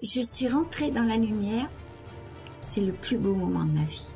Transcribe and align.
Je 0.00 0.20
suis 0.20 0.46
rentrée 0.46 0.92
dans 0.92 1.02
la 1.02 1.16
lumière. 1.16 1.68
C'est 2.62 2.82
le 2.82 2.92
plus 2.92 3.18
beau 3.18 3.34
moment 3.34 3.64
de 3.64 3.72
ma 3.72 3.84
vie. 3.84 4.06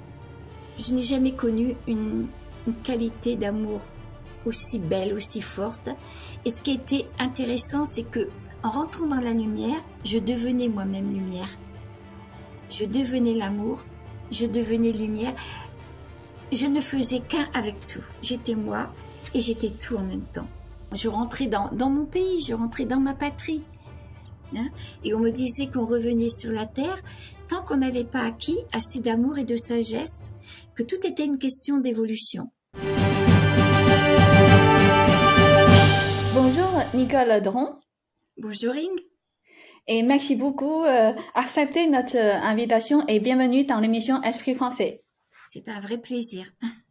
Je 0.78 0.94
n'ai 0.94 1.02
jamais 1.02 1.32
connu 1.32 1.74
une, 1.88 2.28
qualité 2.84 3.34
d'amour 3.34 3.80
aussi 4.46 4.78
belle, 4.78 5.12
aussi 5.12 5.40
forte. 5.40 5.90
Et 6.44 6.52
ce 6.52 6.62
qui 6.62 6.74
était 6.74 7.06
intéressant, 7.18 7.84
c'est 7.84 8.04
que 8.04 8.28
en 8.62 8.70
rentrant 8.70 9.06
dans 9.06 9.20
la 9.20 9.32
lumière, 9.32 9.82
je 10.04 10.18
devenais 10.18 10.68
moi-même 10.68 11.12
lumière. 11.12 11.50
Je 12.70 12.84
devenais 12.84 13.34
l'amour, 13.34 13.84
je 14.30 14.46
devenais 14.46 14.92
lumière. 14.92 15.34
Je 16.52 16.66
ne 16.66 16.80
faisais 16.80 17.20
qu'un 17.20 17.48
avec 17.54 17.86
tout. 17.88 18.04
J'étais 18.22 18.54
moi 18.54 18.92
et 19.34 19.40
j'étais 19.40 19.70
tout 19.70 19.96
en 19.96 20.04
même 20.04 20.26
temps. 20.32 20.48
Je 20.92 21.08
rentrais 21.08 21.48
dans, 21.48 21.70
dans 21.72 21.90
mon 21.90 22.04
pays, 22.04 22.40
je 22.40 22.54
rentrais 22.54 22.84
dans 22.84 23.00
ma 23.00 23.14
patrie. 23.14 23.62
Hein. 24.56 24.68
et 25.04 25.14
on 25.14 25.18
me 25.18 25.30
disait 25.30 25.68
qu'on 25.68 25.86
revenait 25.86 26.28
sur 26.28 26.52
la 26.52 26.66
terre 26.66 27.02
tant 27.48 27.62
qu'on 27.62 27.78
n'avait 27.78 28.04
pas 28.04 28.22
acquis 28.22 28.58
assez 28.72 29.00
d'amour 29.00 29.38
et 29.38 29.44
de 29.44 29.56
sagesse, 29.56 30.32
que 30.74 30.82
tout 30.82 31.06
était 31.06 31.26
une 31.26 31.38
question 31.38 31.78
d'évolution. 31.78 32.50
Bonjour 36.34 36.82
Nicole 36.94 37.40
Dron. 37.42 37.78
Bonjour 38.38 38.74
Ing. 38.74 38.98
Et 39.86 40.02
merci 40.02 40.36
beaucoup 40.36 40.84
euh, 40.84 41.12
accepter 41.34 41.88
notre 41.88 42.16
euh, 42.16 42.34
invitation 42.40 43.04
et 43.08 43.20
bienvenue 43.20 43.64
dans 43.64 43.80
l'émission 43.80 44.22
Esprit 44.22 44.54
français. 44.54 45.02
C'est 45.48 45.68
un 45.68 45.80
vrai 45.80 45.98
plaisir. 45.98 46.46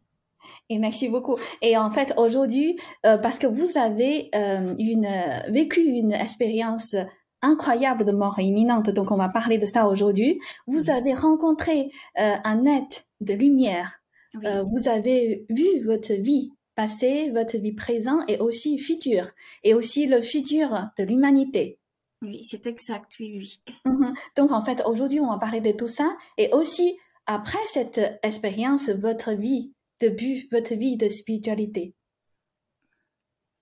Et 0.68 0.78
merci 0.78 1.08
beaucoup. 1.08 1.36
Et 1.60 1.76
en 1.76 1.90
fait, 1.90 2.14
aujourd'hui, 2.16 2.78
euh, 3.04 3.18
parce 3.18 3.38
que 3.38 3.46
vous 3.46 3.76
avez 3.76 4.30
euh, 4.34 4.74
une, 4.78 5.08
vécu 5.48 5.82
une 5.82 6.12
expérience 6.12 6.94
incroyable 7.42 8.04
de 8.04 8.12
mort 8.12 8.38
imminente, 8.38 8.90
donc 8.90 9.10
on 9.10 9.16
va 9.16 9.28
parler 9.28 9.58
de 9.58 9.66
ça 9.66 9.88
aujourd'hui. 9.88 10.40
Vous 10.66 10.90
avez 10.90 11.14
rencontré 11.14 11.90
euh, 12.18 12.34
un 12.44 12.64
être 12.64 13.04
de 13.20 13.34
lumière. 13.34 14.00
Oui. 14.34 14.46
Euh, 14.46 14.62
vous 14.62 14.88
avez 14.88 15.44
vu 15.50 15.84
votre 15.84 16.14
vie 16.14 16.52
passée, 16.74 17.30
votre 17.30 17.58
vie 17.58 17.74
présente 17.74 18.22
et 18.28 18.38
aussi 18.38 18.78
future, 18.78 19.26
et 19.62 19.74
aussi 19.74 20.06
le 20.06 20.20
futur 20.20 20.86
de 20.98 21.04
l'humanité. 21.04 21.78
Oui, 22.22 22.44
c'est 22.48 22.66
exact, 22.66 23.12
oui, 23.18 23.38
oui. 23.38 23.74
Mhm. 23.84 24.14
Donc 24.36 24.52
en 24.52 24.60
fait, 24.60 24.82
aujourd'hui, 24.86 25.20
on 25.20 25.28
va 25.28 25.38
parler 25.38 25.60
de 25.60 25.72
tout 25.72 25.88
ça, 25.88 26.16
et 26.38 26.50
aussi 26.52 26.96
après 27.26 27.58
cette 27.66 28.00
expérience, 28.22 28.88
votre 28.90 29.32
vie 29.32 29.72
de 30.00 30.08
but, 30.08 30.50
votre 30.50 30.74
vie 30.74 30.96
de 30.96 31.08
spiritualité. 31.08 31.94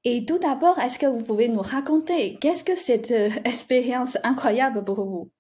Et 0.05 0.25
tout 0.25 0.39
d'abord, 0.39 0.79
est-ce 0.79 0.99
que 0.99 1.07
vous 1.07 1.23
pouvez 1.23 1.49
nous 1.49 1.61
raconter 1.61 2.39
qu'est-ce 2.41 2.65
que 2.65 2.75
cette 2.75 3.11
euh, 3.11 3.31
expérience 3.45 4.17
incroyable 4.23 4.85
pour 4.85 5.05
vous? 5.05 5.31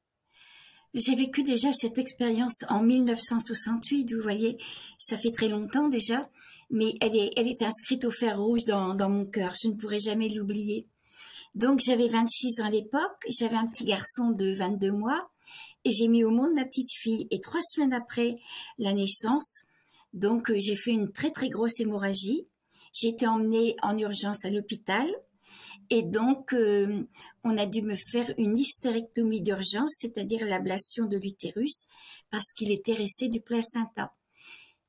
J'ai 0.92 1.14
vécu 1.14 1.42
déjà 1.44 1.72
cette 1.72 1.98
expérience 1.98 2.64
en 2.68 2.82
1968, 2.82 4.12
vous 4.12 4.22
voyez, 4.22 4.58
ça 4.98 5.16
fait 5.16 5.30
très 5.30 5.48
longtemps 5.48 5.88
déjà, 5.88 6.28
mais 6.68 6.94
elle 7.00 7.14
est, 7.14 7.30
elle 7.36 7.46
est 7.46 7.62
inscrite 7.62 8.04
au 8.04 8.10
fer 8.10 8.38
rouge 8.38 8.64
dans, 8.64 8.94
dans 8.94 9.08
mon 9.08 9.24
cœur, 9.24 9.54
je 9.62 9.68
ne 9.68 9.74
pourrai 9.74 10.00
jamais 10.00 10.28
l'oublier. 10.28 10.88
Donc 11.54 11.80
j'avais 11.80 12.08
26 12.08 12.60
ans 12.60 12.66
à 12.66 12.70
l'époque, 12.70 13.24
j'avais 13.28 13.56
un 13.56 13.66
petit 13.66 13.84
garçon 13.84 14.30
de 14.30 14.52
22 14.52 14.90
mois, 14.90 15.30
et 15.84 15.90
j'ai 15.90 16.08
mis 16.08 16.24
au 16.24 16.30
monde 16.30 16.54
ma 16.54 16.64
petite 16.64 16.92
fille. 16.92 17.26
Et 17.30 17.40
trois 17.40 17.62
semaines 17.62 17.92
après 17.92 18.38
la 18.78 18.92
naissance, 18.92 19.60
donc 20.12 20.50
euh, 20.50 20.58
j'ai 20.58 20.76
fait 20.76 20.92
une 20.92 21.12
très 21.12 21.30
très 21.30 21.48
grosse 21.48 21.80
hémorragie. 21.80 22.46
J'ai 22.92 23.08
été 23.08 23.26
emmenée 23.26 23.76
en 23.82 23.96
urgence 23.98 24.44
à 24.44 24.50
l'hôpital. 24.50 25.06
Et 25.90 26.02
donc, 26.02 26.52
euh, 26.52 27.04
on 27.42 27.58
a 27.58 27.66
dû 27.66 27.82
me 27.82 27.96
faire 27.96 28.32
une 28.38 28.56
hystérectomie 28.56 29.42
d'urgence, 29.42 29.96
c'est-à-dire 29.98 30.44
l'ablation 30.44 31.06
de 31.06 31.16
l'utérus, 31.16 31.86
parce 32.30 32.52
qu'il 32.52 32.70
était 32.70 32.94
resté 32.94 33.28
du 33.28 33.40
placenta. 33.40 34.14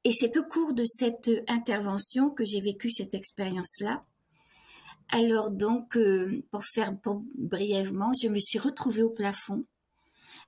Et 0.03 0.11
c'est 0.11 0.37
au 0.37 0.43
cours 0.43 0.73
de 0.73 0.85
cette 0.85 1.31
intervention 1.47 2.29
que 2.29 2.43
j'ai 2.43 2.61
vécu 2.61 2.91
cette 2.91 3.13
expérience-là. 3.13 4.01
Alors 5.09 5.51
donc, 5.51 5.97
euh, 5.97 6.43
pour 6.51 6.63
faire 6.65 6.93
brièvement, 7.35 8.11
je 8.21 8.27
me 8.27 8.39
suis 8.39 8.59
retrouvée 8.59 9.03
au 9.03 9.09
plafond. 9.09 9.65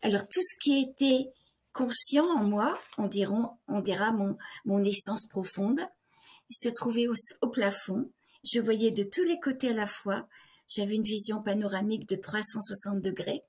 Alors 0.02 0.28
tout 0.28 0.42
ce 0.42 0.56
qui 0.64 0.82
était 0.82 1.32
conscient 1.72 2.26
en 2.26 2.44
moi, 2.44 2.80
on, 2.98 3.08
dira 3.08 4.12
mon 4.66 4.84
essence 4.84 5.26
profonde, 5.28 5.82
se 6.50 6.70
trouvait 6.70 7.08
au, 7.08 7.48
plafond. 7.50 8.12
Je 8.44 8.60
voyais 8.60 8.92
de 8.92 9.04
tous 9.04 9.24
les 9.24 9.40
côtés 9.40 9.70
à 9.70 9.74
la 9.74 9.88
fois. 9.88 10.28
J'avais 10.68 10.96
une 10.96 11.04
vision 11.04 11.42
panoramique 11.42 12.08
de 12.08 12.16
360 12.16 13.02
degrés. 13.02 13.44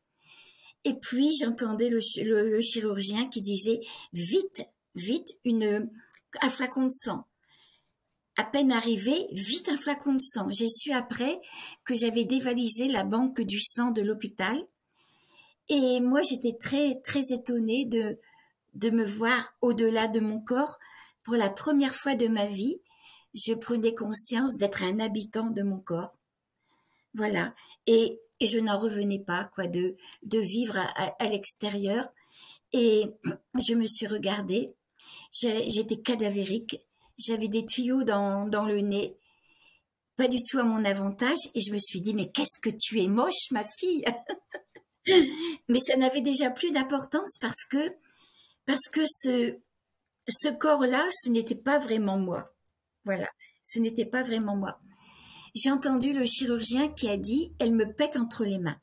Et 0.85 0.95
puis 0.95 1.31
j'entendais 1.41 1.89
le, 1.89 2.61
chirurgien 2.61 3.29
qui 3.29 3.41
disait 3.41 3.81
vite, 4.13 4.63
vite 4.95 5.39
un 6.41 6.51
flacon 6.51 6.85
de 6.85 6.93
sang. 6.93 7.27
À 8.37 8.45
peine 8.45 8.73
arrivé, 8.73 9.29
vite 9.33 9.69
un 9.69 9.79
flacon 9.79 10.15
de 10.15 10.21
sang. 10.21 10.49
J'ai 10.51 10.69
su 10.69 10.93
après 10.93 11.41
que 11.85 11.95
j'avais 11.95 12.25
dévalisé 12.25 12.89
la 12.89 13.05
banque 13.05 13.41
du 13.41 13.61
sang 13.61 13.93
de 13.93 14.03
l'hôpital. 14.03 14.61
Et 15.69 16.01
moi, 16.01 16.21
j'étais 16.23 16.57
très, 16.61 17.01
très 17.05 17.33
étonnée 17.33 17.87
de, 17.87 18.19
de 18.75 18.91
me 18.91 19.07
voir 19.07 19.55
au-delà 19.61 20.09
de 20.09 20.21
mon 20.21 20.41
corps. 20.41 20.79
Pour 21.23 21.37
la 21.37 21.49
première 21.49 21.95
fois 21.95 22.17
de 22.17 22.27
ma 22.27 22.47
vie, 22.47 22.81
je 23.35 23.53
prenais 23.55 23.95
conscience 23.95 24.57
d'être 24.57 24.83
un 24.83 25.01
habitant 25.01 25.51
de 25.51 25.63
mon 25.63 25.79
corps. 25.79 26.17
Voilà. 27.15 27.55
Et, 27.87 28.21
je 28.41 28.59
n'en 28.59 28.79
revenais 28.79 29.21
pas, 29.21 29.45
quoi, 29.55 29.67
de, 29.67 29.97
vivre 30.23 30.77
à, 30.77 31.27
l'extérieur. 31.27 32.13
Et 32.73 33.07
je 33.67 33.75
me 33.75 33.87
suis 33.87 34.07
regardée. 34.07 34.75
J'étais 35.33 36.01
cadavérique. 36.01 36.81
J'avais 37.17 37.49
des 37.49 37.65
tuyaux 37.65 38.03
dans, 38.05 38.67
le 38.67 38.81
nez. 38.81 39.17
Pas 40.17 40.29
du 40.29 40.43
tout 40.45 40.59
à 40.59 40.65
mon 40.65 40.85
avantage. 40.85 41.39
Et 41.55 41.61
je 41.61 41.73
me 41.73 41.79
suis 41.79 42.01
dit, 42.01 42.15
mais 42.15 42.31
qu'est-ce 42.31 42.61
que 42.61 42.71
tu 42.71 43.01
es 43.03 43.09
moche, 43.09 43.51
ma 43.51 43.65
fille? 43.65 44.05
mais 45.69 45.79
ça 45.79 45.97
n'avait 45.97 46.21
déjà 46.21 46.51
plus 46.51 46.73
d'importance 46.73 47.39
parce 47.41 47.65
que, 47.71 47.95
parce 48.67 48.89
que 48.93 49.03
ce 49.07 50.49
corps-là, 50.49 51.07
ce 51.23 51.31
n'était 51.31 51.55
pas 51.55 51.79
vraiment 51.79 52.19
moi. 52.19 52.54
Voilà. 53.05 53.29
Ce 53.63 53.79
n'était 53.79 54.07
pas 54.07 54.23
vraiment 54.23 54.57
moi. 54.57 54.79
J'ai 55.55 55.71
entendu 55.71 56.13
le 56.13 56.25
chirurgien 56.25 56.89
qui 56.89 57.09
a 57.09 57.17
dit, 57.17 57.55
elle 57.59 57.75
me 57.75 57.93
pète 57.93 58.17
entre 58.17 58.45
les 58.45 58.59
mains. 58.59 58.81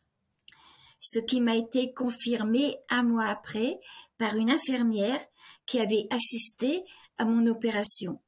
Ce 0.99 1.19
qui 1.19 1.41
m'a 1.41 1.55
été 1.55 1.93
confirmé 1.93 2.77
un 2.89 3.03
mois 3.03 3.25
après 3.25 3.79
par 4.17 4.35
une 4.35 4.51
infirmière 4.51 5.19
qui 5.65 5.79
avait 5.79 6.07
assisté 6.11 6.83
à 7.17 7.25
mon 7.25 7.45
opération. 7.47 8.21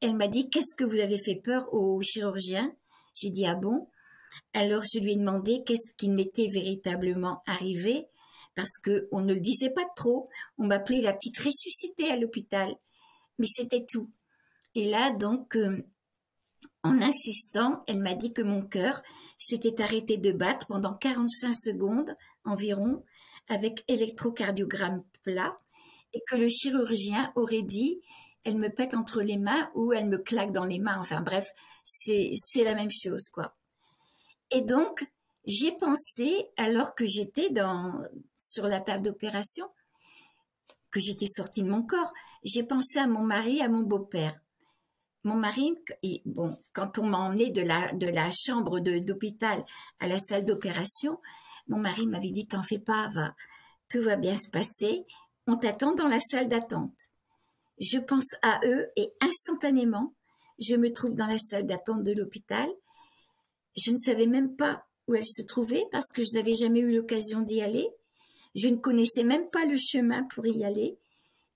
Elle 0.00 0.16
m'a 0.16 0.28
dit, 0.28 0.50
qu'est-ce 0.50 0.74
que 0.74 0.84
vous 0.84 0.98
avez 0.98 1.18
fait 1.18 1.36
peur 1.36 1.72
au 1.72 2.00
chirurgien? 2.02 2.74
J'ai 3.14 3.30
dit, 3.30 3.46
ah 3.46 3.54
bon? 3.54 3.88
Alors 4.52 4.82
je 4.82 4.98
lui 4.98 5.12
ai 5.12 5.16
demandé 5.16 5.62
qu'est-ce 5.64 5.94
qui 5.96 6.10
m'était 6.10 6.48
véritablement 6.48 7.42
arrivé, 7.46 8.08
parce 8.54 8.78
que 8.82 9.08
on 9.12 9.20
ne 9.20 9.34
le 9.34 9.40
disait 9.40 9.70
pas 9.70 9.86
trop. 9.96 10.28
On 10.58 10.66
m'appelait 10.66 11.00
la 11.00 11.12
petite 11.12 11.38
ressuscitée 11.38 12.10
à 12.10 12.16
l'hôpital. 12.16 12.74
Mais 13.38 13.46
c'était 13.46 13.84
tout. 13.86 14.10
Et 14.76 14.84
là, 14.90 15.10
donc, 15.10 15.56
euh, 15.56 15.82
en 16.82 17.00
insistant, 17.00 17.82
elle 17.86 18.00
m'a 18.00 18.14
dit 18.14 18.34
que 18.34 18.42
mon 18.42 18.60
cœur 18.60 19.02
s'était 19.38 19.82
arrêté 19.82 20.18
de 20.18 20.32
battre 20.32 20.66
pendant 20.66 20.92
45 20.92 21.54
secondes 21.54 22.14
environ 22.44 23.02
avec 23.48 23.82
électrocardiogramme 23.88 25.02
plat 25.22 25.56
et 26.12 26.20
que 26.28 26.36
le 26.36 26.46
chirurgien 26.48 27.32
aurait 27.36 27.62
dit 27.62 28.02
elle 28.44 28.58
me 28.58 28.68
pète 28.68 28.94
entre 28.94 29.22
les 29.22 29.38
mains 29.38 29.70
ou 29.74 29.94
elle 29.94 30.08
me 30.08 30.18
claque 30.18 30.52
dans 30.52 30.64
les 30.64 30.78
mains. 30.78 31.00
Enfin 31.00 31.22
bref, 31.22 31.48
c'est 31.86 32.34
la 32.62 32.74
même 32.74 32.90
chose 32.90 33.28
quoi. 33.30 33.56
Et 34.50 34.60
donc, 34.60 35.10
j'ai 35.46 35.72
pensé, 35.72 36.50
alors 36.58 36.94
que 36.94 37.06
j'étais 37.06 37.48
sur 38.36 38.68
la 38.68 38.80
table 38.80 39.04
d'opération, 39.04 39.70
que 40.90 41.00
j'étais 41.00 41.26
sortie 41.26 41.62
de 41.62 41.70
mon 41.70 41.82
corps, 41.82 42.12
j'ai 42.44 42.62
pensé 42.62 42.98
à 42.98 43.06
mon 43.06 43.22
mari, 43.22 43.62
à 43.62 43.70
mon 43.70 43.82
beau-père. 43.82 44.38
Mon 45.26 45.34
mari, 45.34 45.74
bon, 46.24 46.56
quand 46.72 47.00
on 47.00 47.06
m'a 47.08 47.18
emmené 47.18 47.50
de 47.50 47.60
la, 47.60 47.92
de 47.94 48.06
la 48.06 48.30
chambre 48.30 48.78
d'hôpital 48.78 49.64
à 49.98 50.06
la 50.06 50.20
salle 50.20 50.44
d'opération, 50.44 51.18
mon 51.66 51.78
mari 51.78 52.06
m'avait 52.06 52.30
dit, 52.30 52.46
t'en 52.46 52.62
fais 52.62 52.78
pas, 52.78 53.08
va, 53.12 53.34
tout 53.90 54.02
va 54.02 54.14
bien 54.14 54.36
se 54.36 54.48
passer, 54.48 55.04
on 55.48 55.56
t'attend 55.56 55.96
dans 55.96 56.06
la 56.06 56.20
salle 56.20 56.48
d'attente. 56.48 56.96
Je 57.80 57.98
pense 57.98 58.36
à 58.42 58.60
eux 58.66 58.86
et 58.94 59.10
instantanément, 59.20 60.14
je 60.60 60.76
me 60.76 60.92
trouve 60.92 61.16
dans 61.16 61.26
la 61.26 61.40
salle 61.40 61.66
d'attente 61.66 62.04
de 62.04 62.12
l'hôpital. 62.12 62.68
Je 63.76 63.90
ne 63.90 63.96
savais 63.96 64.28
même 64.28 64.54
pas 64.54 64.86
où 65.08 65.16
elle 65.16 65.26
se 65.26 65.42
trouvait 65.42 65.86
parce 65.90 66.12
que 66.14 66.22
je 66.22 66.34
n'avais 66.34 66.54
jamais 66.54 66.78
eu 66.78 66.94
l'occasion 66.94 67.40
d'y 67.40 67.62
aller. 67.62 67.88
Je 68.54 68.68
ne 68.68 68.76
connaissais 68.76 69.24
même 69.24 69.50
pas 69.50 69.64
le 69.64 69.76
chemin 69.76 70.22
pour 70.32 70.46
y 70.46 70.64
aller, 70.64 70.96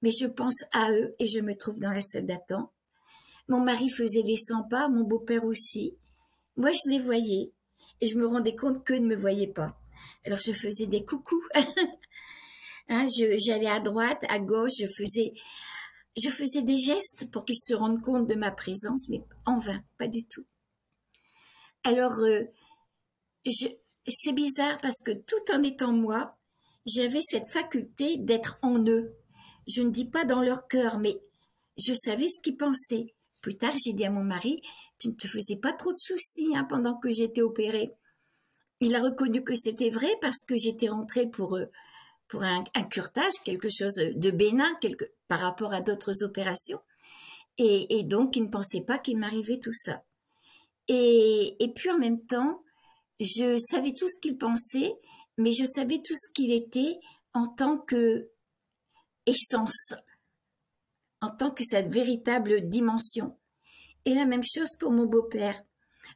mais 0.02 0.10
je 0.10 0.26
pense 0.26 0.58
à 0.72 0.90
eux 0.90 1.14
et 1.20 1.28
je 1.28 1.38
me 1.38 1.54
trouve 1.54 1.78
dans 1.78 1.92
la 1.92 2.02
salle 2.02 2.26
d'attente. 2.26 2.72
Mon 3.50 3.58
mari 3.58 3.90
faisait 3.90 4.22
les 4.22 4.36
100 4.36 4.68
pas, 4.68 4.88
mon 4.88 5.02
beau-père 5.02 5.44
aussi. 5.44 5.96
Moi, 6.56 6.70
je 6.70 6.88
les 6.88 7.00
voyais 7.00 7.52
et 8.00 8.06
je 8.06 8.16
me 8.16 8.24
rendais 8.24 8.54
compte 8.54 8.84
qu'eux 8.84 9.00
ne 9.00 9.08
me 9.08 9.16
voyaient 9.16 9.52
pas. 9.52 9.76
Alors 10.24 10.38
je 10.38 10.52
faisais 10.52 10.86
des 10.86 11.04
coucous. 11.04 11.44
hein, 12.88 13.06
j'allais 13.44 13.66
à 13.66 13.80
droite, 13.80 14.24
à 14.28 14.38
gauche, 14.38 14.74
je 14.78 14.86
faisais, 14.86 15.32
je 16.16 16.28
faisais 16.28 16.62
des 16.62 16.78
gestes 16.78 17.28
pour 17.32 17.44
qu'ils 17.44 17.58
se 17.58 17.74
rendent 17.74 18.00
compte 18.00 18.28
de 18.28 18.36
ma 18.36 18.52
présence, 18.52 19.08
mais 19.08 19.24
en 19.46 19.58
vain, 19.58 19.82
pas 19.98 20.06
du 20.06 20.24
tout. 20.24 20.46
Alors, 21.82 22.20
euh, 22.20 22.44
c'est 23.44 24.32
bizarre 24.32 24.78
parce 24.80 25.02
que 25.04 25.10
tout 25.10 25.52
en 25.52 25.64
étant 25.64 25.92
moi, 25.92 26.38
j'avais 26.86 27.20
cette 27.20 27.50
faculté 27.50 28.16
d'être 28.16 28.60
en 28.62 28.78
eux. 28.86 29.12
Je 29.66 29.82
ne 29.82 29.90
dis 29.90 30.08
pas 30.08 30.24
dans 30.24 30.40
leur 30.40 30.68
cœur, 30.68 31.00
mais 31.00 31.20
je 31.76 31.94
savais 31.94 32.28
ce 32.28 32.40
qu'ils 32.44 32.56
pensaient. 32.56 33.12
Plus 33.40 33.56
tard, 33.56 33.72
j'ai 33.84 33.92
dit 33.92 34.04
à 34.04 34.10
mon 34.10 34.24
mari, 34.24 34.62
tu 34.98 35.08
ne 35.08 35.14
te 35.14 35.26
faisais 35.26 35.56
pas 35.56 35.72
trop 35.72 35.92
de 35.92 35.98
soucis 35.98 36.54
hein, 36.54 36.64
pendant 36.64 36.98
que 36.98 37.10
j'étais 37.10 37.42
opérée. 37.42 37.92
Il 38.80 38.94
a 38.94 39.02
reconnu 39.02 39.42
que 39.42 39.54
c'était 39.54 39.90
vrai 39.90 40.10
parce 40.20 40.44
que 40.46 40.56
j'étais 40.56 40.88
rentrée 40.88 41.28
pour, 41.28 41.56
euh, 41.56 41.66
pour 42.28 42.42
un, 42.42 42.64
un, 42.74 42.84
curtage, 42.84 43.32
quelque 43.44 43.68
chose 43.68 43.94
de 43.94 44.30
bénin 44.30 44.72
quelque, 44.80 45.12
par 45.28 45.40
rapport 45.40 45.72
à 45.72 45.80
d'autres 45.80 46.22
opérations. 46.22 46.80
Et, 47.62 48.04
donc, 48.04 48.36
il 48.36 48.44
ne 48.44 48.48
pensait 48.48 48.80
pas 48.80 48.98
qu'il 48.98 49.18
m'arrivait 49.18 49.60
tout 49.60 49.74
ça. 49.74 50.02
Et, 50.88 51.62
et 51.62 51.68
puis 51.74 51.90
en 51.90 51.98
même 51.98 52.24
temps, 52.24 52.62
je 53.20 53.58
savais 53.58 53.92
tout 53.92 54.08
ce 54.08 54.18
qu'il 54.18 54.38
pensait, 54.38 54.94
mais 55.36 55.52
je 55.52 55.66
savais 55.66 55.98
tout 55.98 56.14
ce 56.14 56.32
qu'il 56.32 56.52
était 56.52 56.98
en 57.34 57.46
tant 57.46 57.76
que 57.76 58.30
essence, 59.26 59.92
en 61.20 61.30
tant 61.30 61.50
que 61.50 61.64
cette 61.64 61.88
véritable 61.88 62.68
dimension. 62.68 63.36
Et 64.04 64.14
la 64.14 64.26
même 64.26 64.42
chose 64.42 64.74
pour 64.78 64.90
mon 64.90 65.06
beau-père. 65.06 65.60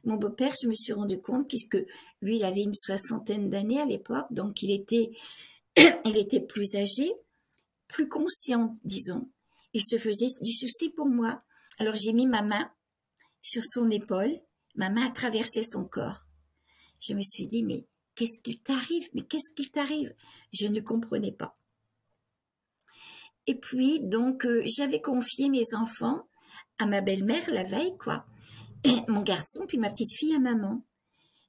Mon 0.03 0.15
beau-père, 0.15 0.53
je 0.61 0.67
me 0.67 0.73
suis 0.73 0.93
rendu 0.93 1.21
compte 1.21 1.49
que 1.71 1.85
lui, 2.21 2.37
il 2.37 2.43
avait 2.43 2.63
une 2.63 2.73
soixantaine 2.73 3.49
d'années 3.49 3.81
à 3.81 3.85
l'époque, 3.85 4.27
donc 4.31 4.61
il 4.61 4.71
était, 4.71 5.11
il 5.77 6.17
était 6.17 6.41
plus 6.41 6.75
âgé, 6.75 7.11
plus 7.87 8.07
conscient, 8.07 8.73
disons. 8.83 9.29
Il 9.73 9.83
se 9.83 9.97
faisait 9.97 10.27
du 10.41 10.51
souci 10.51 10.89
pour 10.89 11.07
moi. 11.07 11.37
Alors 11.77 11.95
j'ai 11.95 12.13
mis 12.13 12.27
ma 12.27 12.41
main 12.41 12.69
sur 13.41 13.63
son 13.63 13.89
épaule, 13.89 14.39
ma 14.75 14.89
main 14.89 15.07
a 15.07 15.11
traversé 15.11 15.63
son 15.63 15.85
corps. 15.85 16.25
Je 16.99 17.13
me 17.13 17.21
suis 17.21 17.47
dit, 17.47 17.63
mais 17.63 17.85
qu'est-ce 18.15 18.41
qu'il 18.41 18.59
t'arrive? 18.61 19.09
Mais 19.13 19.23
qu'est-ce 19.23 19.53
qu'il 19.55 19.69
t'arrive? 19.69 20.15
Je 20.51 20.67
ne 20.67 20.79
comprenais 20.79 21.31
pas. 21.31 21.53
Et 23.47 23.55
puis, 23.55 23.99
donc, 23.99 24.45
euh, 24.45 24.63
j'avais 24.65 25.01
confié 25.01 25.49
mes 25.49 25.73
enfants 25.75 26.27
à 26.79 26.85
ma 26.85 27.01
belle-mère 27.01 27.43
la 27.51 27.63
veille, 27.63 27.97
quoi. 27.97 28.25
mon 29.07 29.21
garçon, 29.21 29.65
puis 29.67 29.77
ma 29.77 29.89
petite 29.89 30.13
fille 30.13 30.35
à 30.35 30.39
maman. 30.39 30.81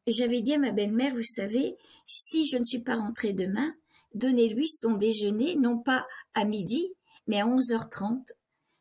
J'avais 0.06 0.40
dit 0.40 0.54
à 0.54 0.58
ma 0.58 0.72
belle-mère, 0.72 1.14
vous 1.14 1.24
savez, 1.24 1.76
si 2.06 2.46
je 2.46 2.56
ne 2.56 2.64
suis 2.64 2.82
pas 2.82 2.96
rentrée 2.96 3.32
demain, 3.32 3.74
donnez-lui 4.14 4.68
son 4.68 4.92
déjeuner, 4.92 5.56
non 5.56 5.78
pas 5.78 6.06
à 6.34 6.44
midi, 6.44 6.92
mais 7.26 7.40
à 7.40 7.46
11h30. 7.46 8.22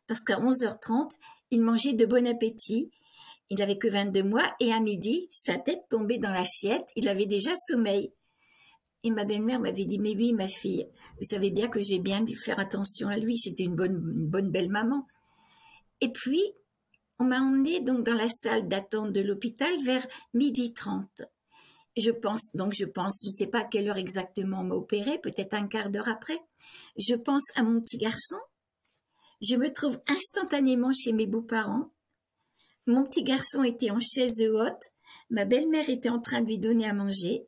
Parce 0.06 0.20
qu'à 0.20 0.38
11h30, 0.38 1.10
il 1.50 1.62
mangeait 1.62 1.94
de 1.94 2.06
bon 2.06 2.26
appétit. 2.26 2.90
Il 3.50 3.58
n'avait 3.58 3.78
que 3.78 3.88
22 3.88 4.22
mois 4.22 4.54
et 4.60 4.72
à 4.72 4.80
midi, 4.80 5.28
sa 5.30 5.58
tête 5.58 5.82
tombait 5.90 6.18
dans 6.18 6.30
l'assiette. 6.30 6.86
Il 6.96 7.08
avait 7.08 7.26
déjà 7.26 7.50
sommeil. 7.68 8.12
Et 9.06 9.12
ma 9.12 9.24
belle-mère 9.24 9.60
m'avait 9.60 9.84
dit, 9.84 10.00
mais 10.00 10.16
oui, 10.16 10.32
ma 10.32 10.48
fille, 10.48 10.84
vous 11.18 11.24
savez 11.24 11.52
bien 11.52 11.68
que 11.68 11.80
je 11.80 11.90
vais 11.90 12.00
bien 12.00 12.24
lui 12.24 12.34
faire 12.34 12.58
attention 12.58 13.06
à 13.06 13.16
lui. 13.16 13.38
C'était 13.38 13.62
une 13.62 13.76
bonne, 13.76 13.94
une 13.94 14.26
bonne 14.26 14.50
belle 14.50 14.68
maman. 14.68 15.06
Et 16.00 16.10
puis, 16.10 16.42
on 17.20 17.24
m'a 17.24 17.38
emmené 17.38 17.80
donc 17.80 18.04
dans 18.04 18.14
la 18.14 18.28
salle 18.28 18.66
d'attente 18.66 19.12
de 19.12 19.20
l'hôpital 19.20 19.70
vers 19.84 20.04
midi 20.34 20.74
30. 20.74 21.22
Je 21.96 22.10
pense, 22.10 22.50
donc 22.56 22.74
je 22.74 22.84
pense, 22.84 23.20
je 23.22 23.28
ne 23.28 23.32
sais 23.32 23.46
pas 23.46 23.60
à 23.60 23.64
quelle 23.64 23.88
heure 23.88 23.96
exactement 23.96 24.62
on 24.62 24.64
m'a 24.64 24.74
opéré, 24.74 25.20
peut-être 25.20 25.54
un 25.54 25.68
quart 25.68 25.88
d'heure 25.88 26.08
après. 26.08 26.40
Je 26.98 27.14
pense 27.14 27.44
à 27.54 27.62
mon 27.62 27.80
petit 27.80 27.98
garçon. 27.98 28.38
Je 29.40 29.54
me 29.54 29.72
trouve 29.72 30.00
instantanément 30.08 30.90
chez 30.92 31.12
mes 31.12 31.28
beaux-parents. 31.28 31.92
Mon 32.88 33.04
petit 33.04 33.22
garçon 33.22 33.62
était 33.62 33.92
en 33.92 34.00
chaise 34.00 34.42
haute. 34.42 34.82
Ma 35.30 35.44
belle-mère 35.44 35.88
était 35.90 36.08
en 36.08 36.20
train 36.20 36.40
de 36.40 36.48
lui 36.48 36.58
donner 36.58 36.88
à 36.88 36.92
manger. 36.92 37.46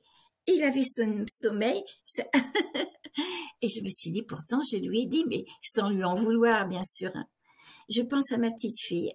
Il 0.51 0.63
avait 0.65 0.83
son 0.83 1.25
sommeil. 1.29 1.85
Et 3.61 3.69
je 3.69 3.83
me 3.83 3.91
suis 3.91 4.11
dit, 4.11 4.23
pourtant, 4.23 4.61
je 4.63 4.79
lui 4.79 5.03
ai 5.03 5.07
dit, 5.07 5.25
mais 5.29 5.45
sans 5.63 5.91
lui 5.91 6.03
en 6.05 6.15
vouloir, 6.15 6.67
bien 6.67 6.83
sûr. 6.85 7.11
Hein. 7.15 7.27
Je 7.89 8.03
pense 8.03 8.33
à 8.33 8.39
ma 8.39 8.51
petite 8.51 8.81
fille 8.81 9.13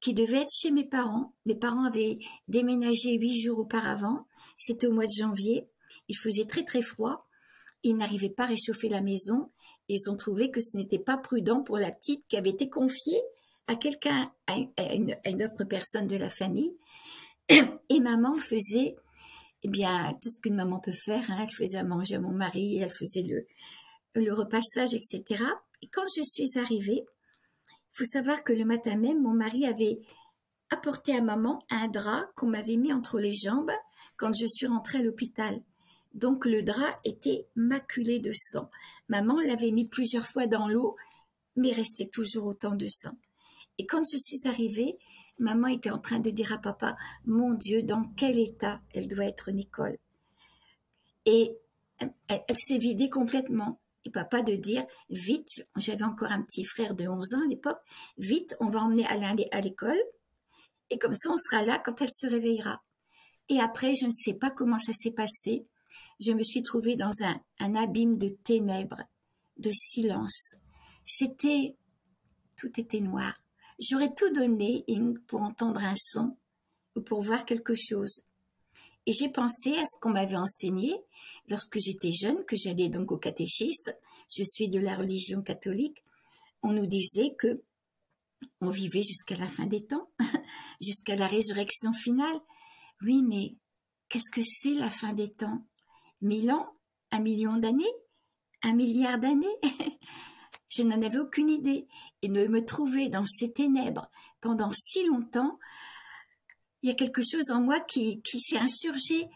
qui 0.00 0.14
devait 0.14 0.42
être 0.42 0.52
chez 0.52 0.70
mes 0.70 0.84
parents. 0.84 1.34
Mes 1.46 1.56
parents 1.56 1.84
avaient 1.84 2.18
déménagé 2.48 3.14
huit 3.18 3.40
jours 3.42 3.58
auparavant. 3.58 4.26
C'était 4.56 4.86
au 4.86 4.92
mois 4.92 5.04
de 5.04 5.12
janvier. 5.18 5.68
Il 6.08 6.16
faisait 6.16 6.46
très 6.46 6.64
très 6.64 6.82
froid. 6.82 7.26
Ils 7.82 7.96
n'arrivaient 7.96 8.30
pas 8.30 8.44
à 8.44 8.48
réchauffer 8.48 8.88
la 8.88 9.02
maison. 9.02 9.50
Ils 9.88 10.08
ont 10.10 10.16
trouvé 10.16 10.50
que 10.50 10.60
ce 10.60 10.76
n'était 10.76 10.98
pas 10.98 11.18
prudent 11.18 11.62
pour 11.62 11.76
la 11.76 11.90
petite 11.90 12.26
qui 12.28 12.36
avait 12.36 12.50
été 12.50 12.68
confiée 12.68 13.20
à 13.66 13.76
quelqu'un, 13.76 14.32
à, 14.46 14.56
une, 14.94 15.42
autre 15.42 15.64
personne 15.64 16.06
de 16.06 16.16
la 16.16 16.28
famille. 16.28 16.76
Et 17.48 18.00
maman 18.00 18.34
faisait, 18.34 18.96
eh 19.62 19.68
bien, 19.68 20.16
tout 20.22 20.28
ce 20.28 20.40
qu'une 20.40 20.54
maman 20.54 20.80
peut 20.80 20.92
faire. 20.92 21.30
Hein. 21.30 21.38
Elle 21.42 21.54
faisait 21.54 21.78
à 21.78 21.84
manger 21.84 22.16
à 22.16 22.20
mon 22.20 22.32
mari, 22.32 22.78
elle 22.78 22.90
faisait 22.90 23.22
le, 23.22 23.46
le 24.14 24.32
repassage, 24.32 24.94
etc. 24.94 25.44
Et 25.82 25.88
quand 25.88 26.04
je 26.16 26.22
suis 26.22 26.58
arrivée, 26.58 27.04
faut 27.92 28.04
savoir 28.04 28.44
que 28.44 28.52
le 28.52 28.64
matin 28.64 28.96
même, 28.96 29.22
mon 29.22 29.34
mari 29.34 29.66
avait 29.66 30.00
apporté 30.70 31.14
à 31.14 31.20
maman 31.20 31.58
un 31.70 31.88
drap 31.88 32.30
qu'on 32.36 32.46
m'avait 32.46 32.76
mis 32.76 32.92
entre 32.92 33.18
les 33.18 33.32
jambes 33.32 33.72
quand 34.16 34.32
je 34.32 34.46
suis 34.46 34.66
rentrée 34.66 34.98
à 34.98 35.02
l'hôpital. 35.02 35.60
Donc 36.14 36.44
le 36.44 36.62
drap 36.62 37.00
était 37.04 37.46
maculé 37.54 38.20
de 38.20 38.32
sang. 38.32 38.68
Maman 39.08 39.40
l'avait 39.40 39.70
mis 39.70 39.88
plusieurs 39.88 40.26
fois 40.26 40.46
dans 40.46 40.68
l'eau, 40.68 40.96
mais 41.56 41.72
restait 41.72 42.08
toujours 42.12 42.46
autant 42.46 42.74
de 42.74 42.88
sang. 42.88 43.16
Et 43.78 43.86
quand 43.86 44.02
je 44.12 44.18
suis 44.18 44.48
arrivée, 44.48 44.98
maman 45.40 45.68
était 45.68 45.90
en 45.90 45.98
train 45.98 46.20
de 46.20 46.30
dire 46.30 46.52
à 46.52 46.58
papa, 46.58 46.96
mon 47.24 47.54
Dieu, 47.54 47.82
dans 47.82 48.04
quel 48.16 48.38
état 48.38 48.80
elle 48.94 49.08
doit 49.08 49.24
être 49.24 49.50
Nicole. 49.50 49.98
Et 51.26 51.56
elle 52.28 52.56
s'est 52.56 52.78
vidée 52.78 53.10
complètement 53.10 53.80
et 54.04 54.10
papa 54.10 54.42
de 54.42 54.54
dire 54.54 54.84
vite, 55.10 55.66
j'avais 55.76 56.04
encore 56.04 56.32
un 56.32 56.42
petit 56.42 56.64
frère 56.64 56.94
de 56.94 57.06
11 57.06 57.34
ans 57.34 57.44
à 57.44 57.48
l'époque, 57.48 57.80
vite, 58.16 58.56
on 58.60 58.68
va 58.68 58.80
emmener 58.80 59.06
Alain 59.06 59.36
à 59.50 59.60
l'école 59.60 60.00
et 60.88 60.98
comme 60.98 61.14
ça 61.14 61.30
on 61.30 61.36
sera 61.36 61.64
là 61.64 61.80
quand 61.84 62.00
elle 62.00 62.12
se 62.12 62.26
réveillera. 62.26 62.82
Et 63.48 63.60
après, 63.60 63.94
je 63.94 64.06
ne 64.06 64.10
sais 64.10 64.34
pas 64.34 64.50
comment 64.50 64.78
ça 64.78 64.92
s'est 64.92 65.10
passé. 65.10 65.64
Je 66.20 66.32
me 66.32 66.42
suis 66.42 66.62
trouvée 66.62 66.96
dans 66.96 67.12
un, 67.22 67.40
un 67.58 67.74
abîme 67.74 68.16
de 68.16 68.28
ténèbres, 68.28 69.02
de 69.56 69.70
silence. 69.72 70.54
C'était, 71.04 71.76
tout 72.56 72.80
était 72.80 73.00
noir. 73.00 73.34
J'aurais 73.80 74.12
tout 74.12 74.30
donné 74.32 74.84
pour 75.26 75.40
entendre 75.40 75.82
un 75.82 75.94
son 75.96 76.36
ou 76.96 77.00
pour 77.00 77.22
voir 77.22 77.46
quelque 77.46 77.74
chose. 77.74 78.24
Et 79.06 79.12
j'ai 79.12 79.30
pensé 79.30 79.72
à 79.76 79.86
ce 79.86 79.98
qu'on 80.00 80.10
m'avait 80.10 80.36
enseigné 80.36 80.94
lorsque 81.48 81.78
j'étais 81.78 82.12
jeune, 82.12 82.44
que 82.44 82.56
j'allais 82.56 82.90
donc 82.90 83.10
au 83.10 83.18
catéchisme, 83.18 83.92
je 84.28 84.44
suis 84.44 84.68
de 84.68 84.78
la 84.78 84.96
religion 84.96 85.42
catholique, 85.42 86.04
on 86.62 86.72
nous 86.72 86.86
disait 86.86 87.34
que 87.38 87.62
on 88.60 88.70
vivait 88.70 89.02
jusqu'à 89.02 89.36
la 89.36 89.48
fin 89.48 89.66
des 89.66 89.84
temps, 89.84 90.10
jusqu'à 90.80 91.16
la 91.16 91.26
résurrection 91.26 91.92
finale. 91.92 92.40
Oui, 93.02 93.22
mais 93.22 93.56
qu'est-ce 94.08 94.30
que 94.30 94.42
c'est 94.42 94.74
la 94.74 94.90
fin 94.90 95.12
des 95.12 95.30
temps? 95.30 95.64
Mille 96.20 96.50
ans? 96.52 96.68
Un 97.10 97.20
million 97.20 97.56
d'années? 97.56 97.92
Un 98.62 98.74
milliard 98.74 99.18
d'années? 99.18 99.46
Je 100.70 100.82
n'en 100.82 101.02
avais 101.02 101.18
aucune 101.18 101.50
idée. 101.50 101.86
Et 102.22 102.28
de 102.28 102.46
me 102.46 102.64
trouver 102.64 103.08
dans 103.08 103.26
ces 103.26 103.52
ténèbres 103.52 104.10
pendant 104.40 104.70
si 104.72 105.04
longtemps, 105.06 105.58
il 106.82 106.88
y 106.88 106.92
a 106.92 106.96
quelque 106.96 107.22
chose 107.22 107.50
en 107.50 107.60
moi 107.60 107.80
qui, 107.80 108.22
s'est 108.24 108.58
insurgé 108.58 109.28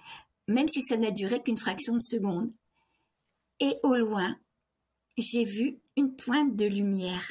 même 0.47 0.69
si 0.69 0.83
ça 0.83 0.97
n'a 0.97 1.11
duré 1.11 1.43
qu'une 1.43 1.59
fraction 1.59 1.95
de 1.95 2.01
seconde. 2.01 2.53
Et 3.61 3.77
au 3.83 3.95
loin, 3.95 4.37
j'ai 5.17 5.45
vu 5.45 5.79
une 5.97 6.15
pointe 6.17 6.57
de 6.57 6.67
lumière, 6.67 7.25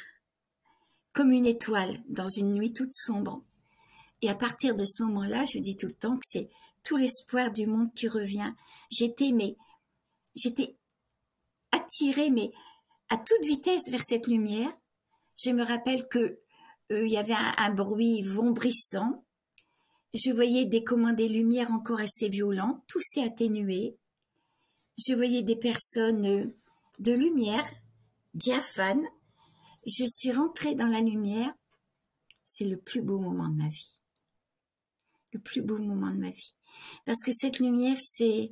comme 1.12 1.32
une 1.32 1.46
étoile 1.46 2.00
dans 2.08 2.28
une 2.28 2.54
nuit 2.54 2.74
toute 2.74 2.94
sombre. 2.94 3.44
Et 4.22 4.30
à 4.30 4.36
partir 4.36 4.74
de 4.76 4.86
ce 4.86 5.04
moment-là, 5.04 5.46
je 5.46 5.60
dis 5.60 5.78
tout 5.78 5.88
le 5.88 5.94
temps 5.94 6.16
que 6.16 6.26
c'est 6.26 6.50
tout 6.84 6.98
l'espoir 6.98 7.52
du 7.52 7.68
monde 7.68 7.94
qui 7.94 8.08
revient. 8.08 8.54
J'étais, 8.90 9.32
mais, 9.32 9.56
j'étais 10.36 10.76
attirée, 11.72 12.30
mais 12.30 12.52
à 13.13 13.17
toute 13.17 13.46
vitesse 13.46 13.89
vers 13.91 14.03
cette 14.03 14.25
lumière. 14.25 14.72
Je 15.38 15.51
me 15.51 15.63
rappelle 15.63 16.08
que 16.08 16.39
euh, 16.91 17.05
il 17.05 17.12
y 17.12 17.17
avait 17.17 17.36
un, 17.58 17.72
bruit 17.72 18.24
vombrissant 18.24 19.24
je 20.13 20.32
voyais 20.32 20.65
des 20.65 20.84
commandes 20.84 21.15
des 21.15 21.27
lumières 21.27 21.72
encore 21.72 22.00
assez 22.00 22.29
violentes, 22.29 22.84
tout 22.88 23.00
s'est 23.01 23.24
atténué. 23.24 23.98
Je 24.98 25.15
voyais 25.15 25.41
des 25.41 25.55
personnes 25.55 26.25
euh, 26.25 26.55
de 27.00 27.13
lumière, 27.13 27.65
diaphanes. 28.36 29.08
Je 29.88 30.05
suis 30.05 30.32
rentrée 30.32 30.75
dans 30.75 30.88
la 30.88 31.01
lumière. 31.01 31.51
C'est 32.46 32.65
le 32.65 32.77
plus 32.77 33.01
beau 33.01 33.17
moment 33.17 33.50
de 33.50 33.55
ma 33.55 33.70
vie. 33.70 33.96
Le 35.32 35.39
plus 35.39 35.63
beau 35.63 35.79
moment 35.79 36.12
de 36.12 36.20
ma 36.20 36.29
vie. 36.29 36.53
Parce 37.05 37.24
que 37.24 37.32
cette 37.32 37.58
lumière, 37.58 37.98
c'est, 38.00 38.51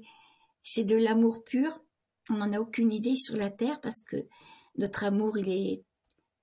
c'est 0.63 0.83
de 0.83 0.95
l'amour 0.95 1.43
pur. 1.43 1.79
On 2.29 2.35
n'en 2.35 2.53
a 2.53 2.59
aucune 2.59 2.91
idée 2.91 3.15
sur 3.15 3.35
la 3.35 3.49
terre 3.49 3.81
parce 3.81 4.03
que 4.03 4.17
notre 4.77 5.03
amour, 5.03 5.37
il 5.37 5.49
est 5.49 5.83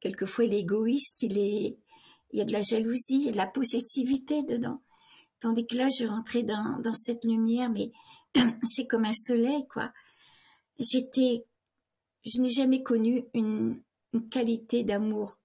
quelquefois 0.01 0.45
il 0.45 0.55
est 0.55 0.61
égoïste, 0.61 1.23
il 1.23 1.39
est, 1.39 1.79
il 2.33 2.39
y 2.39 2.41
a 2.41 2.45
de 2.45 2.53
la 2.53 2.63
jalousie, 2.63 3.17
il 3.17 3.23
y 3.23 3.29
a 3.29 3.33
de 3.33 3.37
la 3.37 3.47
possessivité 3.47 4.43
dedans. 4.43 4.81
Tandis 5.41 5.67
que 5.67 5.77
là, 5.77 5.89
je 5.89 6.05
rentrais 6.05 6.43
dans, 6.43 6.81
dans 6.83 6.95
cette 6.95 7.25
lumière, 7.25 7.71
mais 7.71 7.93
c'est 8.65 8.87
comme 8.87 9.05
un 9.05 9.15
soleil, 9.15 9.67
quoi. 9.69 9.93
J'étais, 10.79 11.45
je 12.25 12.41
n'ai 12.41 12.51
jamais 12.51 12.83
connu 12.83 13.25
une, 13.35 13.81
une 14.13 14.29
qualité 14.29 14.85
d'amour 14.85 15.39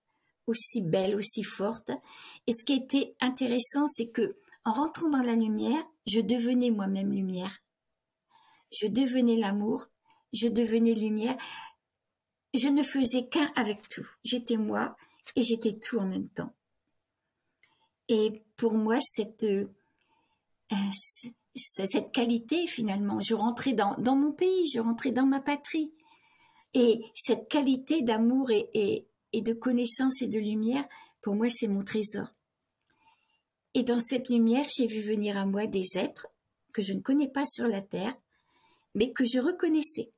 aussi 0.47 0.81
belle, 0.81 1.15
aussi 1.15 1.43
forte. 1.43 1.91
Et 2.47 2.53
ce 2.53 2.63
qui 2.63 2.73
était 2.73 3.15
intéressant, 3.21 3.87
c'est 3.87 4.09
que 4.09 4.35
en 4.65 4.73
rentrant 4.73 5.09
dans 5.09 5.21
la 5.21 5.35
lumière, 5.35 5.83
je 6.07 6.21
devenais 6.21 6.71
moi-même 6.71 7.11
lumière. 7.11 7.59
Je 8.71 8.87
devenais 8.87 9.37
l'amour, 9.37 9.87
je 10.33 10.47
devenais 10.47 10.93
lumière. 10.93 11.37
Je 12.53 12.67
ne 12.67 12.83
faisais 12.83 13.27
qu'un 13.27 13.51
avec 13.55 13.87
tout. 13.87 14.05
J'étais 14.23 14.57
moi 14.57 14.95
et 15.35 15.43
j'étais 15.43 15.79
tout 15.79 15.97
en 15.97 16.05
même 16.05 16.29
temps. 16.29 16.53
Et 18.09 18.43
pour 18.57 18.73
moi, 18.73 18.99
cette, 19.01 19.43
euh, 19.43 19.65
qualité, 22.13 22.67
finalement, 22.67 23.19
je 23.19 23.33
rentrais 23.33 23.73
dans, 23.73 24.15
mon 24.15 24.33
pays, 24.33 24.69
je 24.73 24.79
rentrais 24.79 25.11
dans 25.11 25.25
ma 25.25 25.39
patrie. 25.39 25.93
Et 26.73 27.01
cette 27.15 27.49
qualité 27.49 28.01
d'amour 28.01 28.51
et 28.51 29.07
de 29.33 29.53
connaissance 29.53 30.21
et 30.21 30.27
de 30.27 30.39
lumière, 30.39 30.85
pour 31.21 31.35
moi, 31.35 31.47
c'est 31.49 31.67
mon 31.67 31.83
trésor. 31.83 32.27
Et 33.73 33.83
dans 33.83 33.99
cette 33.99 34.29
lumière, 34.29 34.65
j'ai 34.75 34.85
vu 34.85 35.01
venir 35.01 35.37
à 35.37 35.45
moi 35.45 35.65
des 35.65 35.97
êtres 35.97 36.27
que 36.73 36.81
je 36.81 36.93
ne 36.93 37.01
connais 37.01 37.27
pas 37.27 37.45
sur 37.45 37.67
la 37.67 37.81
terre, 37.81 38.15
mais 38.93 39.11
que 39.11 39.25
je 39.25 39.39
reconnaissais. 39.39 40.11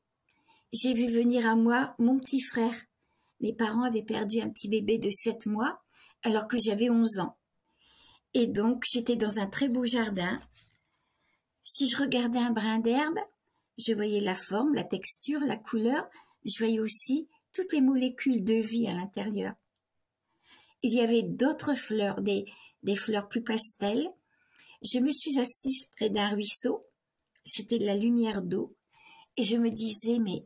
J'ai 0.78 0.94
vu 0.94 1.08
venir 1.08 1.48
à 1.48 1.56
moi 1.56 1.96
mon 2.00 2.20
petit 2.20 2.42
frère. 2.42 2.76
Mes 3.40 3.54
parents 3.54 3.84
avaient 3.84 4.04
perdu 4.04 4.42
un 4.42 4.50
petit 4.50 4.68
bébé 4.68 4.98
de 4.98 5.10
sept 5.10 5.46
mois 5.46 5.82
alors 6.22 6.50
que 6.50 6.58
j'avais 6.60 6.90
onze 6.90 7.20
ans. 7.20 7.38
Et 8.34 8.46
donc, 8.46 8.84
j'étais 8.86 9.16
dans 9.16 9.40
un 9.40 9.48
très 9.48 9.70
beau 9.70 9.86
jardin. 9.86 10.42
Si 11.64 11.88
je 11.88 11.96
regardais 11.96 12.40
un 12.40 12.52
brin 12.52 12.80
d'herbe, 12.80 13.20
je 13.78 13.94
voyais 13.94 14.20
la 14.20 14.36
forme, 14.36 14.74
la 14.74 14.84
texture, 14.84 15.40
la 15.40 15.56
couleur. 15.56 16.10
Je 16.44 16.58
voyais 16.58 16.82
aussi 16.82 17.30
toutes 17.54 17.72
les 17.72 17.80
molécules 17.80 18.44
de 18.44 18.56
vie 18.56 18.88
à 18.88 18.96
l'intérieur. 18.96 19.54
Il 20.82 20.94
y 20.94 21.00
avait 21.00 21.24
d'autres 21.24 21.76
fleurs, 21.76 22.22
des, 22.22 22.46
fleurs 22.98 23.30
plus 23.30 23.44
pastel. 23.44 24.10
Je 24.82 25.00
me 25.00 25.14
suis 25.14 25.40
assise 25.40 25.86
près 25.96 26.10
d'un 26.10 26.28
ruisseau. 26.36 26.82
C'était 27.46 27.80
de 27.80 27.86
la 27.86 27.96
lumière 27.96 28.42
d'eau. 28.42 28.76
Et 29.38 29.46
je 29.46 29.56
me 29.56 29.70
disais, 29.70 30.20
mais 30.20 30.46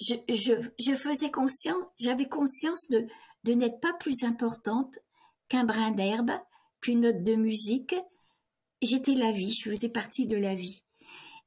je, 0.00 0.14
je, 0.28 0.52
je 0.78 0.94
faisais 0.94 1.30
conscience, 1.30 1.84
j'avais 1.98 2.28
conscience 2.28 2.88
de, 2.88 3.06
de 3.44 3.52
n'être 3.52 3.80
pas 3.80 3.92
plus 3.94 4.22
importante 4.22 4.98
qu'un 5.48 5.64
brin 5.64 5.90
d'herbe, 5.90 6.32
qu'une 6.80 7.00
note 7.00 7.22
de 7.22 7.34
musique. 7.34 7.94
J'étais 8.82 9.14
la 9.14 9.32
vie, 9.32 9.52
je 9.52 9.70
faisais 9.70 9.88
partie 9.88 10.26
de 10.26 10.36
la 10.36 10.54
vie. 10.54 10.84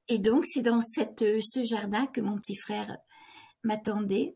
Et 0.07 0.17
donc, 0.17 0.45
c'est 0.45 0.61
dans 0.61 0.81
cette, 0.81 1.23
ce 1.41 1.63
jardin 1.63 2.05
que 2.07 2.19
mon 2.19 2.37
petit 2.37 2.55
frère 2.55 2.97
m'attendait. 3.63 4.35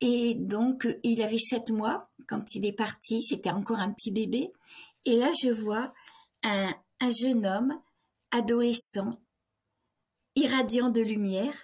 Et 0.00 0.34
donc, 0.34 0.88
il 1.04 1.22
avait 1.22 1.38
sept 1.38 1.70
mois 1.70 2.10
quand 2.26 2.54
il 2.54 2.64
est 2.64 2.72
parti. 2.72 3.22
C'était 3.22 3.50
encore 3.50 3.78
un 3.78 3.92
petit 3.92 4.10
bébé. 4.10 4.50
Et 5.04 5.16
là, 5.16 5.30
je 5.40 5.50
vois 5.50 5.92
un, 6.42 6.74
un 7.00 7.10
jeune 7.10 7.46
homme, 7.46 7.80
adolescent, 8.30 9.20
irradiant 10.34 10.88
de 10.88 11.02
lumière. 11.02 11.54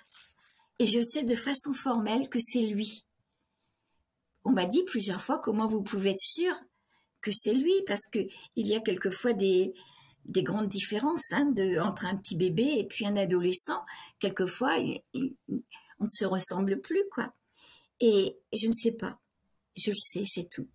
Et 0.78 0.86
je 0.86 1.00
sais 1.00 1.24
de 1.24 1.34
façon 1.34 1.72
formelle 1.72 2.28
que 2.28 2.38
c'est 2.40 2.62
lui. 2.62 3.04
On 4.44 4.52
m'a 4.52 4.66
dit 4.66 4.84
plusieurs 4.84 5.22
fois 5.22 5.40
comment 5.42 5.66
vous 5.66 5.82
pouvez 5.82 6.10
être 6.10 6.20
sûr 6.20 6.54
que 7.20 7.32
c'est 7.32 7.54
lui, 7.54 7.72
parce 7.86 8.06
que 8.12 8.20
il 8.54 8.66
y 8.66 8.76
a 8.76 8.80
quelquefois 8.80 9.32
des, 9.32 9.74
des 10.26 10.42
grandes 10.42 10.68
différences 10.68 11.32
hein, 11.32 11.52
entre 11.80 12.06
un 12.06 12.16
petit 12.16 12.36
bébé 12.36 12.74
et 12.78 12.84
puis 12.86 13.06
un 13.06 13.16
adolescent. 13.16 13.84
Quelquefois, 14.18 14.76
on 15.14 16.04
ne 16.04 16.08
se 16.08 16.24
ressemble 16.24 16.80
plus, 16.80 17.02
quoi. 17.10 17.32
Et 18.00 18.38
je 18.52 18.68
ne 18.68 18.72
sais 18.72 18.92
pas. 18.92 19.18
Je 19.76 19.90
le 19.90 19.96
sais, 19.96 20.22
c'est 20.26 20.48
tout. 20.48 20.68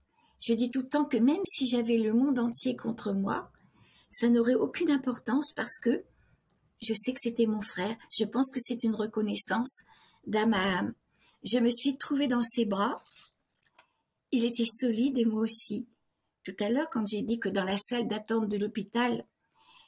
Je 0.46 0.54
dis 0.54 0.70
tout 0.70 0.82
le 0.82 0.90
temps 0.90 1.06
que 1.06 1.18
même 1.18 1.44
si 1.46 1.68
j'avais 1.68 1.98
le 1.98 2.14
monde 2.14 2.40
entier 2.40 2.76
contre 2.76 3.14
moi, 3.14 3.52
ça 4.10 4.28
n'aurait 4.28 4.56
aucune 4.56 4.92
importance 4.92 5.54
parce 5.54 5.80
que 5.80 6.04
je 6.82 6.94
sais 6.96 7.14
que 7.14 7.20
c'était 7.22 7.46
mon 7.46 7.62
frère. 7.62 7.96
Je 8.12 8.26
pense 8.26 8.52
que 8.52 8.60
c'est 8.60 8.84
une 8.84 8.96
reconnaissance 8.96 9.84
âme. 10.34 10.94
Je 11.44 11.58
me 11.60 11.70
suis 11.70 11.98
trouvée 11.98 12.28
dans 12.28 12.44
ses 12.44 12.66
bras. 12.66 12.96
Il 14.32 14.46
était 14.46 14.66
solide 14.66 15.18
et 15.18 15.26
moi 15.26 15.42
aussi. 15.42 15.88
Tout 16.44 16.56
à 16.60 16.70
l'heure, 16.70 16.90
quand 16.90 17.06
j'ai 17.06 17.22
dit 17.22 17.40
que 17.40 17.50
dans 17.50 17.64
la 17.64 17.78
salle 17.78 18.08
d'attente 18.08 18.48
de 18.48 18.58
l'hôpital, 18.58 19.26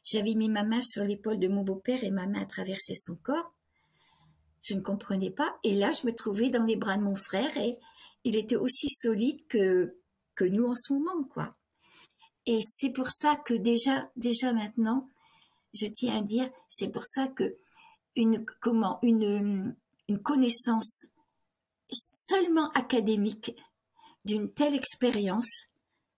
j'avais 0.03 0.35
mis 0.35 0.49
ma 0.49 0.63
main 0.63 0.81
sur 0.81 1.03
l'épaule 1.03 1.39
de 1.39 1.47
mon 1.47 1.63
beau-père 1.63 2.03
et 2.03 2.11
ma 2.11 2.27
main 2.27 2.41
a 2.41 2.45
traversé 2.45 2.93
son 2.93 3.15
corps, 3.15 3.53
je 4.61 4.73
ne 4.73 4.81
comprenais 4.81 5.31
pas. 5.31 5.57
Et 5.63 5.75
là, 5.75 5.91
je 5.91 6.05
me 6.05 6.13
trouvais 6.13 6.49
dans 6.49 6.65
les 6.65 6.75
bras 6.75 6.97
de 6.97 7.03
mon 7.03 7.15
frère 7.15 7.55
et 7.57 7.77
il 8.23 8.35
était 8.35 8.55
aussi 8.55 8.89
solide 8.89 9.45
que, 9.47 9.97
que 10.35 10.45
nous 10.45 10.65
en 10.65 10.75
ce 10.75 10.93
moment, 10.93 11.23
quoi. 11.23 11.53
Et 12.45 12.59
c'est 12.61 12.91
pour 12.91 13.09
ça 13.09 13.35
que 13.37 13.53
déjà, 13.53 14.11
déjà 14.15 14.51
maintenant, 14.51 15.07
je 15.73 15.87
tiens 15.87 16.17
à 16.17 16.21
dire, 16.21 16.49
c'est 16.69 16.91
pour 16.91 17.05
ça 17.05 17.27
que 17.27 17.55
une, 18.15 18.45
comment, 18.61 18.99
une, 19.01 19.75
une 20.07 20.21
connaissance 20.21 21.07
seulement 21.91 22.69
académique 22.71 23.51
d'une 24.25 24.51
telle 24.53 24.75
expérience, 24.75 25.67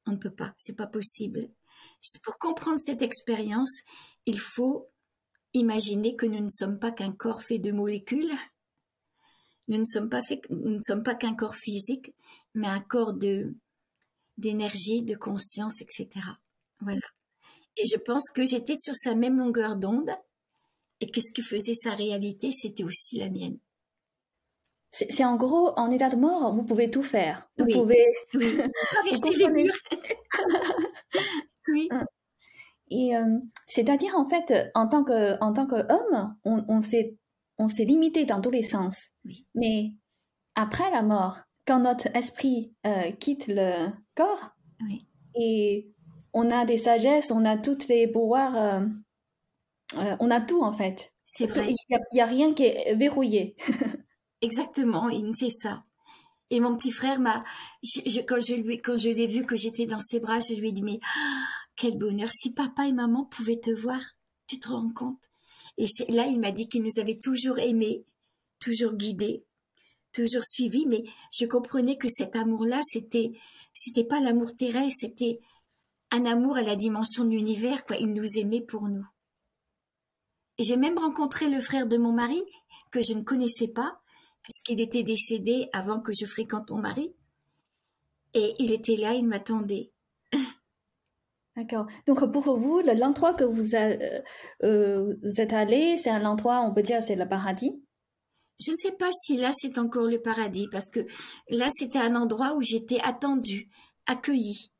on 0.05 0.11
ne 0.11 0.17
peut 0.17 0.33
pas, 0.33 0.53
c'est 0.57 0.75
pas 0.75 0.87
possible. 0.87 1.49
Pour 2.23 2.37
comprendre 2.37 2.79
cette 2.79 3.01
expérience, 3.01 3.71
il 4.25 4.39
faut 4.39 4.89
Imaginez 5.55 6.17
que 6.17 6.25
nous 6.25 6.41
ne 6.41 6.49
sommes 6.49 6.79
pas 6.79 6.91
qu'un 6.91 7.13
corps 7.13 7.41
fait 7.41 7.59
de 7.59 7.71
molécules. 7.71 8.33
Nous 9.69 9.77
ne 9.77 9.85
sommes 9.85 10.09
pas 10.09 10.21
fait, 10.21 10.41
nous 10.49 10.71
ne 10.71 10.81
sommes 10.81 11.01
pas 11.01 11.15
qu'un 11.15 11.33
corps 11.33 11.55
physique, 11.55 12.13
mais 12.53 12.67
un 12.67 12.81
corps 12.81 13.13
de, 13.13 13.55
d'énergie, 14.37 15.03
de 15.03 15.15
conscience, 15.15 15.79
etc. 15.79 16.09
Voilà. 16.81 17.07
Et 17.77 17.87
je 17.87 17.95
pense 17.95 18.29
que 18.31 18.43
j'étais 18.43 18.75
sur 18.75 18.95
sa 18.95 19.15
même 19.15 19.37
longueur 19.37 19.77
d'onde 19.77 20.11
et 20.99 21.09
que 21.09 21.21
ce 21.21 21.31
qui 21.31 21.41
faisait 21.41 21.73
sa 21.73 21.95
réalité, 21.95 22.51
c'était 22.51 22.83
aussi 22.83 23.17
la 23.17 23.29
mienne. 23.29 23.57
C'est 24.97 25.25
en 25.25 25.35
gros, 25.35 25.73
en 25.77 25.91
état 25.91 26.09
de 26.09 26.15
mort, 26.15 26.55
vous 26.55 26.63
pouvez 26.63 26.89
tout 26.89 27.03
faire. 27.03 27.49
Vous 27.57 27.65
pouvez 27.65 28.05
oui. 28.33 28.57
les 29.37 29.49
murs. 29.49 29.75
oui. 31.67 31.89
Hein. 31.91 32.05
Et 32.89 33.17
euh, 33.17 33.39
c'est-à-dire 33.67 34.15
en 34.15 34.25
fait, 34.25 34.71
en 34.73 34.87
tant 34.87 35.03
que 35.03 35.37
en 35.41 35.51
tant 35.51 35.67
qu'homme, 35.67 36.35
on, 36.45 36.63
on 36.69 36.79
s'est 36.79 37.17
on 37.57 37.67
s'est 37.67 37.85
limité 37.85 38.25
dans 38.25 38.39
tous 38.39 38.51
les 38.51 38.63
sens. 38.63 39.09
Mais 39.53 39.91
après 40.55 40.89
la 40.91 41.03
mort, 41.03 41.39
quand 41.67 41.79
notre 41.79 42.07
esprit 42.15 42.73
euh, 42.85 43.11
quitte 43.11 43.47
le 43.47 43.89
corps, 44.15 44.51
et 45.35 45.89
on 46.33 46.51
a 46.51 46.65
des 46.65 46.77
sagesses, 46.77 47.31
on 47.31 47.45
a 47.45 47.57
toutes 47.57 47.87
les 47.87 48.07
pouvoirs, 48.07 48.55
euh, 48.57 48.79
euh 49.97 50.15
on 50.19 50.31
a 50.31 50.41
tout 50.41 50.63
en 50.63 50.73
fait. 50.73 51.11
C'est 51.25 51.47
vrai. 51.47 51.73
Il 51.89 51.97
n'y 52.13 52.21
a, 52.21 52.25
rien 52.25 52.53
qui 52.53 52.65
est 52.65 52.95
verrouillé. 52.95 53.55
Exactement, 54.41 55.09
c'est 55.37 55.49
ça. 55.49 55.83
Et 56.49 56.59
mon 56.59 56.75
petit 56.75 56.91
frère 56.91 57.19
m'a, 57.19 57.43
quand 58.27 58.39
je 58.39 58.55
lui, 58.55 58.79
quand 58.79 58.97
je 58.97 59.09
l'ai 59.09 59.27
vu 59.27 59.45
que 59.45 59.55
j'étais 59.55 59.87
dans 59.87 59.99
ses 59.99 60.19
bras, 60.19 60.39
je 60.39 60.53
lui 60.53 60.69
ai 60.69 60.71
dit 60.71 60.83
mais 60.83 60.99
quel 61.75 61.97
bonheur 61.97 62.29
si 62.31 62.53
papa 62.53 62.87
et 62.87 62.93
maman 62.93 63.25
pouvaient 63.25 63.59
te 63.59 63.71
voir. 63.71 63.99
Tu 64.47 64.59
te 64.59 64.67
rends 64.67 64.91
compte? 64.91 65.23
Et 65.77 65.87
là, 66.09 66.27
il 66.27 66.39
m'a 66.39 66.51
dit 66.51 66.67
qu'il 66.67 66.83
nous 66.83 66.99
avait 66.99 67.17
toujours 67.17 67.59
aimés, 67.59 68.05
toujours 68.59 68.93
guidés, 68.93 69.45
toujours 70.13 70.45
suivis. 70.45 70.85
Mais 70.85 71.03
je 71.31 71.45
comprenais 71.45 71.97
que 71.97 72.07
cet 72.09 72.35
amour-là, 72.35 72.81
c'était, 72.83 73.33
c'était 73.73 74.03
pas 74.03 74.19
l'amour 74.19 74.55
terrestre, 74.55 74.99
c'était 74.99 75.39
un 76.11 76.25
amour 76.25 76.57
à 76.57 76.61
la 76.61 76.75
dimension 76.75 77.25
de 77.25 77.31
l'univers. 77.31 77.83
Quoi, 77.85 77.97
il 77.97 78.13
nous 78.13 78.37
aimait 78.37 78.61
pour 78.61 78.87
nous. 78.87 79.05
J'ai 80.59 80.77
même 80.77 80.97
rencontré 80.97 81.49
le 81.49 81.59
frère 81.59 81.87
de 81.87 81.97
mon 81.97 82.13
mari 82.13 82.41
que 82.91 83.01
je 83.01 83.13
ne 83.13 83.23
connaissais 83.23 83.67
pas, 83.67 83.99
puisqu'il 84.45 84.79
était 84.79 85.01
décédé 85.01 85.69
avant 85.73 85.99
que 85.99 86.11
je 86.13 86.27
fréquente 86.27 86.69
mon 86.69 86.77
mari. 86.77 87.15
Et 88.35 88.53
il 88.59 88.71
était 88.71 88.95
là, 88.95 89.15
il 89.15 89.25
m'attendait. 89.25 89.91
D'accord. 91.57 91.87
Donc 92.05 92.31
pour 92.31 92.59
vous, 92.59 92.79
l'endroit 92.81 93.33
que 93.33 93.43
vous, 93.43 93.73
euh, 93.73 94.21
euh, 94.63 95.15
vous 95.23 95.41
êtes 95.41 95.51
allé, 95.51 95.97
c'est 95.97 96.11
un 96.11 96.25
endroit, 96.25 96.61
on 96.61 96.75
peut 96.75 96.83
dire, 96.83 97.01
c'est 97.01 97.15
le 97.15 97.27
paradis? 97.27 97.81
Je 98.59 98.69
ne 98.69 98.75
sais 98.75 98.91
pas 98.91 99.09
si 99.23 99.37
là 99.37 99.51
c'est 99.51 99.79
encore 99.79 100.05
le 100.05 100.21
paradis, 100.21 100.67
parce 100.71 100.91
que 100.91 100.99
là 101.49 101.67
c'était 101.71 101.97
un 101.97 102.15
endroit 102.15 102.53
où 102.53 102.61
j'étais 102.61 102.99
attendue, 103.01 103.67
accueillie. 104.05 104.71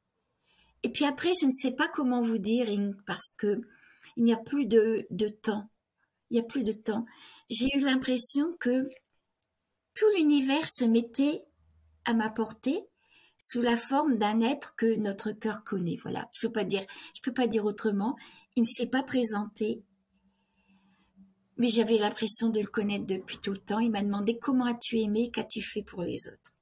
Et 0.84 0.92
puis 0.92 1.06
après, 1.06 1.32
je 1.42 1.48
ne 1.48 1.52
sais 1.52 1.72
pas 1.72 1.88
comment 1.88 2.22
vous 2.22 2.38
dire, 2.38 2.68
parce 3.08 3.34
que 3.34 3.58
il 4.16 4.26
n'y 4.26 4.34
a 4.34 4.38
plus 4.38 4.68
de, 4.68 5.08
de 5.10 5.28
temps. 5.28 5.68
Il 6.30 6.38
y 6.38 6.40
a 6.40 6.44
plus 6.44 6.64
de 6.64 6.72
temps. 6.72 7.06
J'ai 7.50 7.76
eu 7.76 7.80
l'impression 7.80 8.54
que 8.60 8.88
tout 9.96 10.06
l'univers 10.18 10.70
se 10.70 10.86
mettait 10.86 11.46
à 12.06 12.14
ma 12.14 12.30
portée 12.30 12.86
sous 13.38 13.62
la 13.62 13.78
forme 13.78 14.18
d'un 14.18 14.42
être 14.42 14.76
que 14.76 14.96
notre 14.96 15.32
cœur 15.32 15.64
connaît. 15.64 15.98
Voilà, 16.02 16.30
je 16.34 16.48
peux 16.48 16.52
pas 16.52 16.64
dire, 16.64 16.86
je 17.16 17.22
peux 17.22 17.34
pas 17.34 17.48
dire 17.48 17.66
autrement. 17.66 18.16
Il 18.56 18.62
ne 18.62 18.68
s'est 18.68 18.88
pas 18.88 19.04
présenté, 19.04 19.84
mais 21.58 21.70
j'avais 21.70 21.98
l'impression 21.98 22.50
de 22.50 22.60
le 22.60 22.68
connaître 22.68 23.06
depuis 23.06 23.38
tout 23.40 23.52
le 23.52 23.58
temps. 23.58 23.80
Il 23.80 23.92
m'a 23.92 24.04
demandé 24.04 24.38
comment 24.38 24.66
as-tu 24.66 25.00
aimé, 25.00 25.32
qu'as-tu 25.34 25.62
fait 25.62 25.84
pour 25.84 26.04
les 26.04 26.28
autres? 26.28 26.54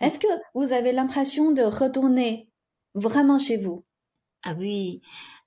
Est-ce 0.00 0.18
que 0.18 0.26
vous 0.54 0.72
avez 0.72 0.92
l'impression 0.92 1.52
de 1.52 1.62
retourner 1.62 2.48
vraiment 2.94 3.38
chez 3.38 3.56
vous? 3.56 3.84
Ah 4.42 4.54
oui, 4.58 5.02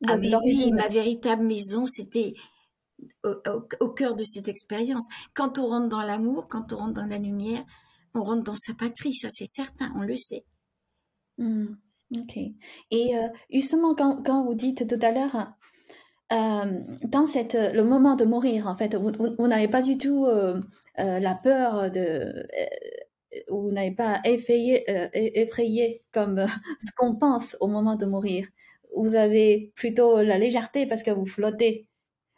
ah 0.07 0.17
oui, 0.17 0.71
ma 0.71 0.87
véritable 0.87 1.43
maison, 1.43 1.87
c'était 1.87 2.35
au, 3.23 3.89
cœur 3.89 4.15
de 4.15 4.23
cette 4.23 4.47
expérience. 4.47 5.07
Quand 5.33 5.59
on 5.59 5.67
rentre 5.67 5.89
dans 5.89 6.01
l'amour, 6.01 6.47
quand 6.47 6.73
on 6.73 6.77
rentre 6.77 6.93
dans 6.93 7.05
la 7.05 7.17
lumière, 7.17 7.63
on 8.13 8.21
rentre 8.21 8.43
dans 8.43 8.55
sa 8.55 8.73
patrie, 8.73 9.13
ça 9.13 9.29
c'est 9.29 9.47
certain, 9.47 9.91
on 9.95 10.01
le 10.01 10.15
sait. 10.15 10.45
Hmm, 11.37 11.75
ok. 12.15 12.37
Et 12.91 13.17
euh, 13.17 13.27
justement, 13.51 13.95
quand, 13.95 14.23
quand, 14.23 14.45
vous 14.45 14.53
dites 14.53 14.87
tout 14.87 15.03
à 15.05 15.11
l'heure, 15.11 15.53
euh, 16.31 16.79
dans 17.03 17.25
cette, 17.25 17.55
le 17.55 17.83
moment 17.83 18.15
de 18.15 18.25
mourir, 18.25 18.67
en 18.67 18.75
fait, 18.75 18.95
vous, 18.95 19.47
n'avez 19.47 19.67
pas 19.67 19.81
du 19.81 19.97
tout 19.97 20.25
euh, 20.25 20.61
la 20.97 21.35
peur 21.35 21.89
de... 21.89 22.47
vous 23.49 23.71
n'avez 23.71 23.91
pas 23.91 24.21
effrayé, 24.25 24.83
effrayé 25.13 26.03
comme 26.11 26.45
ce 26.79 26.91
qu'on 26.95 27.15
pense 27.15 27.57
au 27.59 27.67
moment 27.67 27.95
de 27.95 28.05
mourir. 28.05 28.47
Vous 28.95 29.15
avez 29.15 29.71
plutôt 29.75 30.21
la 30.21 30.37
légèreté 30.37 30.85
parce 30.85 31.01
que 31.01 31.11
vous 31.11 31.25
flottez. 31.25 31.87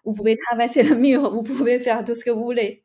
Vous 0.06 0.14
pouvez 0.14 0.38
traverser 0.38 0.84
le 0.84 0.96
mur, 0.96 1.34
vous 1.34 1.44
pouvez 1.44 1.80
faire 1.80 2.04
tout 2.04 2.16
ce 2.16 2.24
que 2.24 2.32
vous 2.32 2.44
voulez. 2.44 2.84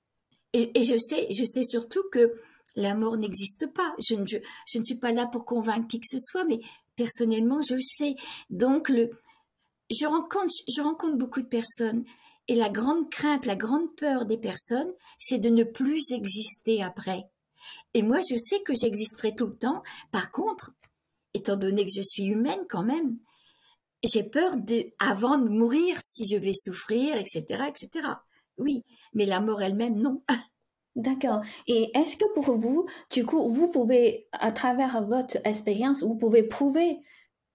Et, 0.52 0.82
je 0.82 0.96
sais, 0.96 1.28
je 1.30 1.44
sais 1.44 1.62
surtout 1.62 2.02
que 2.10 2.34
la 2.74 2.94
mort 2.94 3.16
n'existe 3.16 3.72
pas. 3.72 3.94
Je 3.98 4.14
ne, 4.14 4.26
je, 4.26 4.78
ne 4.78 4.84
suis 4.84 4.98
pas 4.98 5.12
là 5.12 5.26
pour 5.26 5.44
convaincre 5.44 5.86
qui 5.86 6.00
que 6.00 6.06
ce 6.10 6.18
soit, 6.18 6.44
mais 6.44 6.58
personnellement, 6.96 7.60
je 7.62 7.74
le 7.74 7.80
sais. 7.80 8.16
Donc, 8.48 8.88
le, 8.88 9.10
je 9.90 10.06
rencontre, 10.06 10.52
je 10.68 10.80
rencontre 10.80 11.16
beaucoup 11.16 11.40
de 11.40 11.46
personnes 11.46 12.04
et 12.48 12.56
la 12.56 12.68
grande 12.68 13.08
crainte, 13.10 13.46
la 13.46 13.54
grande 13.54 13.94
peur 13.94 14.26
des 14.26 14.38
personnes, 14.38 14.92
c'est 15.18 15.38
de 15.38 15.50
ne 15.50 15.62
plus 15.62 16.10
exister 16.10 16.82
après. 16.82 17.30
Et 17.94 18.02
moi, 18.02 18.18
je 18.28 18.36
sais 18.36 18.60
que 18.62 18.72
j'existerai 18.74 19.36
tout 19.36 19.46
le 19.46 19.56
temps. 19.56 19.82
Par 20.10 20.32
contre, 20.32 20.72
étant 21.32 21.56
donné 21.56 21.84
que 21.84 21.92
je 21.94 22.02
suis 22.02 22.24
humaine 22.24 22.64
quand 22.68 22.82
même, 22.82 23.18
j'ai 24.02 24.23
peur 24.23 24.57
de, 24.57 24.92
avant 24.99 25.38
de 25.38 25.49
mourir, 25.49 25.97
si 26.00 26.26
je 26.26 26.37
vais 26.37 26.54
souffrir, 26.54 27.16
etc., 27.16 27.64
etc. 27.69 28.09
Oui, 28.59 28.85
mais 29.14 29.26
la 29.26 29.40
mort 29.40 29.62
elle-même, 29.62 30.00
non. 30.00 30.23
D'accord. 30.97 31.40
Et 31.66 31.90
est-ce 31.97 32.16
que 32.16 32.25
pour 32.35 32.57
vous, 32.57 32.87
du 33.11 33.25
coup, 33.25 33.52
vous 33.52 33.69
pouvez, 33.69 34.28
à 34.33 34.52
travers 34.52 35.04
votre 35.07 35.37
expérience, 35.45 36.02
vous 36.02 36.16
pouvez 36.16 36.42
prouver 36.42 37.00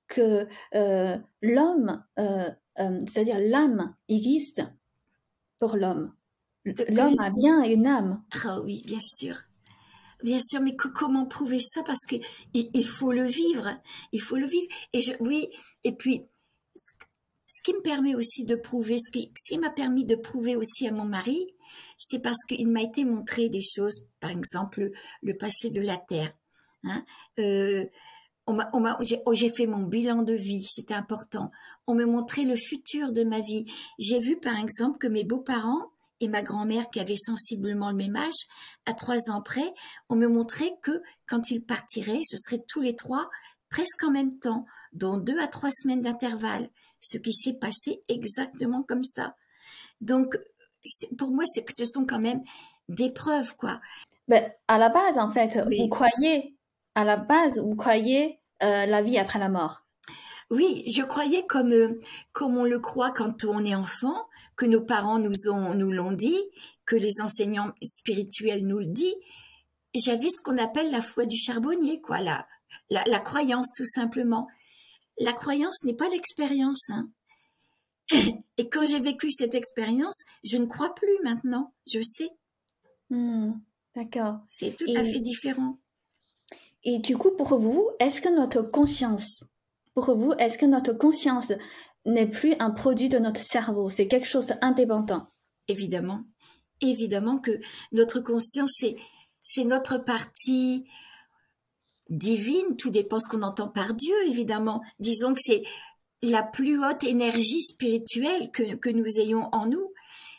que 0.08 0.48
euh, 0.74 1.18
l'homme, 1.42 2.04
euh, 2.18 2.50
euh, 2.80 3.02
c'est-à-dire 3.08 3.40
l'âme 3.40 3.96
existe 4.08 4.64
pour 5.60 5.76
l'homme? 5.76 6.14
L'homme 6.66 7.20
a 7.20 7.30
bien 7.30 7.64
une 7.64 7.86
âme. 7.86 8.24
Ah 8.46 8.62
oui, 8.62 8.84
bien 8.86 9.02
sûr. 9.02 9.36
Bien 10.24 10.40
sûr, 10.40 10.62
mais 10.62 10.76
comment 10.76 11.26
prouver 11.26 11.60
ça? 11.60 11.84
Parce 11.84 12.06
que 12.08 12.16
il, 12.54 12.88
faut 12.88 13.12
le 13.12 13.26
vivre. 13.26 13.70
Il 14.12 14.22
faut 14.22 14.38
le 14.38 14.48
vivre. 14.48 14.68
Et 14.94 15.02
je, 15.02 15.12
oui, 15.20 15.50
et 15.84 15.92
puis 15.92 16.26
ce 16.76 17.62
qui 17.64 17.74
me 17.74 17.82
permet 17.82 18.16
aussi 18.16 18.46
de 18.46 18.56
prouver, 18.56 18.98
ce 19.00 19.12
qui, 19.12 19.58
m'a 19.58 19.70
permis 19.70 20.04
de 20.04 20.16
prouver 20.16 20.56
aussi 20.56 20.88
à 20.88 20.92
mon 20.92 21.06
mari, 21.06 21.54
c'est 21.98 22.20
parce 22.20 22.44
qu'il 22.48 22.68
m'a 22.68 22.82
été 22.82 23.06
montré 23.06 23.50
des 23.50 23.62
choses, 23.62 24.08
par 24.20 24.32
exemple 24.32 24.92
le, 25.22 25.38
passé 25.38 25.70
de 25.70 25.82
la 25.82 25.98
Terre. 25.98 26.34
Hein. 26.84 27.06
Euh, 27.40 27.86
oh, 28.48 29.34
j'ai 29.34 29.50
fait 29.50 29.68
mon 29.68 29.84
bilan 29.84 30.24
de 30.24 30.34
vie, 30.34 30.66
c'était 30.70 30.94
important. 30.94 31.52
On 31.88 31.96
me 31.96 32.06
montrait 32.06 32.46
le 32.46 32.56
futur 32.56 33.12
de 33.12 33.24
ma 33.24 33.40
vie. 33.40 33.66
J'ai 34.00 34.20
vu 34.20 34.38
par 34.38 34.60
exemple 34.60 34.98
que 34.98 35.08
mes 35.08 35.24
beaux-parents 35.24 35.92
et 36.22 36.28
ma 36.28 36.42
grand-mère 36.42 36.88
qui 36.90 37.00
avait 37.00 37.18
sensiblement 37.18 37.90
le 37.90 37.98
même 37.98 38.16
âge, 38.16 38.48
à 38.86 38.94
trois 38.94 39.30
ans 39.30 39.42
près, 39.42 39.74
on 40.10 40.16
me 40.16 40.28
montrait 40.28 40.74
que 40.82 41.02
quand 41.28 41.52
ils 41.52 41.64
partiraient, 41.64 42.22
ce 42.30 42.38
serait 42.38 42.64
tous 42.68 42.82
les 42.82 42.96
trois 42.96 43.30
presque 43.76 44.06
en 44.06 44.12
même 44.12 44.40
temps, 44.40 44.66
dans 44.94 45.18
deux 45.18 45.38
à 45.38 45.48
trois 45.48 45.70
semaines 45.70 46.02
d'intervalle 46.02 46.70
ce 47.02 47.18
qui 47.18 47.34
s'est 47.34 47.58
passé 47.60 48.00
exactement 48.08 48.84
comme 48.84 49.04
ça. 49.04 49.36
Donc, 50.00 50.40
pour 51.18 51.30
moi, 51.30 51.44
c'est 51.46 51.66
que 51.66 51.74
ce 51.76 51.84
sont 51.84 52.06
quand 52.06 52.22
même 52.22 52.42
des 52.88 53.12
preuves, 53.12 53.54
quoi. 53.58 53.82
Ben, 54.30 54.50
à 54.70 54.78
la 54.78 54.88
base, 54.88 55.18
en 55.18 55.30
fait, 55.30 55.60
vous 55.70 55.90
croyez, 55.90 56.56
à 56.96 57.04
la 57.04 57.18
base, 57.18 57.60
vous 57.60 57.76
croyez 57.76 58.40
euh, 58.64 58.86
la 58.86 59.02
vie 59.02 59.18
après 59.18 59.40
la 59.40 59.50
mort. 59.50 59.86
Oui, 60.50 60.84
je 60.90 61.04
croyais 61.04 61.46
comme 61.46 61.74
euh, 61.74 62.00
comme 62.32 62.56
on 62.58 62.64
le 62.64 62.80
croit 62.80 63.12
quand 63.12 63.44
on 63.44 63.66
est 63.66 63.76
enfant, 63.76 64.26
que 64.56 64.66
nos 64.66 64.82
parents 64.82 65.20
nous 65.20 65.50
ont 65.50 65.74
nous 65.74 65.92
l'ont 65.92 66.14
dit, 66.14 66.42
que 66.86 66.96
les 66.96 67.20
enseignants 67.20 67.74
spirituels 67.84 68.66
nous 68.66 68.80
le 68.80 68.86
disent. 68.86 69.16
J'avais 69.94 70.30
ce 70.30 70.42
qu'on 70.42 70.58
appelle 70.58 70.92
la 70.92 71.02
foi 71.02 71.26
du 71.26 71.38
charbonnier, 71.38 72.00
quoi, 72.02 72.22
la, 72.22 72.48
la 72.90 73.20
croyance 73.20 73.72
tout 73.76 73.86
simplement 73.86 74.48
la 75.20 75.34
croyance 75.34 75.84
n'est 75.84 75.96
pas 75.96 76.10
l'expérience. 76.10 76.90
Hein. 76.90 77.10
Et 78.58 78.70
quand 78.70 78.86
j'ai 78.86 79.00
vécu 79.00 79.32
cette 79.32 79.56
expérience, 79.56 80.24
je 80.44 80.58
ne 80.58 80.66
crois 80.66 80.94
plus 80.94 81.18
maintenant, 81.24 81.74
je 81.92 82.02
sais. 82.02 82.30
Hmm, 83.10 83.54
d'accord. 83.96 84.40
C'est 84.52 84.76
tout 84.76 84.92
à 84.96 85.04
fait 85.04 85.20
différent. 85.20 85.80
Et 86.84 87.00
du 87.00 87.18
coup, 87.18 87.32
pour 87.32 87.60
vous, 87.60 87.90
est-ce 88.00 88.22
que 88.22 88.30
notre 88.30 88.62
conscience, 88.62 89.44
pour 89.94 90.16
vous, 90.16 90.34
est-ce 90.34 90.58
que 90.58 90.66
notre 90.66 90.94
conscience 90.94 91.52
n'est 92.06 92.30
plus 92.30 92.54
un 92.60 92.70
produit 92.70 93.10
de 93.10 93.18
notre 93.18 93.42
cerveau? 93.42 93.90
C'est 93.90 94.08
quelque 94.08 94.28
chose 94.28 94.48
d'indépendant 94.48 95.28
Évidemment. 95.68 96.24
Évidemment 96.82 97.40
que 97.40 97.60
notre 97.92 98.20
conscience, 98.20 98.70
c'est, 98.76 98.98
c'est 99.42 99.64
notre 99.64 99.98
partie 99.98 100.86
divine, 102.10 102.76
tout 102.78 102.92
dépend 102.92 103.20
ce 103.20 103.28
qu'on 103.30 103.42
entend 103.42 103.70
par 103.70 103.94
Dieu, 103.94 104.16
évidemment. 104.28 104.84
Disons 105.00 105.34
que 105.34 105.42
c'est 105.44 105.64
la 106.22 106.44
plus 106.44 106.84
haute 106.84 107.04
énergie 107.04 107.62
spirituelle 107.62 108.52
que, 108.52 108.76
que 108.76 108.90
nous 108.90 109.20
ayons 109.20 109.50
en 109.54 109.66
nous. 109.66 109.94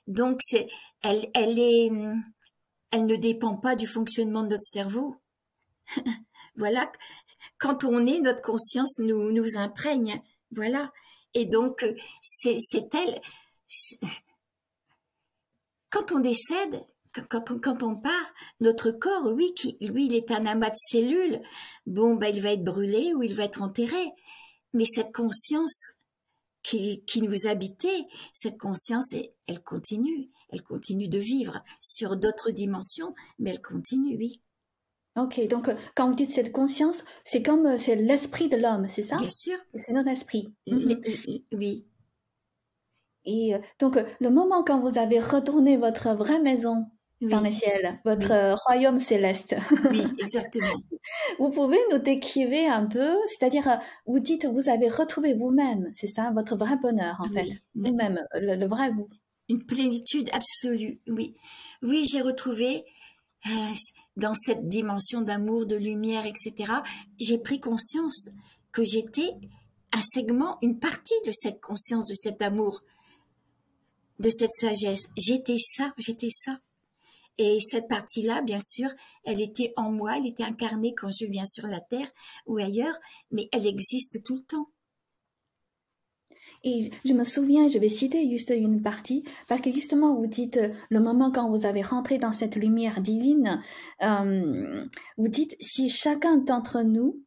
Donc, 0.07 0.39
c'est, 0.43 0.69
elle, 1.03 1.31
elle 1.35 1.59
est, 1.59 1.91
elle 2.91 3.07
ne 3.07 3.17
dépend 3.17 3.57
pas 3.57 3.77
du 3.77 3.87
fonctionnement 3.87 4.43
de 4.43 4.49
notre 4.51 4.63
cerveau. 4.63 5.17
voilà. 6.57 6.91
Quand 7.59 7.85
on 7.85 8.07
est, 8.07 8.21
notre 8.21 8.43
conscience 8.43 8.99
nous, 8.99 9.33
nous 9.33 9.57
imprègne. 9.57 10.23
Voilà. 10.53 10.93
Et 11.35 11.47
donc, 11.47 11.85
c'est, 12.23 12.59
c'est 12.61 12.95
elle. 12.95 13.21
Quand 15.91 16.13
on 16.13 16.21
décède, 16.21 16.85
quand 17.29 17.51
on, 17.51 17.59
quand 17.59 17.83
on 17.83 17.97
part, 17.97 18.35
notre 18.61 18.91
corps, 18.91 19.33
oui, 19.33 19.53
qui, 19.55 19.77
lui, 19.81 20.07
il 20.07 20.15
est 20.15 20.31
un 20.31 20.47
amas 20.47 20.71
de 20.71 20.77
cellules. 20.91 21.41
Bon, 21.87 22.15
ben, 22.15 22.35
il 22.35 22.43
va 22.43 22.53
être 22.53 22.65
brûlé 22.65 23.15
ou 23.15 23.23
il 23.23 23.35
va 23.35 23.45
être 23.45 23.63
enterré. 23.63 24.13
Mais 24.73 24.85
cette 24.85 25.13
conscience 25.13 25.95
qui, 26.63 27.03
qui 27.05 27.23
nous 27.23 27.47
habitait, 27.47 28.07
cette 28.35 28.59
conscience, 28.59 29.15
elle 29.47 29.63
continue. 29.63 30.31
Elle 30.51 30.63
continue 30.63 31.09
de 31.09 31.19
vivre 31.19 31.63
sur 31.81 32.17
d'autres 32.17 32.51
dimensions, 32.51 33.15
mais 33.39 33.51
elle 33.51 33.63
continue, 33.63 34.17
oui. 34.17 34.41
Ok, 35.17 35.47
donc 35.49 35.71
quand 35.95 36.11
vous 36.11 36.15
dites 36.15 36.31
cette 36.31 36.53
conscience, 36.53 37.03
c'est 37.25 37.43
comme 37.43 37.65
euh, 37.65 37.79
c'est 37.79 37.97
l'esprit 37.97 38.51
de 38.51 38.57
l'homme, 38.59 38.87
c'est 38.89 39.03
ça? 39.03 39.17
Bien 39.17 39.31
sûr. 39.31 39.57
C'est 39.73 39.93
notre 39.93 40.11
esprit. 40.11 40.53
Oui. 41.53 41.87
Et 43.25 43.55
euh, 43.55 43.59
donc, 43.79 43.99
le 44.21 44.31
moment 44.31 44.63
quand 44.63 44.79
vous 44.79 44.99
avez 44.99 45.19
retourné 45.19 45.79
votre 45.79 46.15
vraie 46.15 46.41
maison, 46.41 46.87
dans 47.23 47.41
le 47.41 47.51
ciel, 47.51 47.99
votre 48.05 48.31
euh, 48.31 48.55
royaume 48.55 48.99
céleste. 48.99 49.57
Oui, 49.91 50.03
exactement. 50.19 50.83
vous 51.39 51.51
pouvez 51.51 51.79
nous 51.91 51.99
décrire 51.99 52.73
un 52.73 52.87
peu, 52.87 53.17
c'est-à-dire, 53.27 53.69
euh, 53.69 53.77
vous 54.07 54.21
dites, 54.21 54.45
vous 54.47 54.69
avez 54.69 54.89
retrouvé 54.89 55.35
vous-même, 55.35 55.89
c'est 55.93 56.09
ça, 56.09 56.31
votre 56.35 56.57
vrai 56.57 56.77
bonheur, 56.77 57.17
en 57.21 57.31
fait, 57.31 57.49
vous-même, 57.75 58.21
le, 58.35 58.67
vrai 58.67 58.91
vous. 58.91 59.09
Une 59.49 59.65
plénitude 59.65 60.29
absolue, 60.33 61.01
oui. 61.07 61.35
Oui, 61.83 62.07
j'ai 62.11 62.21
retrouvé, 62.21 62.85
euh, 63.47 63.51
dans 64.17 64.35
cette 64.35 64.69
dimension 64.69 65.21
d'amour, 65.23 65.67
de 65.67 65.77
lumière, 65.77 66.27
etc., 66.27 66.73
j'ai 67.19 67.39
pris 67.39 67.61
conscience 67.61 68.29
que 68.73 68.83
j'étais 68.83 69.35
un 69.93 70.03
segment, 70.03 70.59
une 70.63 70.79
partie 70.79 71.15
de 71.25 71.33
cette 71.33 71.61
conscience, 71.61 72.07
de 72.09 72.15
cet 72.15 72.43
amour, 72.43 72.83
de 74.19 74.29
cette 74.29 74.53
sagesse. 74.53 75.09
J'étais 75.17 75.59
ça, 75.59 75.95
j'étais 75.97 76.31
ça. 76.31 76.59
Et 77.39 77.59
cette 77.61 77.89
partie-là, 77.89 78.43
bien 78.43 78.61
sûr, 78.61 78.89
elle 79.25 79.41
était 79.41 79.73
en 79.77 79.93
moi, 79.93 80.17
elle 80.17 80.27
était 80.27 80.45
incarnée 80.45 80.95
quand 80.95 81.11
je 81.11 81.27
viens 81.27 81.45
sur 81.45 81.67
la 81.67 81.81
Terre 81.81 82.11
ou 82.47 82.57
ailleurs, 82.57 82.99
mais 83.31 83.49
elle 83.53 83.67
existe 83.67 84.23
tout 84.25 84.37
le 84.37 84.43
temps. 84.43 84.71
Et 86.65 86.91
je 87.05 87.13
me 87.13 87.23
souviens, 87.23 87.69
je 87.69 87.79
vais 87.79 87.89
citer 87.89 88.29
juste 88.29 88.51
une 88.51 88.83
partie, 88.83 89.23
parce 89.47 89.61
que 89.61 89.71
justement, 89.71 90.15
vous 90.15 90.27
dites, 90.27 90.59
le 90.89 91.01
moment 91.01 91.31
quand 91.31 91.51
vous 91.51 91.67
avez 91.67 91.83
rentré 91.83 92.19
dans 92.19 92.33
cette 92.33 92.57
lumière 92.57 93.01
divine, 93.01 93.63
euh, 94.03 94.85
vous 95.17 95.29
dites, 95.29 95.57
si 95.61 95.89
chacun 95.89 96.39
d'entre 96.39 96.83
nous 96.83 97.23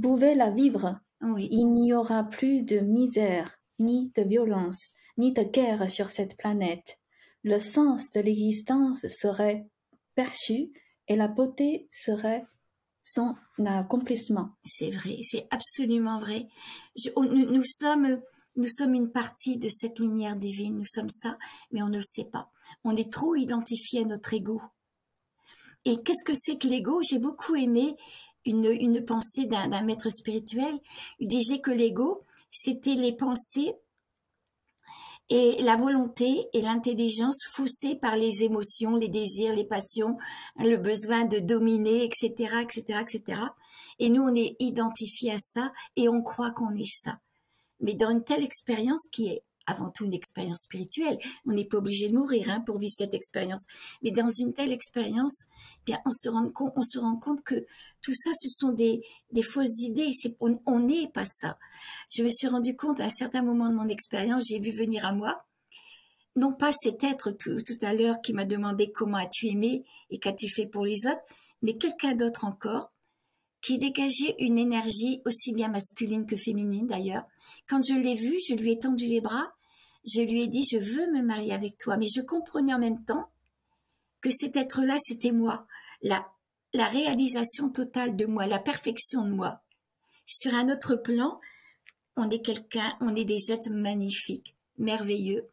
pouvait 0.00 0.34
la 0.34 0.50
vivre, 0.50 0.98
Oui, 1.20 1.48
il 1.50 1.70
n'y 1.70 1.94
aura 1.94 2.24
plus 2.24 2.62
de 2.62 2.80
misère, 2.80 3.58
ni 3.78 4.10
de 4.16 4.22
violence, 4.22 4.92
ni 5.16 5.32
de 5.32 5.42
guerre 5.42 5.88
sur 5.88 6.10
cette 6.10 6.36
planète. 6.36 6.98
Le 7.44 7.58
sens 7.58 8.10
de 8.10 8.20
l'existence 8.20 9.06
serait 9.06 9.66
perçu 10.14 10.72
et 11.08 11.16
la 11.16 11.28
beauté 11.28 11.88
serait 11.92 12.46
son 13.04 13.36
accomplissement. 13.66 14.50
c'est 14.64 14.90
vrai, 14.90 15.18
c'est 15.22 15.46
absolument 15.50 16.18
vrai. 16.18 16.48
Nous, 17.16 17.64
sommes, 17.64 18.20
nous 18.56 18.68
sommes 18.68 18.94
une 18.94 19.12
partie 19.12 19.58
de 19.58 19.68
cette 19.68 19.98
lumière 19.98 20.36
divine, 20.36 20.76
nous 20.76 20.86
sommes 20.86 21.10
ça, 21.10 21.36
mais 21.70 21.82
on 21.82 21.88
ne 21.88 21.98
le 21.98 22.02
sait 22.02 22.30
pas. 22.32 22.50
On 22.82 22.96
est 22.96 23.12
trop 23.12 23.36
identifié 23.36 24.00
à 24.00 24.04
notre 24.06 24.32
ego. 24.32 24.60
Et 25.84 26.02
qu'est-ce 26.02 26.24
que 26.24 26.34
c'est 26.34 26.56
que 26.56 26.66
l'ego? 26.66 27.02
J'ai 27.02 27.18
beaucoup 27.18 27.54
aimé 27.54 27.94
une, 28.46 28.64
une 28.64 29.04
pensée 29.04 29.44
d'un 29.44 29.82
maître 29.82 30.10
spirituel. 30.10 30.80
Il 31.18 31.28
disait 31.28 31.60
que 31.60 31.70
l'ego, 31.70 32.22
c'était 32.50 32.94
les 32.94 33.12
pensées 33.12 33.74
et 35.30 35.62
la 35.62 35.76
volonté 35.76 36.46
et 36.52 36.60
l'intelligence 36.60 37.46
faussées 37.52 37.96
par 37.96 38.16
les 38.16 38.42
émotions, 38.42 38.96
les 38.96 39.08
désirs, 39.08 39.54
les 39.54 39.66
passions, 39.66 40.16
le 40.56 40.76
besoin 40.76 41.24
de 41.24 41.38
dominer, 41.38 42.04
etc., 42.04 42.62
etc., 42.62 43.00
etc. 43.00 43.40
Et 43.98 44.10
nous, 44.10 44.22
on 44.22 44.34
est 44.34 44.56
identifié 44.58 45.32
à 45.32 45.38
ça 45.38 45.72
et 45.96 46.08
on 46.08 46.22
croit 46.22 46.50
qu'on 46.50 46.74
est 46.74 46.84
ça. 46.84 47.18
Mais 47.80 47.94
dans 47.94 48.10
une 48.10 48.24
telle 48.24 48.44
expérience 48.44 49.06
qui 49.12 49.28
est 49.28 49.42
avant 49.66 49.90
tout 49.90 50.04
une 50.04 50.14
expérience 50.14 50.62
spirituelle, 50.62 51.18
on 51.46 51.52
n'est 51.52 51.64
pas 51.64 51.78
obligé 51.78 52.08
de 52.08 52.14
mourir 52.14 52.50
hein, 52.50 52.60
pour 52.60 52.78
vivre 52.78 52.94
cette 52.96 53.14
expérience. 53.14 53.66
Mais 54.02 54.10
dans 54.10 54.28
une 54.28 54.52
telle 54.52 54.72
expérience, 54.72 55.44
eh 55.80 55.92
bien, 55.92 56.00
on 56.04 56.12
se 56.12 56.28
rend 56.28 56.50
compte, 57.16 57.42
que 57.44 57.66
tout 58.02 58.14
ça, 58.14 58.30
ce 58.34 58.48
sont 58.48 58.72
des, 58.72 59.02
des 59.32 59.42
fausses 59.42 59.80
idées. 59.80 60.10
On 60.40 60.80
n'est 60.80 61.08
pas 61.08 61.24
ça. 61.24 61.58
Je 62.10 62.22
me 62.22 62.28
suis 62.28 62.46
rendu 62.46 62.76
compte 62.76 63.00
à 63.00 63.04
un 63.04 63.10
certain 63.10 63.42
moment 63.42 63.68
de 63.68 63.74
mon 63.74 63.88
expérience, 63.88 64.44
j'ai 64.48 64.58
vu 64.58 64.70
venir 64.70 65.04
à 65.04 65.12
moi, 65.12 65.44
non 66.36 66.52
pas 66.52 66.72
cet 66.72 67.04
être 67.04 67.30
tout, 67.30 67.60
tout 67.60 67.78
à 67.82 67.94
l'heure 67.94 68.20
qui 68.22 68.32
m'a 68.32 68.44
demandé 68.44 68.90
comment 68.90 69.18
as-tu 69.18 69.46
aimé 69.46 69.84
et 70.10 70.18
qu'as-tu 70.18 70.48
fait 70.48 70.66
pour 70.66 70.84
les 70.84 71.06
autres, 71.06 71.22
mais 71.62 71.76
quelqu'un 71.76 72.14
d'autre 72.14 72.44
encore 72.44 72.90
qui 73.64 73.78
dégageait 73.78 74.34
une 74.40 74.58
énergie 74.58 75.22
aussi 75.24 75.54
bien 75.54 75.68
masculine 75.68 76.26
que 76.26 76.36
féminine 76.36 76.86
d'ailleurs. 76.86 77.24
Quand 77.66 77.82
je 77.82 77.94
l'ai 77.94 78.14
vu, 78.14 78.36
je 78.46 78.54
lui 78.54 78.72
ai 78.72 78.78
tendu 78.78 79.06
les 79.06 79.22
bras, 79.22 79.53
je 80.04 80.20
lui 80.20 80.42
ai 80.42 80.48
dit 80.48 80.64
je 80.70 80.78
veux 80.78 81.10
me 81.12 81.22
marier 81.22 81.52
avec 81.52 81.78
toi, 81.78 81.96
mais 81.96 82.06
je 82.06 82.20
comprenais 82.20 82.74
en 82.74 82.78
même 82.78 83.04
temps 83.04 83.28
que 84.20 84.30
cet 84.30 84.56
être-là, 84.56 84.96
c'était 85.00 85.32
moi, 85.32 85.66
la, 86.02 86.26
la 86.72 86.86
réalisation 86.86 87.70
totale 87.70 88.16
de 88.16 88.26
moi, 88.26 88.46
la 88.46 88.58
perfection 88.58 89.24
de 89.24 89.30
moi. 89.30 89.60
Sur 90.26 90.54
un 90.54 90.72
autre 90.72 90.96
plan, 90.96 91.40
on 92.16 92.30
est 92.30 92.42
quelqu'un, 92.42 92.96
on 93.00 93.14
est 93.14 93.24
des 93.24 93.52
êtres 93.52 93.70
magnifiques, 93.70 94.54
merveilleux, 94.78 95.48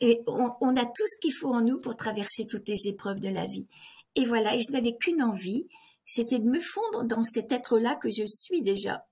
et 0.00 0.22
on, 0.26 0.52
on 0.60 0.76
a 0.76 0.84
tout 0.84 1.06
ce 1.06 1.20
qu'il 1.20 1.32
faut 1.32 1.52
en 1.52 1.60
nous 1.60 1.80
pour 1.80 1.96
traverser 1.96 2.46
toutes 2.46 2.68
les 2.68 2.88
épreuves 2.88 3.20
de 3.20 3.28
la 3.28 3.46
vie. 3.46 3.66
Et 4.14 4.26
voilà, 4.26 4.54
et 4.54 4.60
je 4.60 4.72
n'avais 4.72 4.96
qu'une 4.96 5.22
envie, 5.22 5.66
c'était 6.04 6.38
de 6.38 6.48
me 6.48 6.60
fondre 6.60 7.04
dans 7.04 7.24
cet 7.24 7.52
être-là 7.52 7.96
que 7.96 8.10
je 8.10 8.26
suis 8.26 8.62
déjà. 8.62 9.06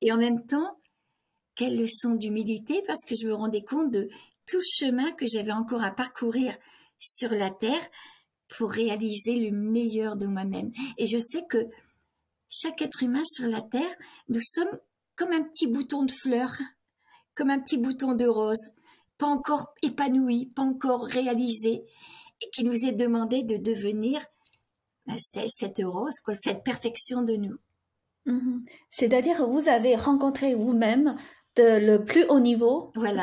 Et 0.00 0.12
en 0.12 0.16
même 0.16 0.46
temps, 0.46 0.78
quelle 1.56 1.76
leçon 1.76 2.14
d'humilité 2.14 2.82
parce 2.86 3.04
que 3.04 3.16
je 3.16 3.26
me 3.26 3.34
rendais 3.34 3.64
compte 3.64 3.90
de 3.90 4.08
tout 4.46 4.62
chemin 4.62 5.10
que 5.12 5.26
j'avais 5.26 5.52
encore 5.52 5.82
à 5.82 5.90
parcourir 5.90 6.56
sur 7.00 7.30
la 7.30 7.50
terre 7.50 7.90
pour 8.56 8.70
réaliser 8.70 9.36
le 9.36 9.50
meilleur 9.50 10.16
de 10.16 10.26
moi-même. 10.26 10.70
Et 10.98 11.06
je 11.06 11.18
sais 11.18 11.44
que 11.48 11.66
chaque 12.48 12.82
être 12.82 13.02
humain 13.02 13.24
sur 13.24 13.48
la 13.48 13.62
terre, 13.62 13.96
nous 14.28 14.40
sommes 14.42 14.78
comme 15.16 15.32
un 15.32 15.42
petit 15.42 15.66
bouton 15.66 16.04
de 16.04 16.12
fleur, 16.12 16.50
comme 17.34 17.50
un 17.50 17.58
petit 17.58 17.78
bouton 17.78 18.14
de 18.14 18.26
rose, 18.26 18.70
pas 19.18 19.26
encore 19.26 19.74
épanoui, 19.82 20.46
pas 20.54 20.62
encore 20.62 21.06
réalisé, 21.06 21.84
et 22.40 22.50
qui 22.52 22.64
nous 22.64 22.84
est 22.84 22.92
demandé 22.92 23.42
de 23.42 23.56
devenir 23.56 24.20
ben, 25.06 25.16
cette 25.18 25.82
rose, 25.82 26.20
quoi, 26.24 26.34
cette 26.34 26.64
perfection 26.64 27.22
de 27.22 27.34
nous. 27.34 27.56
Mhm. 28.26 28.64
C'est-à-dire, 28.90 29.48
vous 29.48 29.68
avez 29.68 29.96
rencontré 29.96 30.54
vous-même 30.54 31.16
de 31.56 31.86
le 31.86 32.04
plus 32.04 32.24
haut 32.28 32.40
niveau 32.40 32.92
Voilà. 32.94 33.22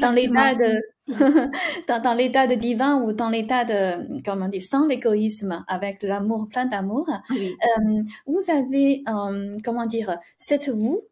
dans 0.00 0.12
l'état 0.12 0.54
de 0.54 0.80
dans, 1.88 2.00
dans 2.02 2.14
l'état 2.14 2.46
de 2.46 2.54
divin 2.54 3.02
ou 3.02 3.12
dans 3.12 3.28
l'état 3.30 3.64
de 3.64 4.22
comment 4.24 4.48
dire 4.48 4.62
sans 4.62 4.86
l'égoïsme 4.86 5.64
avec 5.68 6.02
l'amour 6.02 6.48
plein 6.48 6.66
d'amour. 6.66 7.08
Oui, 7.30 7.56
Euh, 7.78 8.02
vous 8.26 8.42
avez 8.50 9.02
euh, 9.08 9.56
comment 9.64 9.86
dire 9.86 10.18
cette 10.38 10.68
vous 10.68 11.02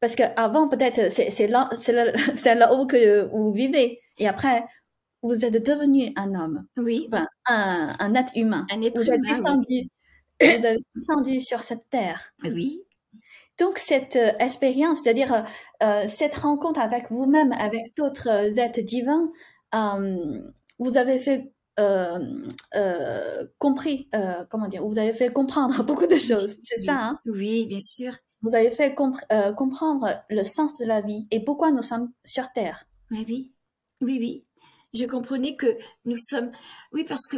parce 0.00 0.14
que 0.16 0.22
avant 0.36 0.68
peut-être 0.68 1.10
c'est 1.10 1.30
c'est 1.30 1.46
là 1.48 1.68
c'est 1.78 1.92
là 1.92 2.12
là-haut 2.54 2.86
que 2.86 3.28
vous 3.30 3.52
vivez. 3.52 4.00
Et 4.18 4.28
après 4.28 4.64
vous 5.22 5.44
êtes 5.44 5.64
devenu 5.66 6.12
un 6.16 6.34
homme. 6.34 6.64
Oui, 6.78 7.08
enfin, 7.12 7.26
un, 7.46 7.96
un 7.98 8.14
être 8.14 8.32
humain. 8.36 8.66
Un 8.70 8.82
être 8.82 9.02
vous 9.02 9.10
êtes 9.10 9.20
humain. 9.24 9.34
descendu 9.36 9.88
vous 10.42 10.66
avez 10.66 10.78
descendu 10.94 11.40
sur 11.40 11.62
cette 11.62 11.88
terre. 11.90 12.32
Oui, 12.44 12.82
donc 13.60 13.78
cette 13.78 14.16
euh, 14.16 14.32
expérience, 14.38 15.00
c'est-à-dire 15.02 15.44
euh, 15.82 16.06
cette 16.06 16.34
rencontre 16.34 16.80
avec 16.80 17.10
vous-même, 17.10 17.52
avec 17.52 17.94
d'autres 17.96 18.28
euh, 18.28 18.56
êtres 18.56 18.80
divins, 18.80 19.30
euh, 19.74 20.40
vous 20.78 20.96
avez 20.96 21.18
fait 21.18 21.52
euh, 21.78 22.18
euh, 22.74 23.46
compris, 23.58 24.08
euh, 24.14 24.44
comment 24.50 24.68
dire, 24.68 24.86
vous 24.86 24.98
avez 24.98 25.12
fait 25.12 25.32
comprendre 25.32 25.82
beaucoup 25.84 26.06
de 26.06 26.18
choses, 26.18 26.56
c'est 26.62 26.78
oui, 26.78 26.84
ça, 26.86 26.94
hein? 26.96 27.18
oui, 27.26 27.66
bien 27.66 27.80
sûr. 27.80 28.12
Vous 28.42 28.54
avez 28.54 28.70
fait 28.70 28.94
compre- 28.94 29.24
euh, 29.32 29.52
comprendre 29.52 30.08
le 30.30 30.42
sens 30.44 30.76
de 30.78 30.86
la 30.86 31.02
vie 31.02 31.26
et 31.30 31.44
pourquoi 31.44 31.70
nous 31.70 31.82
sommes 31.82 32.10
sur 32.24 32.50
Terre. 32.52 32.84
Oui, 33.10 33.52
oui, 34.00 34.16
oui. 34.18 34.46
Je 34.94 35.04
comprenais 35.04 35.56
que 35.56 35.66
nous 36.04 36.16
sommes. 36.18 36.50
Oui, 36.92 37.04
parce 37.06 37.26
que 37.26 37.36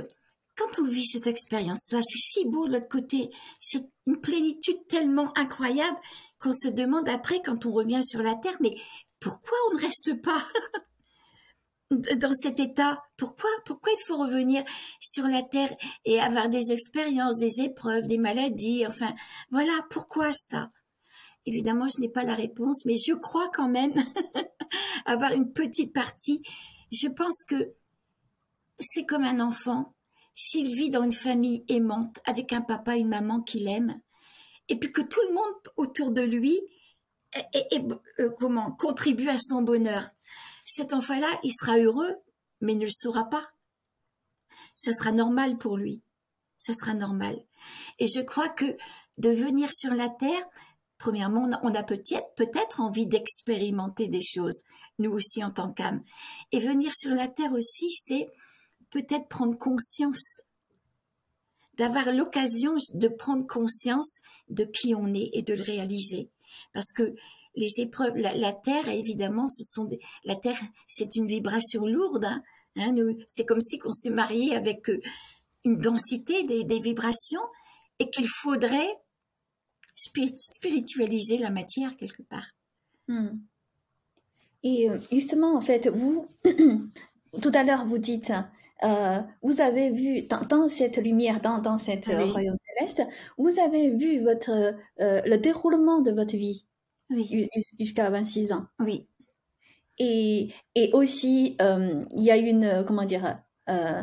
quand 0.57 0.81
on 0.81 0.85
vit 0.85 1.07
cette 1.07 1.27
expérience-là, 1.27 2.01
c'est 2.03 2.19
si 2.19 2.45
beau 2.47 2.67
de 2.67 2.75
l'autre 2.75 2.89
côté. 2.89 3.31
C'est 3.61 3.91
une 4.07 4.21
plénitude 4.21 4.87
tellement 4.89 5.37
incroyable 5.37 5.99
qu'on 6.39 6.53
se 6.53 6.69
demande 6.69 7.09
après, 7.09 7.41
quand 7.43 7.67
on 7.67 7.73
revient 7.73 8.05
sur 8.05 8.21
la 8.21 8.35
Terre, 8.35 8.57
mais 8.61 8.75
pourquoi 9.21 9.57
on 9.71 9.75
ne 9.77 9.81
reste 9.81 10.21
pas 10.21 10.43
dans 12.17 12.35
cet 12.35 12.61
état? 12.61 13.03
Pourquoi 13.17 13.49
Pourquoi 13.65 13.93
il 13.93 14.05
faut 14.07 14.17
revenir 14.17 14.65
sur 15.01 15.27
la 15.27 15.43
Terre 15.43 15.75
et 16.05 16.21
avoir 16.21 16.49
des 16.49 16.73
expériences, 16.73 17.39
des 17.39 17.63
épreuves, 17.63 18.07
des 18.07 18.19
maladies? 18.19 18.87
Enfin, 18.87 19.15
voilà, 19.51 19.73
pourquoi 19.91 20.33
ça? 20.33 20.71
Évidemment, 21.47 21.87
je 21.89 22.01
n'ai 22.01 22.09
pas 22.09 22.25
la 22.25 22.35
réponse, 22.35 22.85
mais 22.85 22.97
je 22.97 23.15
crois 23.15 23.49
quand 23.53 23.69
même 23.69 23.95
avoir 25.07 25.33
une 25.33 25.53
petite 25.53 25.93
partie. 25.93 26.43
Je 26.93 27.09
pense 27.09 27.43
que 27.43 27.73
c'est 28.79 29.05
comme 29.05 29.25
un 29.25 29.41
enfant. 29.41 29.95
S'il 30.35 30.75
vit 30.75 30.91
dans 30.91 31.03
une 31.03 31.13
famille 31.13 31.65
aimante, 31.69 32.19
avec 32.25 32.53
un 32.53 32.63
papa 32.63 32.97
et 32.97 33.01
une 33.01 33.09
maman 33.09 33.43
qui 33.43 33.61
l'aiment, 33.61 34.01
et 34.69 34.79
puis 34.79 34.91
que 34.93 35.03
tout 35.03 35.21
le 35.29 35.35
monde 35.35 35.55
autour 35.77 36.11
de 36.13 36.23
lui 36.23 36.59
euh, 37.55 38.31
comment, 38.39 38.73
contribue 38.73 39.29
à 39.29 39.39
son 39.39 39.63
bonheur, 39.63 40.09
cet 40.65 40.93
enfant-là, 40.93 41.29
il 41.43 41.53
sera 41.53 41.79
heureux, 41.79 42.17
mais 42.61 42.75
ne 42.75 42.85
le 42.85 42.91
saura 42.91 43.25
pas. 43.29 43.53
Ça 44.75 44.93
sera 44.93 45.13
normal 45.13 45.59
pour 45.59 45.77
lui. 45.77 46.03
Ça 46.59 46.73
sera 46.75 46.95
normal. 46.95 47.45
Et 47.99 48.07
je 48.07 48.21
crois 48.21 48.49
que 48.49 48.77
de 49.19 49.31
venir 49.31 49.69
sur 49.73 49.93
la 49.95 50.09
terre, 50.09 50.45
premièrement, 50.99 51.49
on 51.63 51.75
a- 51.75 51.83
peut-être 51.83 52.81
envie 52.81 53.07
d'expérimenter 53.07 54.09
des 54.09 54.23
choses, 54.23 54.63
nous 54.99 55.11
aussi 55.11 55.43
en 55.43 55.51
tant 55.51 55.73
qu'âme. 55.73 56.03
Et 56.53 56.61
venir 56.61 56.95
sur 56.95 57.11
la 57.15 57.29
terre 57.29 57.53
aussi, 57.53 57.91
c'est 57.91 58.31
peut-être 58.93 59.27
prendre 59.29 59.59
conscience, 59.59 60.43
d'avoir 61.79 62.13
l'occasion 62.13 62.75
de 62.95 63.09
prendre 63.09 63.47
conscience 63.47 64.21
de 64.51 64.65
qui 64.65 64.95
on 64.95 65.13
est 65.15 65.31
et 65.33 65.43
de 65.43 65.55
le 65.55 65.63
réaliser. 65.63 66.31
Parce 66.73 66.93
que 66.93 67.15
les 67.57 67.81
épreuves, 67.81 68.17
la, 68.17 68.53
terre, 68.53 68.89
évidemment, 68.89 69.49
ce 69.49 69.65
sont 69.65 69.89
la 70.25 70.37
terre, 70.37 70.59
c'est 70.87 71.17
une 71.17 71.27
vibration 71.27 71.87
lourde. 71.87 72.25
Hein, 72.25 72.43
hein, 72.77 72.95
c'est 73.27 73.45
comme 73.45 73.61
si 73.61 73.81
on 73.85 73.93
se 73.93 74.11
mariait 74.11 74.55
avec 74.55 74.89
euh, 74.89 75.01
une 75.65 75.79
densité 75.79 76.45
des, 76.45 76.81
vibrations 76.81 77.43
et 77.99 78.11
qu'il 78.11 78.27
faudrait 78.29 78.95
spiri- 79.97 80.37
spiritualiser 80.37 81.39
la 81.39 81.51
matière 81.51 81.97
quelque 81.97 82.23
part. 82.23 82.47
Hmm. 83.09 83.39
Et 84.63 84.91
euh, 84.91 84.99
justement, 85.11 85.57
en 85.57 85.61
fait, 85.61 85.89
vous, 85.89 86.29
tout 87.43 87.53
à 87.53 87.65
l'heure, 87.65 87.87
vous 87.87 87.99
dites, 87.99 88.33
euh, 88.85 89.21
vous 89.43 89.61
avez 89.61 89.91
vu 89.91 90.23
dans, 90.23 90.43
dans 90.43 90.69
cette 90.69 90.97
lumière, 90.99 91.41
dans, 91.41 91.59
dans 91.61 91.79
cet 91.79 92.09
euh, 92.11 92.27
Oui. 92.27 92.27
royaume 92.27 92.57
céleste, 92.79 93.03
vous 93.39 93.59
avez 93.61 93.91
vu 93.91 94.23
votre, 94.23 94.51
euh, 95.01 95.23
le 95.25 95.37
déroulement 95.39 96.01
de 96.01 96.11
votre 96.13 96.37
vie 96.37 96.67
Oui, 97.11 97.29
ju- 97.31 97.49
ju- 97.57 97.77
jusqu'à 97.81 98.11
26 98.11 98.53
ans. 98.53 98.67
oui, 98.79 99.09
Et, 99.99 100.49
et 100.75 100.91
aussi, 100.93 101.57
euh, 101.61 102.03
il 102.17 102.23
y 102.23 102.31
a 102.31 102.37
une, 102.37 102.85
comment 102.87 103.05
dire, 103.05 103.39
euh, 103.69 104.03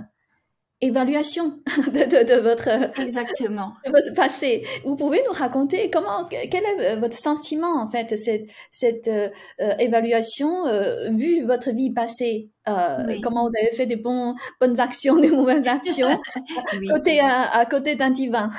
évaluation 0.82 1.60
de, 1.88 1.92
de, 1.92 2.36
de, 2.36 2.40
votre 2.40 2.70
exactement 3.00 3.74
de 3.86 3.92
votre 3.92 4.14
passé. 4.14 4.66
Vous 4.86 4.96
pouvez 4.96 5.22
nous 5.28 5.34
raconter 5.34 5.90
comment 5.90 6.26
quel 6.26 6.64
est 6.64 6.96
votre 6.96 7.18
sentiment 7.18 7.82
en 7.82 7.90
fait 7.90 8.18
cette 8.18 8.50
cette 8.72 9.08
euh, 9.10 9.30
euh 9.60 9.76
évaluation 9.80 10.68
euh, 10.68 11.10
vu 11.12 11.46
votre 11.46 11.72
vie 11.72 11.92
passée 11.92 12.50
euh, 12.70 13.04
oui. 13.08 13.20
comment 13.22 13.50
vous 13.50 13.54
avez 13.62 13.76
fait 13.76 13.88
des 13.88 13.98
bons 13.98 14.36
bonnes 14.62 14.80
actions 14.80 15.16
des 15.20 15.32
mauvaises 15.32 15.68
actions 15.68 16.18
oui. 16.80 16.88
côté 16.88 17.20
à, 17.20 17.52
à, 17.52 17.66
côté 17.66 17.96
d'un 17.96 18.12
divin. 18.12 18.50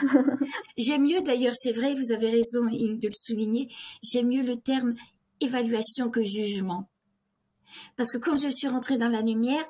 J'aime 0.77 1.05
mieux 1.05 1.23
d'ailleurs 1.23 1.55
c'est 1.57 1.73
vrai 1.73 1.95
vous 1.95 2.13
avez 2.13 2.31
raison 2.31 2.65
de 2.65 3.07
le 3.07 3.15
souligner 3.15 3.69
j'aime 4.03 4.29
mieux 4.29 4.43
le 4.43 4.57
terme 4.57 4.95
évaluation 5.41 6.11
que 6.11 6.23
jugement 6.23 6.87
parce 7.97 8.13
que 8.13 8.19
quand 8.19 8.37
je 8.37 8.49
suis 8.49 8.69
rentrée 8.69 8.99
dans 8.99 9.09
la 9.09 9.23
lumière 9.23 9.65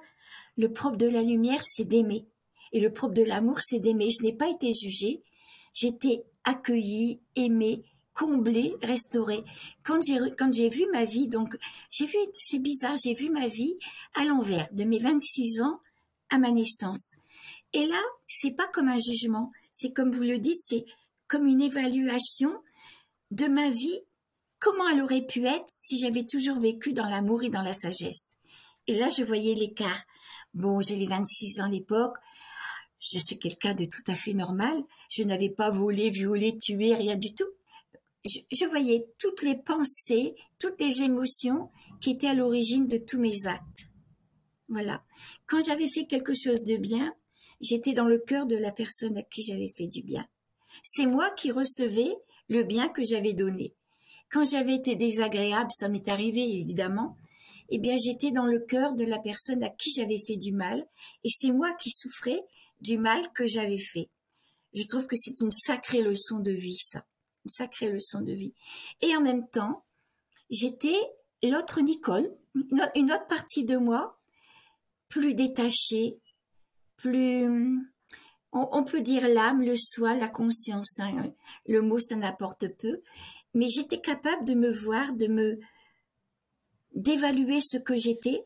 le 0.56 0.72
propre 0.72 0.96
de 0.96 1.06
la 1.06 1.22
lumière 1.22 1.62
c'est 1.62 1.84
d'aimer 1.84 2.26
et 2.72 2.80
le 2.80 2.92
propre 2.92 3.14
de 3.14 3.22
l'amour, 3.22 3.60
c'est 3.60 3.80
d'aimer. 3.80 4.10
Je 4.10 4.24
n'ai 4.24 4.32
pas 4.32 4.48
été 4.48 4.72
jugée. 4.72 5.22
J'étais 5.72 6.24
accueillie, 6.44 7.20
aimée, 7.36 7.84
comblée, 8.14 8.74
restaurée. 8.82 9.44
Quand 9.84 10.00
j'ai, 10.06 10.18
quand 10.38 10.52
j'ai 10.52 10.68
vu 10.68 10.86
ma 10.92 11.04
vie, 11.04 11.28
donc, 11.28 11.56
j'ai 11.90 12.06
vu, 12.06 12.16
c'est 12.32 12.58
bizarre, 12.58 12.96
j'ai 13.02 13.14
vu 13.14 13.30
ma 13.30 13.48
vie 13.48 13.76
à 14.14 14.24
l'envers, 14.24 14.68
de 14.72 14.84
mes 14.84 14.98
26 14.98 15.62
ans 15.62 15.80
à 16.30 16.38
ma 16.38 16.50
naissance. 16.50 17.16
Et 17.72 17.86
là, 17.86 18.00
c'est 18.26 18.56
pas 18.56 18.68
comme 18.68 18.88
un 18.88 18.98
jugement. 18.98 19.50
C'est 19.70 19.92
comme 19.92 20.12
vous 20.12 20.22
le 20.22 20.38
dites, 20.38 20.60
c'est 20.60 20.84
comme 21.28 21.46
une 21.46 21.62
évaluation 21.62 22.52
de 23.30 23.46
ma 23.46 23.70
vie. 23.70 24.00
Comment 24.58 24.88
elle 24.88 25.02
aurait 25.02 25.26
pu 25.26 25.46
être 25.46 25.68
si 25.68 25.98
j'avais 25.98 26.24
toujours 26.24 26.58
vécu 26.58 26.92
dans 26.92 27.08
l'amour 27.08 27.42
et 27.42 27.50
dans 27.50 27.62
la 27.62 27.72
sagesse? 27.72 28.36
Et 28.86 28.98
là, 28.98 29.08
je 29.08 29.24
voyais 29.24 29.54
l'écart. 29.54 30.02
Bon, 30.52 30.80
j'avais 30.80 31.06
26 31.06 31.60
ans 31.60 31.66
à 31.66 31.70
l'époque 31.70 32.16
je 33.00 33.18
suis 33.18 33.38
quelqu'un 33.38 33.74
de 33.74 33.84
tout 33.84 34.08
à 34.08 34.14
fait 34.14 34.34
normal. 34.34 34.82
Je 35.08 35.22
n'avais 35.22 35.48
pas 35.48 35.70
volé, 35.70 36.10
violé, 36.10 36.56
tué, 36.58 36.94
rien 36.94 37.16
du 37.16 37.34
tout. 37.34 37.48
Je, 38.24 38.66
voyais 38.68 39.06
toutes 39.18 39.42
les 39.42 39.56
pensées, 39.56 40.34
toutes 40.58 40.78
les 40.78 41.02
émotions 41.02 41.70
qui 42.02 42.10
étaient 42.10 42.28
à 42.28 42.34
l'origine 42.34 42.86
de 42.86 42.98
tous 42.98 43.18
mes 43.18 43.46
actes. 43.46 43.88
Voilà. 44.68 45.02
Quand 45.46 45.64
j'avais 45.64 45.88
fait 45.88 46.06
quelque 46.06 46.34
chose 46.34 46.62
de 46.64 46.76
bien, 46.76 47.14
j'étais 47.62 47.94
dans 47.94 48.06
le 48.06 48.18
cœur 48.18 48.46
de 48.46 48.56
la 48.56 48.70
personne 48.70 49.16
à 49.16 49.22
qui 49.22 49.42
j'avais 49.42 49.72
fait 49.74 49.86
du 49.86 50.02
bien. 50.02 50.26
C'est 50.82 51.06
moi 51.06 51.30
qui 51.30 51.50
recevais 51.50 52.14
le 52.48 52.62
bien 52.62 52.88
que 52.88 53.02
j'avais 53.02 53.32
donné. 53.32 53.74
Quand 54.30 54.44
j'avais 54.44 54.74
été 54.74 54.94
désagréable, 54.94 55.70
ça 55.72 55.88
m'est 55.88 56.08
arrivé 56.08 56.42
évidemment, 56.60 57.16
eh 57.70 57.78
bien 57.78 57.96
j'étais 57.96 58.30
dans 58.30 58.46
le 58.46 58.60
cœur 58.60 58.94
de 58.94 59.04
la 59.04 59.18
personne 59.18 59.62
à 59.62 59.70
qui 59.70 59.90
j'avais 59.90 60.18
fait 60.18 60.36
du 60.36 60.52
mal, 60.52 60.86
et 61.24 61.30
c'est 61.30 61.52
moi 61.52 61.72
qui 61.74 61.90
souffrais 61.90 62.40
du 62.80 62.98
mal 62.98 63.32
que 63.32 63.46
j'avais 63.46 63.78
fait. 63.78 64.08
Je 64.74 64.84
trouve 64.84 65.06
que 65.06 65.16
c'est 65.16 65.40
une 65.40 65.50
sacrée 65.50 66.02
leçon 66.02 66.38
de 66.38 66.52
vie, 66.52 66.78
ça. 66.78 67.04
Une 67.44 67.50
sacrée 67.50 67.90
leçon 67.90 68.20
de 68.20 68.32
vie. 68.32 68.54
Et 69.00 69.16
en 69.16 69.20
même 69.20 69.48
temps, 69.48 69.84
j'étais 70.50 70.98
l'autre 71.42 71.80
Nicole, 71.80 72.30
une 72.94 73.12
autre 73.12 73.26
partie 73.26 73.64
de 73.64 73.76
moi, 73.76 74.16
plus 75.08 75.34
détachée, 75.34 76.20
plus, 76.96 77.80
on, 78.52 78.84
peut 78.84 79.00
dire 79.00 79.28
l'âme, 79.28 79.62
le 79.62 79.76
soi, 79.76 80.14
la 80.14 80.28
conscience. 80.28 80.98
Hein. 81.00 81.32
Le 81.66 81.82
mot, 81.82 81.98
ça 81.98 82.16
n'apporte 82.16 82.68
peu. 82.76 83.00
Mais 83.54 83.66
j'étais 83.68 84.00
capable 84.00 84.44
de 84.44 84.54
me 84.54 84.70
voir, 84.70 85.12
de 85.14 85.26
me, 85.26 85.58
d'évaluer 86.94 87.60
ce 87.60 87.78
que 87.78 87.96
j'étais 87.96 88.44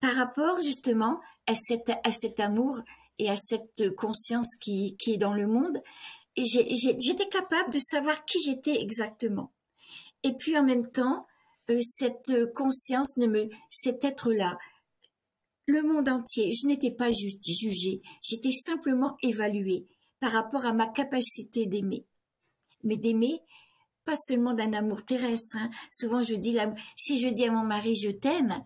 par 0.00 0.14
rapport 0.14 0.60
justement 0.60 1.20
à 1.46 1.54
cet 1.54 2.40
amour 2.40 2.82
et 3.18 3.30
à 3.30 3.36
cette 3.36 3.94
conscience 3.96 4.56
qui, 4.60 4.96
est 5.06 5.16
dans 5.16 5.32
le 5.32 5.46
monde. 5.46 5.82
Et 6.36 6.44
j'étais 6.44 7.28
capable 7.28 7.72
de 7.72 7.78
savoir 7.78 8.24
qui 8.24 8.38
j'étais 8.42 8.80
exactement. 8.80 9.52
Et 10.22 10.32
puis 10.34 10.56
en 10.58 10.64
même 10.64 10.90
temps, 10.90 11.26
euh, 11.70 11.80
cette 11.82 12.52
conscience 12.54 13.16
ne 13.16 13.26
me, 13.26 13.48
cet 13.70 14.04
être-là, 14.04 14.58
le 15.66 15.82
monde 15.82 16.08
entier, 16.08 16.52
je 16.52 16.68
n'étais 16.68 16.90
pas 16.90 17.10
jugée, 17.10 18.02
j'étais 18.22 18.52
simplement 18.52 19.16
évaluée 19.22 19.86
par 20.20 20.32
rapport 20.32 20.64
à 20.64 20.72
ma 20.72 20.86
capacité 20.86 21.66
d'aimer. 21.66 22.06
Mais 22.84 22.96
d'aimer, 22.96 23.40
pas 24.04 24.16
seulement 24.16 24.54
d'un 24.54 24.72
amour 24.72 25.04
terrestre. 25.04 25.56
Hein. 25.56 25.70
Souvent 25.90 26.22
je 26.22 26.34
dis, 26.34 26.56
si 26.96 27.20
je 27.20 27.28
dis 27.28 27.46
à 27.46 27.50
mon 27.50 27.64
mari 27.64 27.96
je 27.96 28.10
t'aime, 28.10 28.62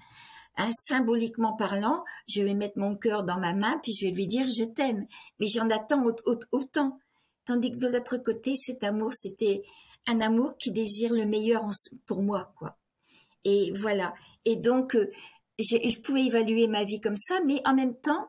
Hein, 0.60 0.72
symboliquement 0.72 1.54
parlant, 1.54 2.04
je 2.28 2.42
vais 2.42 2.52
mettre 2.52 2.78
mon 2.78 2.94
cœur 2.94 3.24
dans 3.24 3.38
ma 3.38 3.54
main, 3.54 3.80
puis 3.82 3.94
je 3.94 4.04
vais 4.04 4.12
lui 4.12 4.26
dire 4.26 4.46
je 4.46 4.64
t'aime. 4.64 5.06
Mais 5.38 5.46
j'en 5.46 5.70
attends 5.70 6.04
autant. 6.52 6.98
Tandis 7.46 7.72
que 7.72 7.78
de 7.78 7.88
l'autre 7.88 8.18
côté, 8.18 8.56
cet 8.56 8.84
amour, 8.84 9.14
c'était 9.14 9.62
un 10.06 10.20
amour 10.20 10.58
qui 10.58 10.70
désire 10.70 11.14
le 11.14 11.24
meilleur 11.24 11.64
pour 12.06 12.22
moi, 12.22 12.52
quoi. 12.58 12.76
Et 13.44 13.72
voilà. 13.74 14.12
Et 14.44 14.56
donc, 14.56 14.96
euh, 14.96 15.10
je, 15.58 15.98
pouvais 16.00 16.26
évaluer 16.26 16.66
ma 16.66 16.84
vie 16.84 17.00
comme 17.00 17.16
ça, 17.16 17.40
mais 17.46 17.62
en 17.64 17.74
même 17.74 17.98
temps, 17.98 18.28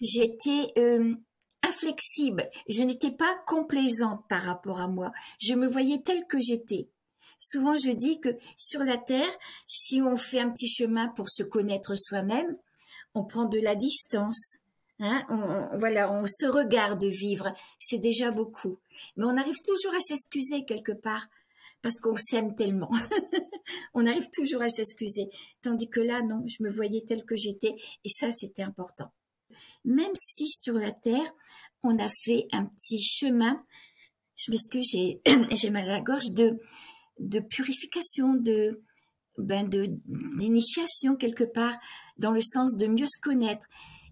j'étais 0.00 0.72
euh, 0.78 1.14
inflexible. 1.62 2.48
Je 2.70 2.80
n'étais 2.80 3.12
pas 3.12 3.36
complaisante 3.46 4.26
par 4.30 4.44
rapport 4.44 4.80
à 4.80 4.88
moi. 4.88 5.12
Je 5.38 5.52
me 5.52 5.68
voyais 5.68 6.00
telle 6.00 6.26
que 6.26 6.38
j'étais. 6.40 6.88
Souvent, 7.44 7.76
je 7.76 7.90
dis 7.90 8.20
que 8.20 8.30
sur 8.56 8.80
la 8.80 8.96
Terre, 8.96 9.38
si 9.66 10.00
on 10.00 10.16
fait 10.16 10.40
un 10.40 10.50
petit 10.50 10.66
chemin 10.66 11.08
pour 11.08 11.28
se 11.28 11.42
connaître 11.42 11.94
soi-même, 11.94 12.56
on 13.14 13.24
prend 13.24 13.44
de 13.44 13.58
la 13.58 13.74
distance. 13.74 14.56
Hein, 14.98 15.26
on, 15.28 15.76
voilà, 15.76 16.10
on 16.10 16.24
se 16.24 16.46
regarde 16.46 17.04
vivre, 17.04 17.54
c'est 17.78 17.98
déjà 17.98 18.30
beaucoup. 18.30 18.78
Mais 19.16 19.24
on 19.26 19.36
arrive 19.36 19.60
toujours 19.62 19.92
à 19.94 20.00
s'excuser 20.00 20.64
quelque 20.64 20.92
part 20.92 21.28
parce 21.82 21.98
qu'on 22.00 22.16
s'aime 22.16 22.56
tellement. 22.56 22.90
on 23.94 24.06
arrive 24.06 24.30
toujours 24.32 24.62
à 24.62 24.70
s'excuser. 24.70 25.28
Tandis 25.60 25.90
que 25.90 26.00
là, 26.00 26.22
non, 26.22 26.46
je 26.46 26.62
me 26.62 26.70
voyais 26.70 27.04
telle 27.06 27.26
que 27.26 27.36
j'étais 27.36 27.74
et 28.04 28.08
ça, 28.08 28.32
c'était 28.32 28.62
important. 28.62 29.12
Même 29.84 30.14
si 30.14 30.46
sur 30.46 30.78
la 30.78 30.92
Terre, 30.92 31.30
on 31.82 31.98
a 31.98 32.08
fait 32.24 32.46
un 32.52 32.64
petit 32.64 33.02
chemin, 33.02 33.62
je 34.34 34.50
m'excuse, 34.50 34.88
j'ai 34.90 35.20
mal 35.70 35.90
à 35.90 35.92
la 35.92 36.00
gorge, 36.00 36.30
de, 36.32 36.58
de 37.18 37.40
purification, 37.40 38.34
de 38.34 38.82
ben 39.38 39.68
d'initiation 39.68 41.16
quelque 41.16 41.44
part, 41.44 41.76
dans 42.18 42.30
le 42.30 42.42
sens 42.42 42.76
de 42.76 42.86
mieux 42.86 43.06
se 43.06 43.20
connaître. 43.20 43.66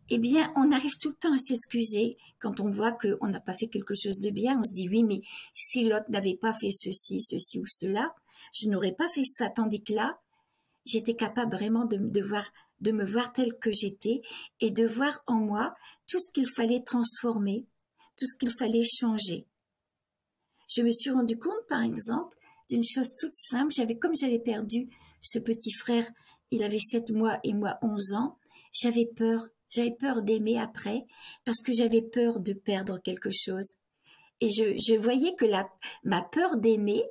Eh 0.09 0.19
bien, 0.19 0.53
on 0.57 0.73
arrive 0.73 0.97
tout 1.01 1.11
le 1.11 1.15
temps 1.15 1.33
à 1.33 1.39
s'excuser 1.39 2.17
quand 2.41 2.61
on 2.61 2.71
voit 2.71 2.93
qu'on 2.93 3.29
n'a 3.29 3.41
pas 3.41 3.55
fait 3.55 3.69
quelque 3.69 3.95
chose 3.95 4.19
de 4.19 4.31
bien. 4.31 4.59
On 4.59 4.63
se 4.63 4.73
dit 4.73 4.89
oui, 4.89 5.05
mais 5.05 5.21
si 5.55 5.85
l'autre 5.85 6.11
n'avait 6.11 6.37
pas 6.37 6.53
fait 6.53 6.73
ceci, 6.73 7.23
ceci 7.23 7.61
ou 7.61 7.67
cela, 7.67 8.13
je 8.53 8.69
n'aurais 8.69 8.93
pas 8.93 9.09
fait 9.09 9.25
ça. 9.25 9.49
Tandis 9.49 9.83
que 9.83 9.93
là, 9.93 10.19
j'étais 10.85 11.15
capable 11.15 11.53
vraiment 11.53 11.85
de, 11.85 11.97
de 11.97 12.21
voir, 12.21 12.51
de 12.81 12.91
me 12.91 13.05
voir 13.05 13.33
telle 13.33 13.57
que 13.59 13.71
j'étais 13.73 14.23
et 14.61 14.71
de 14.71 14.85
voir 14.85 15.23
en 15.27 15.37
moi 15.37 15.75
tout 16.09 16.19
ce 16.19 16.33
qu'il 16.33 16.49
fallait 16.49 16.83
transformer, 16.83 17.67
tout 18.19 18.27
ce 18.27 18.37
qu'il 18.37 18.51
fallait 18.51 18.85
changer. 18.85 19.47
Je 20.69 20.83
me 20.83 20.91
suis 20.91 21.11
rendu 21.11 21.39
compte, 21.39 21.67
par 21.69 21.83
exemple, 21.83 22.37
d'une 22.73 22.85
chose 22.85 23.17
toute 23.17 23.35
simple. 23.35 23.73
J'avais, 23.73 23.99
comme 23.99 24.17
j'avais 24.17 24.39
perdu 24.39 24.89
ce 25.21 25.39
petit 25.39 25.73
frère, 25.73 26.09
il 26.51 26.63
avait 26.63 26.79
sept 26.79 27.11
mois 27.11 27.39
et 27.45 27.53
moi 27.53 27.79
onze 27.83 28.15
ans, 28.15 28.39
j'avais 28.73 29.07
peur, 29.07 29.47
j'avais 29.69 29.91
peur 29.91 30.23
d'aimer 30.23 30.59
après, 30.59 31.05
parce 31.45 31.61
que 31.61 31.73
j'avais 31.73 32.03
peur 32.03 32.41
de 32.41 32.55
perdre 32.55 32.99
quelque 32.99 33.31
chose. 33.31 33.75
Et 34.41 34.49
je, 34.49 34.77
je 34.77 34.95
voyais 34.95 35.35
que 35.35 35.45
la, 35.45 35.71
ma 36.03 36.23
peur 36.23 36.57
d'aimer 36.57 37.05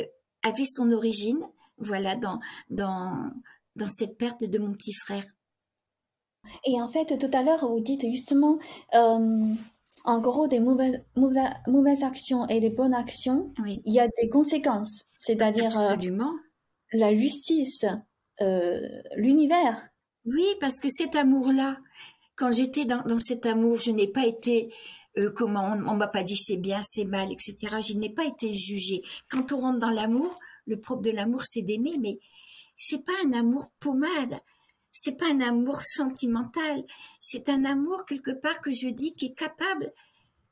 euh, 0.00 0.04
avait 0.42 0.64
son 0.64 0.90
origine, 0.92 1.40
voilà, 1.78 2.14
dans, 2.14 2.38
dans, 2.70 3.28
dans 3.74 3.88
cette 3.88 4.16
perte 4.16 4.44
de 4.44 4.58
mon 4.58 4.72
petit 4.72 4.94
frère. 4.94 5.24
Et 6.64 6.80
en 6.80 6.88
fait, 6.90 7.18
tout 7.18 7.36
à 7.36 7.42
l'heure, 7.42 7.68
vous 7.68 7.80
dites 7.80 8.02
justement, 8.02 8.58
euh, 8.94 9.54
en 10.04 10.20
gros, 10.20 10.48
des 10.48 10.60
mauvaises, 10.60 11.02
mauvaises, 11.16 11.50
mauvaises, 11.66 12.02
actions 12.02 12.46
et 12.48 12.60
des 12.60 12.70
bonnes 12.70 12.94
actions, 12.94 13.52
oui. 13.62 13.80
il 13.84 13.94
y 13.94 14.00
a 14.00 14.08
des 14.20 14.28
conséquences. 14.28 15.02
C'est-à-dire 15.16 15.70
euh, 15.78 15.96
la 16.92 17.14
justice, 17.14 17.84
euh, 18.40 18.80
l'univers. 19.16 19.88
Oui, 20.24 20.46
parce 20.60 20.78
que 20.78 20.88
cet 20.88 21.16
amour-là, 21.16 21.78
quand 22.36 22.52
j'étais 22.52 22.84
dans, 22.84 23.02
dans, 23.04 23.18
cet 23.18 23.46
amour, 23.46 23.78
je 23.78 23.90
n'ai 23.90 24.08
pas 24.08 24.26
été, 24.26 24.72
euh, 25.18 25.30
comment, 25.30 25.72
on, 25.72 25.88
on 25.88 25.94
m'a 25.94 26.08
pas 26.08 26.22
dit 26.22 26.36
c'est 26.36 26.56
bien, 26.56 26.80
c'est 26.84 27.04
mal, 27.04 27.30
etc. 27.32 27.56
Je 27.86 27.94
n'ai 27.94 28.10
pas 28.10 28.24
été 28.24 28.52
jugée. 28.54 29.02
Quand 29.30 29.52
on 29.52 29.60
rentre 29.60 29.78
dans 29.78 29.90
l'amour, 29.90 30.38
le 30.66 30.80
propre 30.80 31.02
de 31.02 31.10
l'amour, 31.10 31.44
c'est 31.44 31.62
d'aimer, 31.62 31.98
mais 32.00 32.18
c'est 32.76 33.04
pas 33.04 33.12
un 33.24 33.32
amour 33.32 33.70
pommade 33.78 34.40
c'est 34.92 35.16
pas 35.16 35.30
un 35.30 35.40
amour 35.40 35.82
sentimental, 35.82 36.84
c'est 37.20 37.48
un 37.48 37.64
amour 37.64 38.04
quelque 38.04 38.30
part 38.30 38.60
que 38.60 38.72
je 38.72 38.88
dis 38.88 39.14
qui 39.14 39.26
est 39.26 39.34
capable 39.34 39.92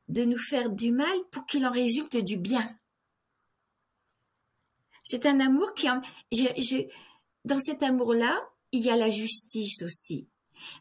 de 0.08 0.24
nous 0.24 0.38
faire 0.38 0.70
du 0.70 0.90
mal 0.90 1.16
pour 1.30 1.46
qu'il 1.46 1.66
en 1.66 1.70
résulte 1.70 2.16
du 2.16 2.36
bien. 2.36 2.76
C'est 5.02 5.26
un 5.26 5.40
amour 5.40 5.74
qui 5.74 5.88
en, 5.88 6.00
je, 6.32 6.44
je, 6.56 6.88
dans 7.44 7.58
cet 7.58 7.82
amour-là, 7.82 8.40
il 8.72 8.82
y 8.82 8.90
a 8.90 8.96
la 8.96 9.08
justice 9.08 9.82
aussi. 9.82 10.28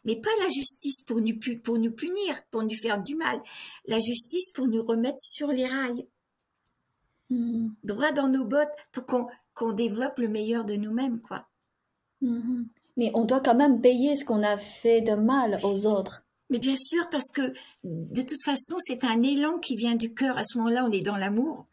Mais 0.04 0.16
pas 0.16 0.30
la 0.40 0.48
justice 0.48 1.00
pour 1.02 1.20
nous, 1.20 1.38
pour 1.62 1.78
nous 1.78 1.92
punir, 1.92 2.42
pour 2.50 2.62
nous 2.62 2.76
faire 2.76 3.02
du 3.02 3.14
mal. 3.14 3.40
La 3.86 3.98
justice 3.98 4.50
pour 4.50 4.66
nous 4.66 4.82
remettre 4.82 5.20
sur 5.20 5.48
les 5.48 5.66
rails. 5.66 6.06
Mhm. 7.30 7.74
Droit 7.84 8.12
dans 8.12 8.28
nos 8.28 8.44
bottes 8.44 8.68
pour 8.92 9.06
qu'on 9.06 9.72
développe 9.72 10.18
le 10.18 10.28
meilleur 10.28 10.64
de 10.64 10.74
nous-mêmes, 10.74 11.20
quoi. 11.20 11.48
Mhm. 12.20 12.68
Mais 13.00 13.10
on 13.14 13.24
doit 13.24 13.40
quand 13.40 13.54
même 13.54 13.80
payer 13.80 14.14
ce 14.14 14.26
qu'on 14.26 14.42
a 14.42 14.58
fait 14.58 15.00
de 15.00 15.14
mal 15.14 15.58
aux 15.62 15.86
autres. 15.86 16.22
Mais 16.50 16.58
bien 16.58 16.76
sûr, 16.76 17.08
parce 17.10 17.30
que 17.32 17.54
de 17.82 18.20
toute 18.20 18.44
façon, 18.44 18.76
c'est 18.78 19.04
un 19.04 19.22
élan 19.22 19.58
qui 19.58 19.74
vient 19.74 19.94
du 19.94 20.12
cœur. 20.12 20.36
À 20.36 20.42
ce 20.44 20.58
moment-là, 20.58 20.84
on 20.84 20.92
est 20.92 21.00
dans 21.00 21.16
l'amour. 21.16 21.64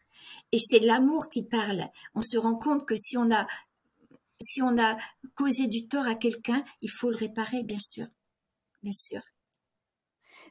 Et 0.52 0.58
c'est 0.58 0.78
l'amour 0.78 1.28
qui 1.28 1.42
parle. 1.42 1.90
On 2.14 2.22
se 2.22 2.38
rend 2.38 2.54
compte 2.54 2.86
que 2.86 2.96
si 2.96 3.18
on 3.18 3.30
a, 3.30 3.46
si 4.40 4.62
on 4.62 4.78
a 4.78 4.96
causé 5.34 5.66
du 5.66 5.86
tort 5.86 6.06
à 6.06 6.14
quelqu'un, 6.14 6.64
il 6.80 6.90
faut 6.90 7.10
le 7.10 7.16
réparer, 7.16 7.62
bien 7.62 7.78
sûr. 7.78 8.06
Bien 8.82 8.94
sûr. 8.94 9.20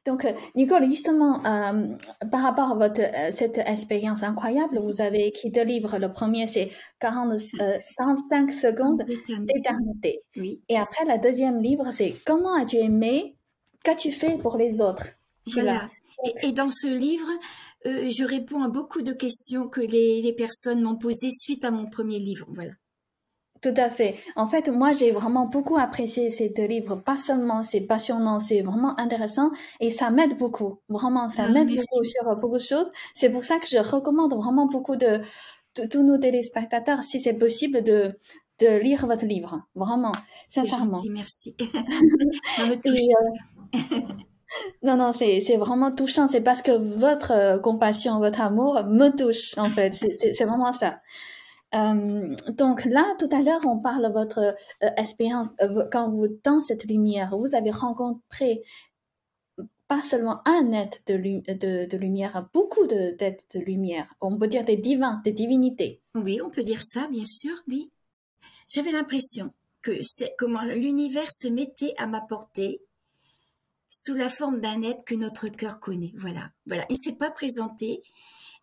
Donc, 0.08 0.24
euh, 0.24 0.32
Nicole, 0.56 0.86
justement, 0.89 1.46
euh, 1.46 1.88
par 2.32 2.41
rapport 2.41 2.72
à 2.72 2.76
votre, 2.76 3.02
euh, 3.02 3.30
cette 3.32 3.58
expérience 3.58 4.24
incroyable, 4.24 4.80
vous 4.80 5.02
avez 5.02 5.28
écrit 5.28 5.52
deux 5.52 5.65
livres. 5.65 5.98
Le 5.98 6.10
premier, 6.12 6.48
c'est 6.48 6.70
40, 7.00 7.38
45 7.98 8.54
secondes 8.54 9.04
d'éternité. 9.04 10.22
Oui. 10.38 10.62
Et 10.70 10.78
après, 10.78 11.04
le 11.06 11.22
deuxième 11.22 11.62
livre, 11.62 11.91
c'est 11.91 12.15
Comment 12.26 12.56
as-tu 12.56 12.78
aimé 12.78 13.36
Qu'as-tu 13.84 14.13
fait 14.13 14.38
pour 14.38 14.58
les 14.58 14.80
autres 14.82 15.08
Voilà. 15.54 15.89
Et, 16.41 16.52
dans 16.54 16.72
ce 16.72 16.88
livre, 16.88 17.30
je 17.86 18.26
réponds 18.26 18.63
à 18.63 18.70
beaucoup 18.70 19.02
de 19.02 19.12
questions 19.12 19.67
que 19.67 19.82
les, 19.82 20.22
les 20.22 20.34
personnes 20.34 20.82
m'ont 20.82 20.98
posées 20.98 21.32
suite 21.32 21.63
à 21.65 21.72
mon 21.72 21.86
premier 21.86 22.20
livre. 22.20 22.48
Voilà. 22.50 22.72
Tout 23.62 23.74
à 23.78 23.89
fait. 23.89 24.15
En 24.36 24.48
fait, 24.48 24.70
moi, 24.70 24.91
j'ai 24.91 25.12
vraiment 25.12 25.46
beaucoup 25.46 25.78
apprécié 25.78 26.30
ces 26.30 26.50
deux 26.50 26.65
livres. 26.65 26.96
Pas 26.96 27.17
seulement 27.17 27.63
c'est 27.63 27.82
passionnant, 27.82 28.39
c'est 28.39 28.62
vraiment 28.62 29.00
intéressant 29.00 29.52
et 29.80 29.89
ça 29.89 30.10
m'aide 30.12 30.38
beaucoup. 30.38 30.80
Vraiment, 30.89 31.30
ça 31.30 31.43
ah, 31.48 31.52
m'aide 31.52 31.70
beaucoup 31.70 32.04
sur 32.04 32.36
beaucoup 32.36 32.58
de 32.58 32.62
choses. 32.62 32.91
C'est 33.13 33.30
pour 33.30 33.43
ça 33.43 33.58
que 33.60 33.67
je 33.67 33.78
recommande 33.78 34.34
vraiment 34.36 34.67
beaucoup 34.67 34.96
de, 34.96 35.22
tous 35.89 36.04
nos 36.04 36.17
téléspectateurs, 36.17 37.04
si 37.04 37.20
c'est 37.20 37.34
possible, 37.34 37.84
de, 37.84 38.17
de 38.60 38.80
lire 38.80 39.06
votre 39.06 39.26
livre. 39.26 39.62
Vraiment, 39.76 40.13
sincèrement. 40.48 41.02
merci. 41.10 41.56
Euh, 42.60 42.76
non, 44.84 44.96
non, 44.96 45.12
c'est, 45.12 45.58
vraiment 45.58 45.91
touchant. 45.91 46.28
C'est 46.28 46.41
parce 46.41 46.62
que 46.62 46.72
votre 46.72 47.32
euh, 47.32 47.60
compassion, 47.60 48.20
votre 48.20 48.41
amour 48.41 48.84
me 48.86 49.10
touche, 49.10 49.58
en 49.58 49.65
fait. 49.65 49.93
C'est 49.93 50.46
vraiment 50.46 50.72
ça. 50.72 51.00
Euh, 51.75 52.36
donc 52.49 52.86
là, 52.86 53.15
tout 53.19 53.30
à 53.32 53.41
l'heure, 53.41 53.65
on 53.65 53.80
parle 53.80 54.08
de 54.08 54.13
votre 54.13 54.39
euh, 54.39 54.89
expérience. 54.97 55.47
Euh, 55.62 55.86
quand 55.91 56.10
vous, 56.10 56.27
dans 56.43 56.62
cette 56.62 56.86
lumière, 56.86 57.38
vous 57.38 57.56
avez 57.56 57.71
rencontré 57.71 58.63
pas 59.88 60.01
seulement 60.01 60.41
un 60.45 60.73
être 60.73 60.99
de, 61.08 61.15
lumière, 61.97 62.47
beaucoup 62.53 62.88
d'êtres 62.88 63.45
de, 63.53 63.60
de 63.60 63.65
lumière. 63.65 64.13
On 64.19 64.38
peut 64.38 64.47
dire 64.47 64.65
des 64.65 64.77
divins, 64.77 65.21
des 65.23 65.32
divinités. 65.32 66.01
Oui, 66.15 66.41
on 66.41 66.49
peut 66.49 66.63
dire 66.63 66.82
ça, 66.82 67.08
bien 67.10 67.25
sûr, 67.25 67.53
oui. 67.67 67.91
J'avais 68.67 68.91
l'impression 68.91 69.53
que 69.82 69.91
comment 70.38 70.63
l'univers 70.63 71.32
se 71.32 71.47
mettait 71.47 71.93
à 71.97 72.08
ma 72.08 72.19
portée 72.19 72.82
sous 73.89 74.13
la 74.13 74.30
forme 74.30 74.60
d'un 74.60 74.82
être 74.82 75.06
que 75.06 75.15
notre 75.15 75.47
cœur 75.47 75.80
connaît. 75.80 76.13
Voilà, 76.15 76.51
voilà. 76.65 76.86
Il 76.89 76.97
s'est 76.97 77.15
pas 77.15 77.32
présenté, 77.32 78.03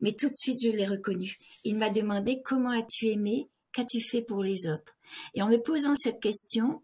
mais 0.00 0.12
tout 0.12 0.28
de 0.28 0.34
suite, 0.34 0.58
je 0.62 0.70
l'ai 0.70 0.86
reconnu. 0.86 1.38
Il 1.64 1.76
m'a 1.76 1.90
demandé 1.90 2.42
comment 2.42 2.70
as-tu 2.70 3.06
aimé, 3.08 3.48
qu'as-tu 3.72 4.00
fait 4.00 4.22
pour 4.22 4.42
les 4.42 4.66
autres? 4.68 4.96
Et 5.34 5.42
en 5.42 5.48
me 5.48 5.58
posant 5.58 5.94
cette 5.94 6.20
question, 6.20 6.82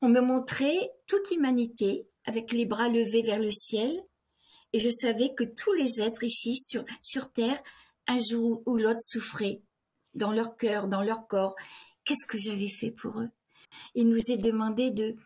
on 0.00 0.08
me 0.08 0.20
montrait 0.20 0.90
toute 1.06 1.30
l'humanité 1.30 2.06
avec 2.24 2.52
les 2.52 2.66
bras 2.66 2.88
levés 2.88 3.22
vers 3.22 3.40
le 3.40 3.50
ciel, 3.50 3.90
et 4.72 4.80
je 4.80 4.90
savais 4.90 5.34
que 5.34 5.44
tous 5.44 5.72
les 5.72 6.00
êtres 6.00 6.24
ici 6.24 6.56
sur, 7.00 7.32
Terre, 7.32 7.62
un 8.06 8.18
jour 8.18 8.62
ou 8.66 8.76
l'autre, 8.76 9.00
souffraient 9.00 9.60
dans 10.14 10.32
leur 10.32 10.56
cœur, 10.56 10.88
dans 10.88 11.02
leur 11.02 11.26
corps. 11.26 11.56
Qu'est-ce 12.04 12.26
que 12.26 12.38
j'avais 12.38 12.68
fait 12.68 12.90
pour 12.90 13.20
eux? 13.20 13.28
Il 13.94 14.08
nous 14.08 14.30
est 14.30 14.38
demandé 14.38 14.90
de 14.90 15.16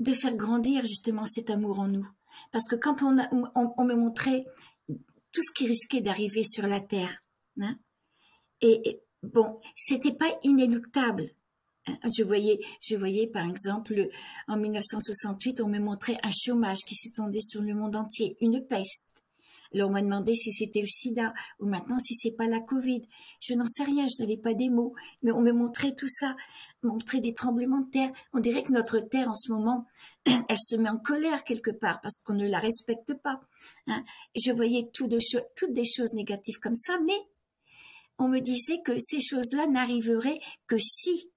de 0.00 0.12
faire 0.12 0.34
grandir 0.34 0.84
justement 0.84 1.24
cet 1.24 1.50
amour 1.50 1.78
en 1.78 1.86
nous. 1.86 2.06
Parce 2.50 2.66
que 2.66 2.74
quand 2.74 3.02
on, 3.02 3.16
on 3.54 3.84
me 3.84 3.94
montrait 3.94 4.44
tout 5.34 5.42
ce 5.42 5.52
qui 5.52 5.66
risquait 5.66 6.00
d'arriver 6.00 6.44
sur 6.44 6.66
la 6.66 6.80
Terre. 6.80 7.18
Hein. 7.60 7.76
Et, 8.60 9.02
bon, 9.22 9.60
c'était 9.76 10.14
pas 10.14 10.38
inéluctable. 10.44 11.30
Hein. 11.86 11.98
Je 12.16 12.22
voyais, 12.22 12.60
je 12.80 12.96
voyais 12.96 13.26
par 13.26 13.46
exemple, 13.46 14.08
en 14.48 14.56
1968, 14.56 15.60
on 15.60 15.68
me 15.68 15.80
montrait 15.80 16.18
un 16.22 16.30
chômage 16.32 16.78
qui 16.86 16.94
s'étendait 16.94 17.40
sur 17.40 17.60
le 17.60 17.74
monde 17.74 17.96
entier, 17.96 18.36
une 18.40 18.64
peste. 18.64 19.23
Alors 19.74 19.90
on 19.90 19.92
m'a 19.92 20.02
demandé 20.02 20.34
si 20.34 20.52
c'était 20.52 20.80
le 20.80 20.86
sida 20.86 21.34
ou 21.58 21.66
maintenant 21.66 21.98
si 21.98 22.14
c'est 22.14 22.30
pas 22.32 22.46
la 22.46 22.60
Covid. 22.60 23.02
Je 23.40 23.54
n'en 23.54 23.66
sais 23.66 23.84
rien, 23.84 24.06
je 24.06 24.22
n'avais 24.22 24.36
pas 24.36 24.54
des 24.54 24.70
mots, 24.70 24.94
mais 25.22 25.32
on 25.32 25.40
me 25.40 25.52
montrait 25.52 25.94
tout 25.94 26.08
ça, 26.08 26.36
montrait 26.82 27.20
des 27.20 27.34
tremblements 27.34 27.80
de 27.80 27.90
terre. 27.90 28.12
On 28.32 28.40
dirait 28.40 28.62
que 28.62 28.72
notre 28.72 29.00
terre 29.00 29.28
en 29.28 29.36
ce 29.36 29.52
moment, 29.52 29.86
elle 30.26 30.58
se 30.58 30.76
met 30.76 30.88
en 30.88 30.98
colère 30.98 31.44
quelque 31.44 31.70
part 31.70 32.00
parce 32.00 32.20
qu'on 32.20 32.34
ne 32.34 32.46
la 32.46 32.58
respecte 32.58 33.14
pas. 33.14 33.40
Hein. 33.86 34.04
je 34.36 34.52
voyais 34.52 34.90
tout 34.92 35.08
de 35.08 35.18
toutes 35.56 35.72
des 35.72 35.84
choses 35.84 36.12
négatives 36.14 36.58
comme 36.58 36.74
ça, 36.74 36.98
mais 37.04 37.18
on 38.18 38.28
me 38.28 38.40
disait 38.40 38.80
que 38.84 38.98
ces 38.98 39.20
choses-là 39.20 39.66
n'arriveraient 39.66 40.40
que 40.66 40.78
si 40.78 41.30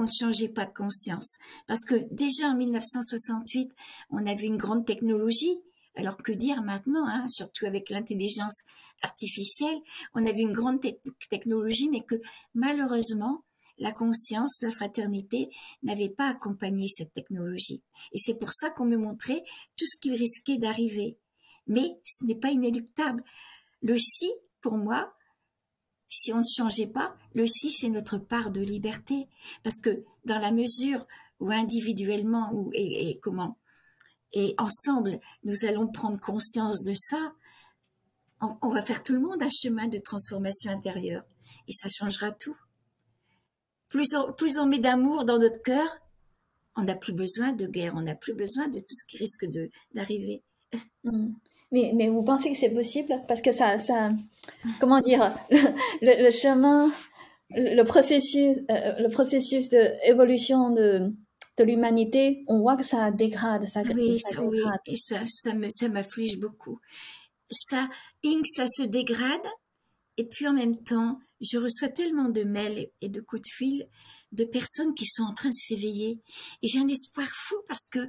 on 0.00 0.04
ne 0.04 0.08
changeait 0.08 0.48
pas 0.48 0.66
de 0.66 0.72
conscience. 0.72 1.36
Parce 1.66 1.84
que 1.84 1.94
déjà 2.10 2.48
en 2.48 2.56
1968, 2.56 3.70
on 4.10 4.26
avait 4.26 4.46
une 4.46 4.56
grande 4.56 4.86
technologie, 4.86 5.60
alors 5.96 6.16
que 6.16 6.32
dire 6.32 6.62
maintenant, 6.62 7.06
hein, 7.06 7.26
surtout 7.28 7.66
avec 7.66 7.90
l'intelligence 7.90 8.62
artificielle, 9.02 9.80
on 10.14 10.26
avait 10.26 10.40
une 10.40 10.52
grande 10.52 10.80
technologie, 11.28 11.88
mais 11.90 12.02
que 12.02 12.20
malheureusement, 12.54 13.44
la 13.78 13.92
conscience, 13.92 14.60
la 14.60 14.70
fraternité 14.70 15.48
n'avait 15.82 16.10
pas 16.10 16.28
accompagné 16.28 16.86
cette 16.86 17.12
technologie. 17.12 17.82
Et 18.12 18.18
c'est 18.18 18.38
pour 18.38 18.52
ça 18.52 18.70
qu'on 18.70 18.84
me 18.84 18.96
montrait 18.96 19.42
tout 19.76 19.86
ce 19.86 19.98
qu'il 20.00 20.14
risquait 20.14 20.58
d'arriver. 20.58 21.18
Mais 21.66 21.98
ce 22.04 22.24
n'est 22.24 22.34
pas 22.34 22.50
inéluctable. 22.50 23.24
Le 23.82 23.96
si, 23.96 24.30
pour 24.60 24.76
moi, 24.76 25.14
si 26.08 26.32
on 26.32 26.38
ne 26.38 26.42
changeait 26.56 26.88
pas, 26.88 27.16
le 27.34 27.46
si, 27.46 27.70
c'est 27.70 27.88
notre 27.88 28.18
part 28.18 28.50
de 28.50 28.60
liberté. 28.60 29.28
Parce 29.62 29.80
que 29.80 30.04
dans 30.26 30.38
la 30.38 30.52
mesure 30.52 31.06
où 31.38 31.50
individuellement, 31.50 32.50
ou, 32.52 32.70
et 32.74 33.18
comment, 33.22 33.56
et 34.32 34.54
ensemble, 34.58 35.18
nous 35.44 35.64
allons 35.64 35.88
prendre 35.88 36.18
conscience 36.20 36.80
de 36.82 36.94
ça, 36.94 37.32
on, 38.40 38.68
va 38.70 38.82
faire 38.82 39.02
tout 39.02 39.12
le 39.12 39.20
monde 39.20 39.42
un 39.42 39.50
chemin 39.50 39.88
de 39.88 39.98
transformation 39.98 40.70
intérieure 40.70 41.24
et 41.68 41.72
ça 41.72 41.88
changera 41.88 42.30
tout. 42.32 42.56
Plus 43.88 44.14
on, 44.14 44.66
met 44.66 44.78
d'amour 44.78 45.24
dans 45.24 45.38
notre 45.38 45.60
cœur, 45.62 45.98
on 46.76 46.84
n'a 46.84 46.94
plus 46.94 47.12
besoin 47.12 47.52
de 47.52 47.66
guerre, 47.66 47.94
on 47.96 48.02
n'a 48.02 48.14
plus 48.14 48.34
besoin 48.34 48.68
de 48.68 48.78
tout 48.78 48.94
ce 48.94 49.04
qui 49.06 49.18
risque 49.18 49.46
de 49.46 49.70
d'arriver. 49.94 50.42
Hmm. 51.04 51.32
Mais, 51.72 51.92
mais 51.94 52.08
vous 52.08 52.22
pensez 52.22 52.50
que 52.50 52.56
c'est 52.56 52.70
possible? 52.70 53.12
Parce 53.28 53.42
que 53.42 53.52
ça, 53.52 53.78
ça 53.78 54.12
comment 54.80 55.00
dire, 55.00 55.36
le, 56.02 56.30
chemin, 56.30 56.90
le 57.50 57.82
processus, 57.82 58.58
euh, 58.70 59.00
le 59.00 59.08
processus 59.08 59.68
d'évolution 59.68 60.70
de, 60.70 61.12
de 61.56 61.64
l'humanité, 61.64 62.44
on 62.46 62.60
voit 62.60 62.76
que 62.76 62.82
ça 62.84 63.10
dégrade, 63.10 63.66
ça, 63.66 63.82
oui, 63.82 64.18
ça, 64.20 64.42
Oui, 64.42 64.60
et 64.86 64.96
ça, 64.96 65.20
ça 65.26 65.54
me, 65.54 65.68
ça 65.70 65.88
m'afflige 65.88 66.38
beaucoup. 66.38 66.80
Ça, 67.50 67.88
Ink, 68.24 68.46
ça 68.46 68.66
se 68.66 68.82
dégrade, 68.82 69.46
et 70.16 70.26
puis 70.26 70.46
en 70.46 70.52
même 70.52 70.82
temps, 70.82 71.18
je 71.40 71.58
reçois 71.58 71.88
tellement 71.88 72.28
de 72.28 72.44
mails 72.44 72.90
et 73.00 73.08
de 73.08 73.20
coups 73.20 73.42
de 73.42 73.48
fil 73.52 73.86
de 74.32 74.44
personnes 74.44 74.94
qui 74.94 75.06
sont 75.06 75.24
en 75.24 75.34
train 75.34 75.48
de 75.50 75.54
s'éveiller, 75.54 76.20
et 76.62 76.68
j'ai 76.68 76.78
un 76.78 76.88
espoir 76.88 77.26
fou 77.28 77.56
parce 77.66 77.88
que 77.88 78.08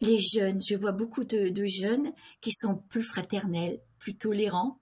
les 0.00 0.18
jeunes, 0.18 0.60
je 0.68 0.74
vois 0.74 0.92
beaucoup 0.92 1.24
de, 1.24 1.48
de 1.48 1.64
jeunes 1.64 2.12
qui 2.40 2.50
sont 2.50 2.76
plus 2.88 3.04
fraternels, 3.04 3.80
plus 3.98 4.16
tolérants, 4.16 4.78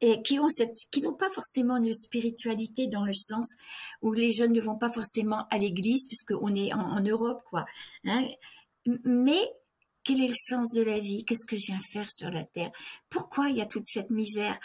et 0.00 0.22
qui 0.22 0.38
ont 0.38 0.48
cette, 0.48 0.74
qui 0.90 1.00
n'ont 1.00 1.14
pas 1.14 1.30
forcément 1.30 1.76
une 1.76 1.94
spiritualité 1.94 2.86
dans 2.86 3.04
le 3.04 3.14
sens 3.14 3.54
où 4.02 4.12
les 4.12 4.32
jeunes 4.32 4.52
ne 4.52 4.60
vont 4.60 4.76
pas 4.76 4.90
forcément 4.90 5.46
à 5.50 5.58
l'église 5.58 6.06
puisqu'on 6.06 6.54
est 6.54 6.72
en, 6.72 7.00
Europe, 7.00 7.42
quoi. 7.48 7.64
Hein. 8.04 8.26
Mais 9.04 9.40
quel 10.04 10.20
est 10.20 10.28
le 10.28 10.34
sens 10.34 10.72
de 10.72 10.82
la 10.82 10.98
vie? 10.98 11.24
Qu'est-ce 11.24 11.46
que 11.46 11.56
je 11.56 11.66
viens 11.66 11.80
faire 11.92 12.10
sur 12.10 12.30
la 12.30 12.44
terre? 12.44 12.70
Pourquoi 13.08 13.48
il 13.48 13.56
y 13.56 13.62
a 13.62 13.66
toute 13.66 13.86
cette 13.86 14.10
misère? 14.10 14.58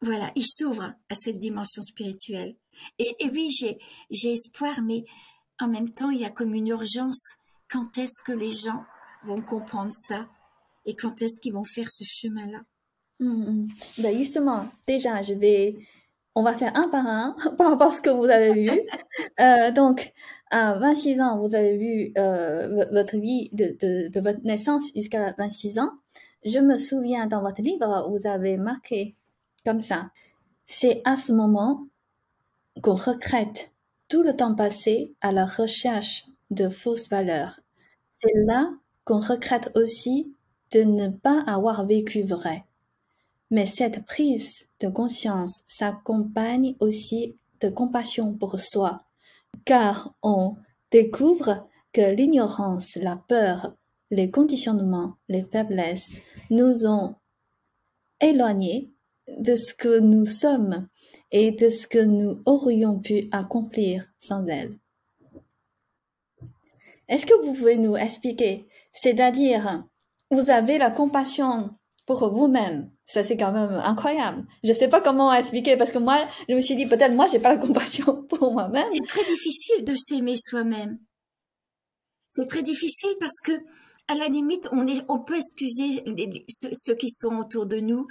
Voilà, 0.00 0.30
ils 0.36 0.46
s'ouvrent 0.46 0.94
à 1.08 1.14
cette 1.14 1.40
dimension 1.40 1.82
spirituelle. 1.82 2.54
Et, 2.98 3.16
et 3.18 3.30
oui, 3.30 3.50
j'ai, 3.50 3.78
j'ai 4.10 4.32
espoir, 4.32 4.80
mais 4.82 5.04
en 5.58 5.68
même 5.68 5.92
temps, 5.92 6.10
il 6.10 6.20
y 6.20 6.24
a 6.24 6.30
comme 6.30 6.54
une 6.54 6.68
urgence. 6.68 7.22
Quand 7.68 7.98
est-ce 7.98 8.22
que 8.22 8.32
les 8.32 8.52
gens 8.52 8.84
vont 9.24 9.42
comprendre 9.42 9.92
ça? 9.92 10.28
Et 10.86 10.94
quand 10.94 11.20
est-ce 11.20 11.40
qu'ils 11.40 11.54
vont 11.54 11.64
faire 11.64 11.90
ce 11.90 12.04
chemin-là? 12.04 12.60
Ben 13.98 14.16
justement, 14.16 14.66
déjà, 14.86 15.22
je 15.22 15.34
vais, 15.34 15.76
on 16.34 16.42
va 16.42 16.52
faire 16.54 16.76
un 16.76 16.88
par 16.88 17.06
un 17.06 17.34
par 17.58 17.70
rapport 17.70 17.88
à 17.88 17.92
ce 17.92 18.00
que 18.00 18.10
vous 18.10 18.24
avez 18.24 18.52
vu. 18.54 18.70
Euh, 19.40 19.70
donc, 19.72 20.12
à 20.50 20.78
26 20.78 21.20
ans, 21.20 21.38
vous 21.38 21.54
avez 21.54 21.76
vu 21.76 22.12
euh, 22.18 22.86
votre 22.92 23.16
vie 23.18 23.50
de, 23.52 23.76
de, 23.80 24.08
de 24.08 24.20
votre 24.20 24.40
naissance 24.44 24.92
jusqu'à 24.94 25.32
26 25.38 25.78
ans. 25.78 25.90
Je 26.44 26.58
me 26.58 26.76
souviens 26.76 27.26
dans 27.26 27.40
votre 27.42 27.62
livre, 27.62 28.08
vous 28.10 28.28
avez 28.28 28.56
marqué 28.56 29.14
comme 29.64 29.80
ça. 29.80 30.10
C'est 30.66 31.02
à 31.04 31.16
ce 31.16 31.32
moment 31.32 31.86
qu'on 32.82 32.94
regrette 32.94 33.72
tout 34.08 34.22
le 34.22 34.34
temps 34.36 34.54
passé 34.54 35.14
à 35.20 35.32
la 35.32 35.46
recherche 35.46 36.26
de 36.50 36.68
fausses 36.68 37.08
valeurs. 37.08 37.60
C'est 38.10 38.32
là 38.46 38.70
qu'on 39.04 39.20
regrette 39.20 39.70
aussi 39.74 40.34
de 40.72 40.82
ne 40.82 41.08
pas 41.08 41.42
avoir 41.46 41.86
vécu 41.86 42.22
vrai. 42.22 42.64
Mais 43.50 43.66
cette 43.66 44.04
prise 44.04 44.68
de 44.80 44.88
conscience 44.88 45.62
s'accompagne 45.66 46.74
aussi 46.80 47.36
de 47.60 47.68
compassion 47.68 48.34
pour 48.34 48.58
soi, 48.58 49.02
car 49.64 50.14
on 50.22 50.56
découvre 50.90 51.66
que 51.92 52.14
l'ignorance, 52.14 52.96
la 52.96 53.16
peur, 53.16 53.74
les 54.10 54.30
conditionnements, 54.30 55.14
les 55.28 55.42
faiblesses 55.42 56.12
nous 56.50 56.86
ont 56.86 57.14
éloignés 58.20 58.90
de 59.36 59.54
ce 59.54 59.74
que 59.74 59.98
nous 59.98 60.24
sommes 60.24 60.88
et 61.30 61.52
de 61.52 61.68
ce 61.68 61.86
que 61.86 61.98
nous 61.98 62.40
aurions 62.46 62.98
pu 62.98 63.28
accomplir 63.32 64.06
sans 64.18 64.46
elles. 64.46 64.76
Est-ce 67.08 67.26
que 67.26 67.42
vous 67.42 67.54
pouvez 67.54 67.76
nous 67.76 67.96
expliquer, 67.96 68.66
c'est-à-dire, 68.92 69.84
vous 70.30 70.50
avez 70.50 70.78
la 70.78 70.90
compassion 70.90 71.70
pour 72.08 72.32
vous-même. 72.32 72.90
Ça, 73.04 73.22
c'est 73.22 73.36
quand 73.36 73.52
même 73.52 73.80
incroyable. 73.84 74.46
Je 74.64 74.72
sais 74.72 74.88
pas 74.88 75.02
comment 75.02 75.32
expliquer 75.32 75.76
parce 75.76 75.92
que 75.92 75.98
moi, 75.98 76.26
je 76.48 76.54
me 76.54 76.60
suis 76.62 76.74
dit, 76.74 76.86
peut-être 76.86 77.12
moi, 77.14 77.26
j'ai 77.26 77.38
pas 77.38 77.50
la 77.50 77.58
compassion 77.58 78.22
pour 78.28 78.50
moi-même. 78.52 78.86
C'est 78.90 79.06
très 79.06 79.24
difficile 79.24 79.84
de 79.84 79.94
s'aimer 79.94 80.36
soi-même. 80.36 80.98
C'est 82.30 82.46
très 82.46 82.62
difficile 82.62 83.14
parce 83.20 83.38
que 83.44 83.52
à 84.10 84.14
la 84.14 84.28
limite, 84.28 84.70
on, 84.72 85.18
peut 85.18 85.36
excuser 85.36 86.02
ceux, 86.48 86.94
qui 86.94 87.10
sont 87.10 87.36
autour 87.36 87.66
de 87.66 87.76
nous, 87.76 88.06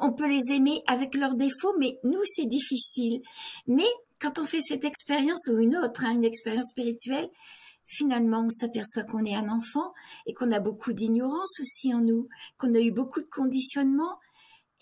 on 0.00 0.14
peut 0.14 0.26
les 0.26 0.54
aimer 0.54 0.80
avec 0.86 1.14
leurs 1.14 1.34
défauts, 1.34 1.74
mais 1.78 1.98
nous, 2.02 2.24
c'est 2.24 2.46
difficile. 2.46 3.20
Mais 3.66 3.84
quand 4.18 4.38
on 4.38 4.46
fait 4.46 4.62
cette 4.62 4.84
expérience 4.84 5.46
ou 5.52 5.58
une 5.58 5.76
autre, 5.76 6.02
hein, 6.02 6.12
une 6.12 6.24
expérience 6.24 6.70
spirituelle, 6.70 7.28
finalement, 7.86 8.44
on 8.46 8.50
s'aperçoit 8.50 9.04
qu'on 9.04 9.24
est 9.24 9.34
un 9.34 9.48
enfant 9.48 9.92
et 10.26 10.32
qu'on 10.32 10.50
a 10.52 10.60
beaucoup 10.60 10.92
d'ignorance 10.92 11.60
aussi 11.60 11.94
en 11.94 12.00
nous, 12.00 12.28
qu'on 12.58 12.74
a 12.74 12.80
eu 12.80 12.90
beaucoup 12.90 13.20
de 13.20 13.26
conditionnement. 13.26 14.18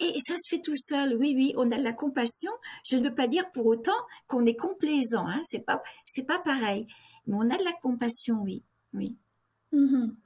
Et 0.00 0.18
ça 0.18 0.34
se 0.34 0.48
fait 0.48 0.62
tout 0.62 0.76
seul. 0.76 1.16
Oui, 1.16 1.34
oui, 1.36 1.54
on 1.56 1.70
a 1.70 1.78
de 1.78 1.84
la 1.84 1.92
compassion. 1.92 2.50
Je 2.88 2.96
ne 2.96 3.02
veux 3.02 3.14
pas 3.14 3.26
dire 3.26 3.50
pour 3.52 3.66
autant 3.66 3.92
qu'on 4.26 4.46
est 4.46 4.56
complaisant. 4.56 5.28
Hein. 5.28 5.40
C'est 5.44 5.64
pas, 5.64 5.82
c'est 6.04 6.26
pas 6.26 6.38
pareil. 6.38 6.86
Mais 7.26 7.36
on 7.36 7.50
a 7.50 7.56
de 7.56 7.64
la 7.64 7.72
compassion, 7.82 8.42
oui, 8.42 8.64
oui. 8.94 9.16
Mhm. 9.72 10.16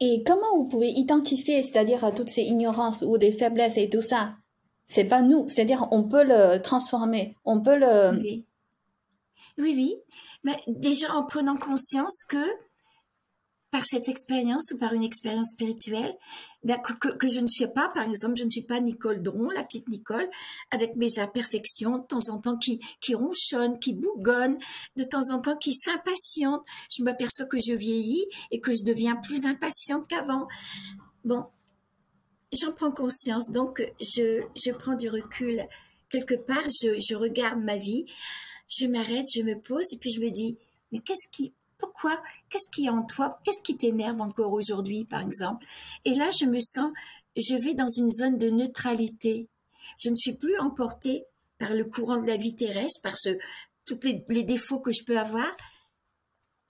Et 0.00 0.22
comment 0.26 0.56
vous 0.56 0.64
pouvez 0.64 0.90
identifier, 0.90 1.62
c'est-à-dire 1.62 2.12
toutes 2.14 2.28
ces 2.28 2.42
ignorances 2.42 3.02
ou 3.02 3.18
des 3.18 3.32
faiblesses 3.32 3.78
et 3.78 3.88
tout 3.88 4.00
ça? 4.00 4.34
C'est 4.86 5.04
pas 5.04 5.22
nous, 5.22 5.48
c'est-à-dire 5.48 5.86
on 5.92 6.04
peut 6.04 6.24
le 6.24 6.60
transformer, 6.60 7.36
on 7.44 7.62
peut 7.62 7.76
le. 7.76 8.20
Oui, 8.20 8.44
oui, 9.58 9.74
oui. 9.76 9.94
Mais 10.44 10.58
déjà 10.66 11.12
en 11.14 11.24
prenant 11.24 11.56
conscience 11.56 12.24
que 12.28 12.44
par 13.72 13.84
cette 13.86 14.06
expérience 14.06 14.70
ou 14.72 14.78
par 14.78 14.92
une 14.92 15.02
expérience 15.02 15.52
spirituelle, 15.52 16.14
ben, 16.62 16.78
que, 16.78 17.26
je 17.26 17.40
ne 17.40 17.46
suis 17.46 17.66
pas, 17.66 17.88
par 17.88 18.06
exemple, 18.06 18.36
je 18.36 18.44
ne 18.44 18.50
suis 18.50 18.62
pas 18.62 18.80
Nicole 18.80 19.22
Dron, 19.22 19.48
la 19.48 19.64
petite 19.64 19.88
Nicole, 19.88 20.28
avec 20.70 20.94
mes 20.94 21.18
imperfections, 21.18 21.96
de 21.96 22.06
temps 22.06 22.28
en 22.28 22.38
temps 22.38 22.58
qui, 22.58 22.80
qui 23.00 23.14
ronchonne, 23.14 23.78
qui 23.78 23.94
bougonne, 23.94 24.58
de 24.96 25.04
temps 25.04 25.30
en 25.30 25.40
temps 25.40 25.56
qui 25.56 25.72
s'impatiente. 25.72 26.62
Je 26.94 27.02
m'aperçois 27.02 27.46
que 27.46 27.56
je 27.58 27.72
vieillis 27.72 28.26
et 28.50 28.60
que 28.60 28.72
je 28.72 28.84
deviens 28.84 29.16
plus 29.16 29.46
impatiente 29.46 30.06
qu'avant. 30.06 30.48
Bon, 31.24 31.46
j'en 32.52 32.72
prends 32.72 32.92
conscience, 32.92 33.50
donc 33.52 33.82
je, 34.00 34.42
je 34.54 34.70
prends 34.72 34.96
du 34.96 35.08
recul. 35.08 35.66
Quelque 36.10 36.34
part, 36.34 36.64
je, 36.82 37.00
je 37.00 37.14
regarde 37.14 37.60
ma 37.60 37.78
vie, 37.78 38.04
je 38.76 38.86
m'arrête, 38.86 39.26
je 39.34 39.42
me 39.42 39.58
pose 39.60 39.92
et 39.92 39.98
puis 39.98 40.10
je 40.10 40.20
me 40.20 40.30
dis, 40.30 40.58
mais 40.90 41.00
qu'est-ce 41.00 41.28
qui, 41.30 41.52
pourquoi 41.78 42.22
Qu'est-ce 42.48 42.70
qui 42.72 42.86
est 42.86 42.90
en 42.90 43.02
toi 43.02 43.40
Qu'est-ce 43.44 43.62
qui 43.62 43.76
t'énerve 43.76 44.20
encore 44.20 44.52
aujourd'hui, 44.52 45.04
par 45.04 45.20
exemple? 45.20 45.66
Et 46.04 46.14
là, 46.14 46.30
je 46.30 46.46
me 46.46 46.60
sens, 46.60 46.92
je 47.36 47.56
vais 47.56 47.74
dans 47.74 47.88
une 47.88 48.10
zone 48.10 48.38
de 48.38 48.50
neutralité. 48.50 49.48
Je 49.98 50.08
ne 50.08 50.14
suis 50.14 50.34
plus 50.34 50.58
emportée 50.58 51.24
par 51.58 51.74
le 51.74 51.84
courant 51.84 52.20
de 52.20 52.26
la 52.26 52.36
vie 52.36 52.54
terrestre, 52.54 53.00
par 53.02 53.14
tous 53.84 54.00
les, 54.28 54.44
défauts 54.44 54.80
que 54.80 54.92
je 54.92 55.04
peux 55.04 55.18
avoir. 55.18 55.56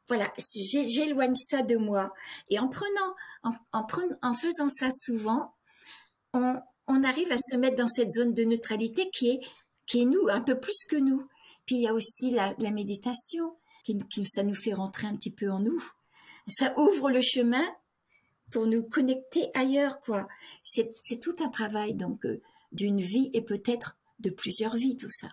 Voilà, 0.08 0.32
j'éloigne 0.36 1.34
ça 1.34 1.62
de 1.62 1.76
moi. 1.76 2.12
Et 2.48 2.58
en 2.58 2.68
prenant, 2.68 3.14
en, 3.72 4.34
faisant 4.34 4.68
ça 4.68 4.90
souvent, 4.90 5.54
on, 6.32 6.58
arrive 7.04 7.32
à 7.32 7.38
se 7.38 7.56
mettre 7.56 7.76
dans 7.76 7.88
cette 7.88 8.10
zone 8.10 8.34
de 8.34 8.44
neutralité 8.44 9.10
qui 9.10 9.28
est 9.28 10.04
nous, 10.04 10.28
un 10.28 10.40
peu 10.40 10.58
plus 10.58 10.84
que 10.88 10.96
nous. 10.96 11.28
Puis 11.66 11.76
il 11.76 11.82
y 11.82 11.88
a 11.88 11.94
aussi 11.94 12.30
la, 12.30 12.54
méditation 12.70 13.56
qui, 13.84 13.98
ça 14.26 14.42
nous 14.42 14.54
fait 14.54 14.74
rentrer 14.74 15.06
un 15.06 15.16
petit 15.16 15.30
peu 15.30 15.50
en 15.50 15.60
nous. 15.60 15.82
Ça 16.48 16.74
ouvre 16.78 17.10
le 17.10 17.20
chemin 17.20 17.64
pour 18.50 18.66
nous 18.66 18.82
connecter 18.82 19.50
ailleurs, 19.54 20.00
quoi. 20.00 20.28
C'est, 20.64 20.94
tout 21.20 21.36
un 21.40 21.48
travail, 21.48 21.94
donc, 21.94 22.24
euh, 22.26 22.40
d'une 22.72 23.00
vie 23.00 23.30
et 23.32 23.42
peut-être 23.42 23.96
de 24.20 24.30
plusieurs 24.30 24.76
vies, 24.76 24.96
tout 24.96 25.10
ça. 25.10 25.28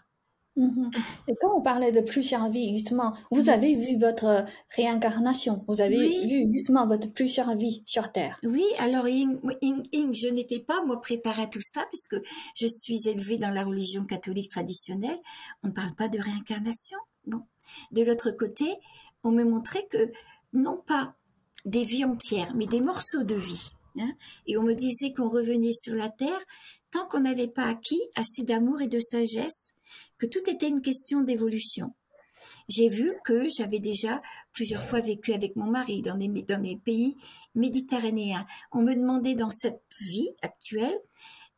Mm-hmm. 0.59 0.97
Et 1.29 1.35
quand 1.41 1.57
on 1.57 1.61
parlait 1.61 1.91
de 1.91 2.01
plusieurs 2.01 2.49
vies, 2.49 2.73
justement, 2.73 3.13
vous 3.31 3.43
mm-hmm. 3.43 3.49
avez 3.49 3.75
vu 3.75 3.97
votre 3.97 4.45
réincarnation, 4.75 5.63
vous 5.67 5.81
avez 5.81 6.27
vu 6.27 6.51
justement 6.51 6.85
votre 6.85 7.11
plusieurs 7.11 7.55
vies 7.55 7.81
sur 7.85 8.11
Terre. 8.11 8.39
Oui, 8.43 8.65
alors 8.77 9.07
Ying, 9.07 9.39
je 9.41 10.27
n'étais 10.27 10.59
pas, 10.59 10.83
moi, 10.85 10.99
préparée 10.99 11.43
à 11.43 11.47
tout 11.47 11.61
ça, 11.61 11.85
puisque 11.87 12.17
je 12.55 12.67
suis 12.67 13.07
élevée 13.07 13.37
dans 13.37 13.51
la 13.51 13.63
religion 13.63 14.03
catholique 14.03 14.51
traditionnelle. 14.51 15.19
On 15.63 15.69
ne 15.69 15.73
parle 15.73 15.95
pas 15.95 16.09
de 16.09 16.19
réincarnation. 16.19 16.99
Bon, 17.25 17.39
de 17.91 18.03
l'autre 18.03 18.31
côté, 18.31 18.65
on 19.23 19.31
me 19.31 19.43
montrait 19.43 19.87
que 19.89 20.11
non 20.53 20.81
pas 20.85 21.15
des 21.65 21.83
vies 21.83 22.05
entières, 22.05 22.53
mais 22.55 22.65
des 22.65 22.81
morceaux 22.81 23.23
de 23.23 23.35
vie. 23.35 23.69
Hein. 23.97 24.13
et 24.45 24.55
on 24.55 24.61
me 24.61 24.75
disait 24.75 25.11
qu'on 25.11 25.29
revenait 25.29 25.73
sur 25.73 25.95
la 25.95 26.09
terre 26.09 26.39
tant 26.91 27.07
qu'on 27.07 27.21
n'avait 27.21 27.47
pas 27.47 27.65
acquis 27.65 28.01
assez 28.15 28.43
d'amour 28.43 28.81
et 28.81 28.87
de 28.87 28.99
sagesse, 28.99 29.75
que 30.19 30.27
tout 30.27 30.47
était 30.47 30.69
une 30.69 30.81
question 30.81 31.21
d'évolution. 31.21 31.95
J'ai 32.67 32.89
vu 32.89 33.13
que 33.25 33.47
j'avais 33.47 33.79
déjà 33.79 34.21
plusieurs 34.53 34.83
fois 34.83 34.99
vécu 34.99 35.33
avec 35.33 35.55
mon 35.55 35.65
mari 35.65 36.01
dans 36.01 36.15
des, 36.15 36.77
pays 36.77 37.17
méditerranéens. 37.55 38.45
On 38.71 38.81
me 38.81 38.93
demandait 38.93 39.35
dans 39.35 39.49
cette 39.49 39.81
vie 40.01 40.29
actuelle 40.41 40.97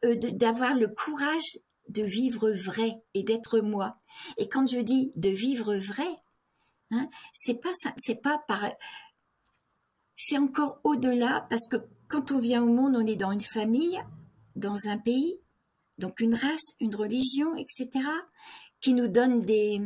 euh, 0.06 0.16
d'avoir 0.16 0.76
le 0.76 0.88
courage 0.88 1.60
de 1.90 2.04
vivre 2.04 2.52
vrai 2.52 3.02
et 3.14 3.24
d'être 3.24 3.60
moi. 3.60 3.96
Et 4.38 4.48
quand 4.48 4.68
je 4.68 4.80
dis 4.80 5.12
de 5.16 5.30
vivre 5.30 5.76
vrai, 5.76 6.08
hein, 6.92 7.10
c'est 7.34 7.60
pas 7.62 7.74
c'est 7.98 8.22
pas 8.22 8.42
par, 8.48 8.72
c'est 10.16 10.38
encore 10.38 10.80
au-delà 10.84 11.46
parce 11.50 11.68
que 11.68 11.78
quand 12.08 12.32
on 12.32 12.40
vient 12.40 12.64
au 12.64 12.68
monde, 12.68 12.96
on 12.96 13.06
est 13.06 13.16
dans 13.16 13.32
une 13.32 13.42
famille, 13.42 14.00
dans 14.56 14.88
un 14.88 14.98
pays, 14.98 15.40
donc 16.02 16.20
une 16.20 16.36
race, 16.36 16.76
une 16.82 16.96
religion, 16.96 17.56
etc., 17.56 17.90
qui 18.82 18.94
nous 18.94 19.08
donne 19.08 19.46
des, 19.46 19.80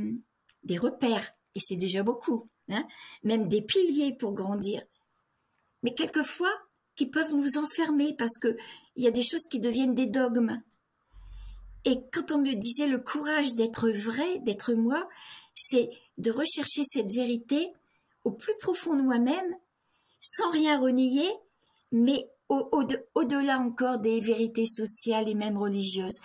repères, 0.80 1.34
et 1.54 1.60
c'est 1.60 1.76
déjà 1.76 2.02
beaucoup, 2.02 2.46
hein, 2.70 2.88
même 3.24 3.50
des 3.50 3.62
piliers 3.62 4.16
pour 4.18 4.34
grandir. 4.34 4.82
Mais 5.84 5.94
quelquefois, 5.94 6.52
qui 6.96 7.06
peuvent 7.08 7.34
nous 7.34 7.58
enfermer 7.58 8.16
parce 8.18 8.38
que 8.38 8.56
il 8.96 9.04
y 9.04 9.08
a 9.08 9.12
des 9.12 9.22
choses 9.22 9.46
qui 9.52 9.60
deviennent 9.60 9.96
des 9.96 10.06
dogmes. 10.06 10.62
Et 11.84 12.00
quand 12.14 12.32
on 12.32 12.38
me 12.40 12.54
disait 12.54 12.88
le 12.88 13.00
courage 13.00 13.54
d'être 13.56 13.90
vrai, 13.90 14.40
d'être 14.40 14.74
moi, 14.74 15.10
c'est 15.54 15.90
de 16.18 16.32
rechercher 16.32 16.84
cette 16.86 17.12
vérité 17.12 17.74
au 18.24 18.32
plus 18.32 18.54
profond 18.62 18.96
de 18.96 19.02
moi-même, 19.02 19.58
sans 20.22 20.50
rien 20.52 20.80
renier, 20.80 21.28
mais 21.92 22.30
au-delà 22.50 23.60
encore 23.60 24.00
des 24.00 24.20
vérités 24.20 24.66
sociales 24.66 25.28
et 25.28 25.36
même 25.36 25.58
religieuses. 25.58 26.20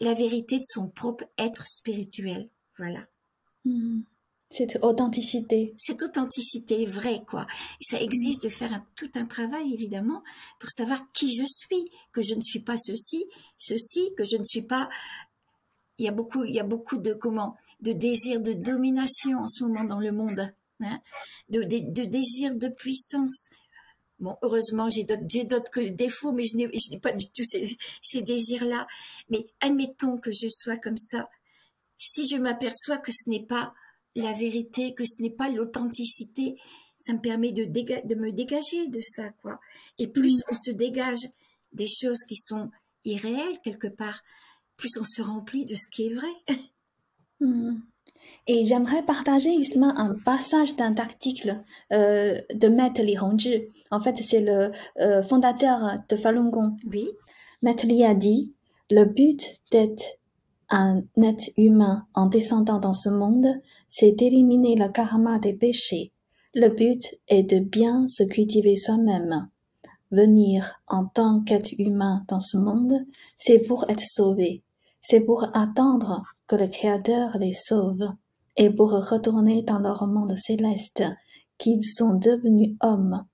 La 0.00 0.14
vérité 0.14 0.58
de 0.58 0.64
son 0.64 0.88
propre 0.88 1.24
être 1.36 1.66
spirituel. 1.66 2.48
Voilà. 2.78 3.06
Hmm. 3.64 4.02
Cette 4.50 4.78
authenticité. 4.82 5.74
Cette 5.78 6.02
authenticité 6.02 6.84
vraie, 6.84 7.22
quoi. 7.24 7.46
ça 7.80 8.00
exige 8.00 8.40
de 8.40 8.48
faire 8.48 8.82
tout 8.96 9.10
un 9.14 9.24
travail, 9.24 9.72
évidemment, 9.72 10.24
pour 10.58 10.70
savoir 10.70 11.12
qui 11.12 11.32
je 11.36 11.44
suis, 11.46 11.90
que 12.10 12.20
je 12.20 12.34
ne 12.34 12.40
suis 12.40 12.58
pas 12.58 12.76
ceci, 12.76 13.26
ceci, 13.58 14.12
que 14.16 14.24
je 14.24 14.36
ne 14.36 14.44
suis 14.44 14.62
pas. 14.62 14.88
Il 15.98 16.04
y 16.04 16.08
a 16.08 16.12
beaucoup, 16.12 16.44
il 16.44 16.54
y 16.54 16.58
a 16.58 16.64
beaucoup 16.64 16.98
de 16.98 17.12
comment, 17.12 17.54
de 17.80 17.92
désir 17.92 18.40
de 18.40 18.52
domination 18.52 19.38
en 19.38 19.48
ce 19.48 19.62
moment 19.62 19.84
dans 19.84 20.00
le 20.00 20.10
monde, 20.10 20.52
hein, 20.80 21.00
de, 21.48 21.62
de, 21.62 22.04
désir 22.04 22.56
de 22.56 22.68
puissance. 22.68 23.50
Bon, 24.20 24.36
heureusement, 24.42 24.88
j'ai 24.90 25.04
d'autres 25.04 25.80
défauts, 25.90 26.32
mais 26.32 26.44
je 26.44 26.56
n'ai 26.90 27.00
pas 27.00 27.12
du 27.12 27.26
tout 27.26 27.44
ces, 27.44 27.76
ces 28.02 28.22
désirs-là. 28.22 28.86
Mais 29.30 29.46
admettons 29.60 30.18
que 30.18 30.30
je 30.30 30.46
sois 30.48 30.76
comme 30.76 30.98
ça. 30.98 31.28
si 31.98 32.26
je 32.28 32.36
m'aperçois 32.36 32.98
que 32.98 33.12
ce 33.12 33.28
n'est 33.28 33.46
pas 33.46 33.74
la 34.14 34.32
vérité, 34.32 34.94
que 34.94 35.04
ce 35.04 35.22
n'est 35.22 35.30
pas 35.30 35.48
l'authenticité, 35.48 36.56
ça 36.98 37.14
me 37.14 37.20
permet 37.20 37.52
de, 37.52 37.64
de 37.64 38.14
me 38.14 38.30
dégager 38.30 38.88
de 38.88 39.00
ça, 39.00 39.30
quoi. 39.42 39.60
Et 39.98 40.06
plus 40.08 40.42
on 40.50 40.54
se 40.54 40.70
dégage 40.70 41.26
des 41.72 41.86
choses 41.86 42.22
qui 42.28 42.36
sont 42.36 42.70
irréelles 43.04 43.58
quelque 43.62 43.88
part, 43.88 44.22
plus 44.76 44.96
on 44.98 45.04
se 45.04 45.22
remplit 45.22 45.64
de 45.64 45.76
ce 45.76 45.88
qui 45.90 46.06
est 46.06 46.14
vrai. 46.14 46.56
Mm. 47.40 47.80
Et 48.46 48.64
j'aimerais 48.64 49.02
partager 49.02 49.56
justement 49.56 49.96
un 49.96 50.16
passage 50.24 50.76
d'un 50.76 50.94
article 50.96 51.62
euh, 51.92 52.40
de 52.54 52.68
Maître 52.68 53.02
Li 53.02 53.18
Hongzhi. 53.18 53.62
En 53.90 54.00
fait, 54.00 54.16
c'est 54.18 54.40
le 54.40 54.70
euh, 55.00 55.22
fondateur 55.22 55.98
de 56.08 56.16
Falun 56.16 56.48
Gong. 56.48 56.76
Oui. 56.92 57.08
Maître 57.62 57.86
Li 57.86 58.04
a 58.04 58.14
dit, 58.14 58.52
le 58.90 59.04
but 59.04 59.60
d'être 59.70 60.18
un 60.70 61.02
être 61.20 61.50
humain 61.56 62.06
en 62.14 62.26
descendant 62.26 62.78
dans 62.78 62.92
ce 62.92 63.08
monde, 63.08 63.60
c'est 63.88 64.12
d'éliminer 64.12 64.76
le 64.76 64.88
karma 64.88 65.38
des 65.38 65.52
péchés. 65.52 66.12
Le 66.54 66.68
but 66.68 67.18
est 67.28 67.42
de 67.42 67.58
bien 67.58 68.08
se 68.08 68.22
cultiver 68.22 68.76
soi-même. 68.76 69.48
Venir 70.10 70.80
en 70.88 71.06
tant 71.06 71.40
qu'être 71.40 71.72
humain 71.78 72.24
dans 72.28 72.40
ce 72.40 72.56
monde, 72.56 73.06
c'est 73.38 73.60
pour 73.60 73.88
être 73.88 74.00
sauvé. 74.00 74.62
C'est 75.00 75.20
pour 75.20 75.44
attendre 75.54 76.24
que 76.50 76.56
le 76.56 76.66
Créateur 76.66 77.38
les 77.38 77.52
sauve 77.52 78.12
et 78.56 78.70
pour 78.70 78.90
retourner 78.90 79.62
dans 79.62 79.78
leur 79.78 80.08
monde 80.08 80.36
céleste 80.36 81.04
qu'ils 81.58 81.84
sont 81.84 82.14
devenus 82.14 82.76
hommes, 82.80 83.24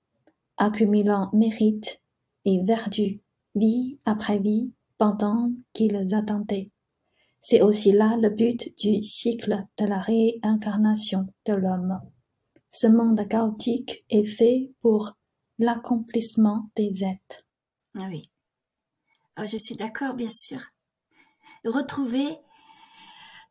accumulant 0.57 1.31
mérite 1.33 1.99
et 2.45 2.61
vertu, 2.63 3.23
vie 3.55 3.97
après 4.05 4.37
vie, 4.37 4.71
pendant 4.99 5.51
qu'ils 5.73 6.13
attendaient. 6.13 6.69
C'est 7.41 7.63
aussi 7.63 7.91
là 7.91 8.17
le 8.17 8.29
but 8.29 8.77
du 8.77 9.01
cycle 9.01 9.65
de 9.79 9.85
la 9.85 9.99
réincarnation 9.99 11.25
de 11.47 11.53
l'homme. 11.53 11.99
Ce 12.69 12.85
monde 12.85 13.27
chaotique 13.27 14.05
est 14.11 14.25
fait 14.25 14.71
pour 14.81 15.17
l'accomplissement 15.57 16.69
des 16.75 17.03
êtres. 17.03 17.47
Ah 17.97 18.09
oui. 18.11 18.29
Oh, 19.39 19.45
je 19.51 19.57
suis 19.57 19.75
d'accord, 19.75 20.13
bien 20.13 20.29
sûr. 20.29 20.59
Retrouver, 21.65 22.37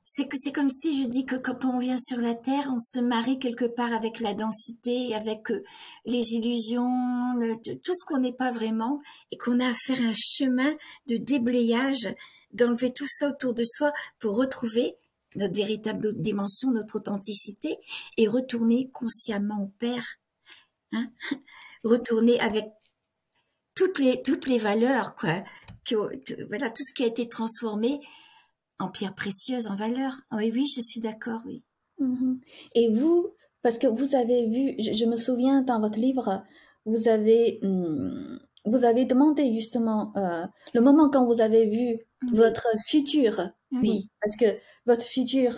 c'est 0.09 0.29
que 0.29 0.37
c'est 0.39 0.53
comme 0.53 0.71
si 0.71 1.03
je 1.03 1.09
dis 1.09 1.27
que 1.27 1.35
quand 1.35 1.65
on 1.65 1.79
vient 1.79 1.99
sur 1.99 2.19
la 2.19 2.37
terre, 2.37 2.71
on 2.73 2.79
se 2.79 3.01
marie 3.01 3.41
quelque 3.41 3.65
part 3.65 3.93
avec 3.93 4.21
la 4.21 4.35
densité, 4.35 5.15
avec 5.17 5.51
euh, 5.51 5.65
les 6.05 6.33
illusions, 6.35 7.35
tout 7.83 7.95
ce 7.95 8.05
qu'on 8.07 8.21
n'est 8.21 8.33
pas 8.33 8.53
vraiment, 8.53 9.03
et 9.33 9.37
qu'on 9.37 9.59
a 9.59 9.69
à 9.69 9.75
faire 9.75 10.01
un 10.01 10.15
chemin 10.15 10.73
de 11.09 11.17
déblayage, 11.17 12.09
d'enlever 12.53 12.93
tout 12.93 13.09
ça 13.09 13.29
autour 13.29 13.53
de 13.53 13.65
soi 13.65 13.93
pour 14.21 14.37
retrouver 14.37 14.95
notre 15.35 15.55
véritable 15.55 16.15
dimension, 16.23 16.71
notre 16.71 16.97
authenticité, 16.97 17.77
et 18.17 18.29
retourner 18.29 18.89
consciemment 18.93 19.65
au 19.65 19.73
Père. 19.79 20.07
Hein 20.93 21.11
retourner 21.87 22.39
avec 22.41 22.67
toutes 23.75 23.99
les, 23.99 24.23
toutes 24.23 24.47
les 24.47 24.59
valeurs, 24.59 25.15
quoi. 25.15 25.43
voilà, 26.49 26.71
tout 26.71 26.83
ce 26.83 26.95
qui 26.95 27.05
a 27.05 27.07
été 27.07 27.29
transformé 27.29 28.01
en 28.79 28.89
pierre 28.89 29.15
précieuse, 29.15 29.67
en 29.69 29.75
valeur. 29.75 30.13
Oui, 30.33 30.51
oui, 30.55 30.67
je 30.75 30.81
suis 30.81 31.01
d'accord, 31.01 31.41
oui. 31.47 31.63
Mm-hmm. 32.01 32.39
Et 32.75 32.91
vous, 32.91 33.29
parce 33.63 33.79
que 33.79 33.87
vous 33.87 34.15
avez 34.15 34.47
vu, 34.47 34.75
je, 34.79 35.05
me 35.07 35.17
souviens 35.17 35.63
dans 35.63 35.81
votre 35.81 35.99
livre, 35.99 36.43
vous 36.85 37.09
avez, 37.09 37.59
hmm, 37.63 38.39
vous 38.65 38.85
avez 38.85 39.05
demandé 39.05 39.53
justement 39.55 40.13
euh, 40.17 40.45
le 40.75 40.81
moment 40.81 41.11
quand 41.11 41.25
vous 41.27 41.41
avez 41.41 41.67
vu 41.67 41.99
votre 42.33 42.67
futur 42.87 43.51
oui. 43.73 44.09
parce 44.21 44.37
que 44.37 44.59
votre 44.87 45.05
futur 45.05 45.53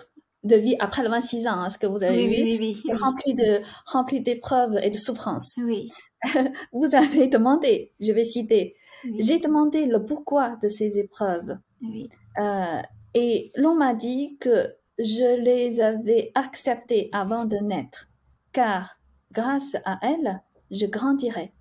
de 0.45 0.57
vie 0.57 0.77
après 0.79 1.03
le 1.03 1.09
26 1.09 1.47
ans, 1.47 1.53
hein, 1.53 1.69
ce 1.69 1.79
que 1.79 1.87
vous 1.87 2.03
avez 2.03 2.27
vu, 2.27 2.65
est 2.89 2.95
rempli 2.95 3.35
de 3.35 3.61
rempli 3.87 4.21
d'épreuves 4.21 4.79
et 4.83 4.91
de 4.91 4.97
souffrances. 4.97 5.55
Oui. 5.59 5.89
vous 6.73 6.95
avez 6.95 7.29
demandé, 7.29 7.93
je 8.01 8.13
vais 8.13 8.25
citer, 8.25 8.77
j'ai 9.19 9.39
demandé 9.39 9.87
le 9.87 10.05
pourquoi 10.05 10.57
de 10.63 10.69
ces 10.69 10.99
épreuves. 10.99 11.59
Oui. 11.83 12.09
Euh, 12.41 12.81
et 13.21 13.51
l'on 13.57 13.75
m'a 13.75 13.95
dit 13.95 14.37
que 14.39 14.77
je 14.97 15.41
les 15.43 15.81
avais 15.81 16.31
acceptées 16.37 17.09
avant 17.11 17.47
de 17.47 17.57
naître, 17.57 18.09
car 18.53 19.01
grâce 19.33 19.75
à 19.85 19.99
elles, 20.03 20.41
je 20.71 20.87
grandirais. 20.87 21.53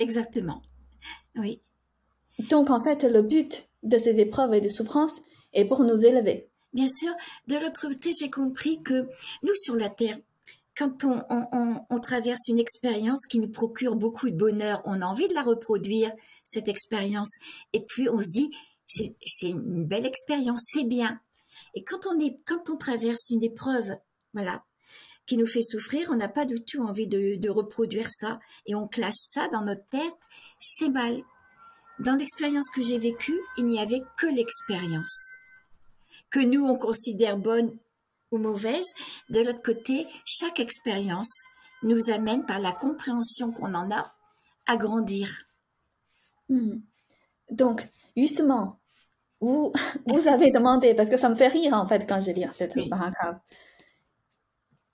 Exactement. 0.00 0.62
Oui. 1.36 1.60
Donc 2.50 2.70
en 2.70 2.82
fait, 2.82 3.04
le 3.04 3.22
but 3.22 3.68
de 3.84 3.96
ces 3.98 4.18
épreuves 4.18 4.54
et 4.54 4.60
de 4.60 4.68
souffrances 4.68 5.20
est 5.52 5.64
pour 5.64 5.84
nous 5.84 6.04
élever. 6.04 6.50
Bien 6.72 6.88
sûr. 6.88 7.12
De 7.46 7.54
l'autre 7.54 7.88
côté, 7.88 8.10
j'ai 8.20 8.28
compris 8.28 8.82
que 8.82 9.06
nous, 9.44 9.54
sur 9.54 9.76
la 9.76 9.90
Terre, 9.90 10.18
quand 10.76 11.04
on, 11.04 12.00
traverse 12.00 12.48
une 12.48 12.58
expérience 12.58 13.26
qui 13.26 13.38
nous 13.38 13.48
procure 13.48 13.94
beaucoup 13.94 14.28
de 14.28 14.36
bonheur, 14.36 14.82
on 14.86 15.00
a 15.02 15.06
envie 15.06 15.28
de 15.28 15.34
la 15.34 15.42
reproduire, 15.42 16.12
cette 16.42 16.66
expérience. 16.66 17.30
Et 17.72 17.84
puis, 17.84 18.08
on 18.08 18.18
se 18.18 18.32
dit, 18.32 18.50
c'est 18.86 19.16
une 19.42 19.84
belle 19.84 20.06
expérience, 20.06 20.70
c'est 20.72 20.84
bien. 20.84 21.20
Et 21.74 21.84
quand 21.84 22.06
on, 22.06 22.18
est, 22.18 22.38
quand 22.46 22.70
on 22.70 22.76
traverse 22.76 23.30
une 23.30 23.42
épreuve, 23.42 23.96
voilà, 24.32 24.64
qui 25.26 25.36
nous 25.36 25.46
fait 25.46 25.62
souffrir, 25.62 26.08
on 26.10 26.16
n'a 26.16 26.28
pas 26.28 26.44
du 26.44 26.62
tout 26.62 26.82
envie 26.82 27.08
de, 27.08 27.48
reproduire 27.48 28.08
ça. 28.08 28.38
Et 28.66 28.74
on 28.74 28.86
classe 28.86 29.28
ça 29.32 29.48
dans 29.48 29.62
notre 29.62 29.86
tête, 29.88 30.20
c'est 30.60 30.88
mal. 30.88 31.22
Dans 31.98 32.14
l'expérience 32.14 32.68
que 32.70 32.82
j'ai 32.82 32.98
vécue, 32.98 33.40
il 33.56 33.66
n'y 33.66 33.80
avait 33.80 34.02
que 34.18 34.26
l'expérience 34.26 35.32
que 36.30 36.40
nous, 36.40 36.64
on 36.64 36.76
considère 36.76 37.38
bonne 37.38 37.78
ou 38.30 38.38
mauvaise. 38.38 38.92
De 39.30 39.40
l'autre 39.40 39.62
côté, 39.62 40.06
chaque 40.24 40.60
expérience 40.60 41.32
nous 41.82 42.10
amène 42.10 42.44
par 42.44 42.58
la 42.58 42.72
compréhension 42.72 43.52
qu'on 43.52 43.74
en 43.74 43.90
a 43.90 44.14
à 44.66 44.76
grandir. 44.76 45.28
Hmm. 46.48 46.78
Donc, 47.50 47.88
justement, 48.16 48.78
vous, 49.40 49.72
vous 50.06 50.28
avez 50.28 50.50
demandé, 50.50 50.94
parce 50.94 51.10
que 51.10 51.16
ça 51.16 51.28
me 51.28 51.34
fait 51.34 51.48
rire 51.48 51.74
en 51.74 51.86
fait 51.86 52.08
quand 52.08 52.20
je 52.20 52.32
lis 52.32 52.46
cette 52.52 52.74
oui. 52.76 52.90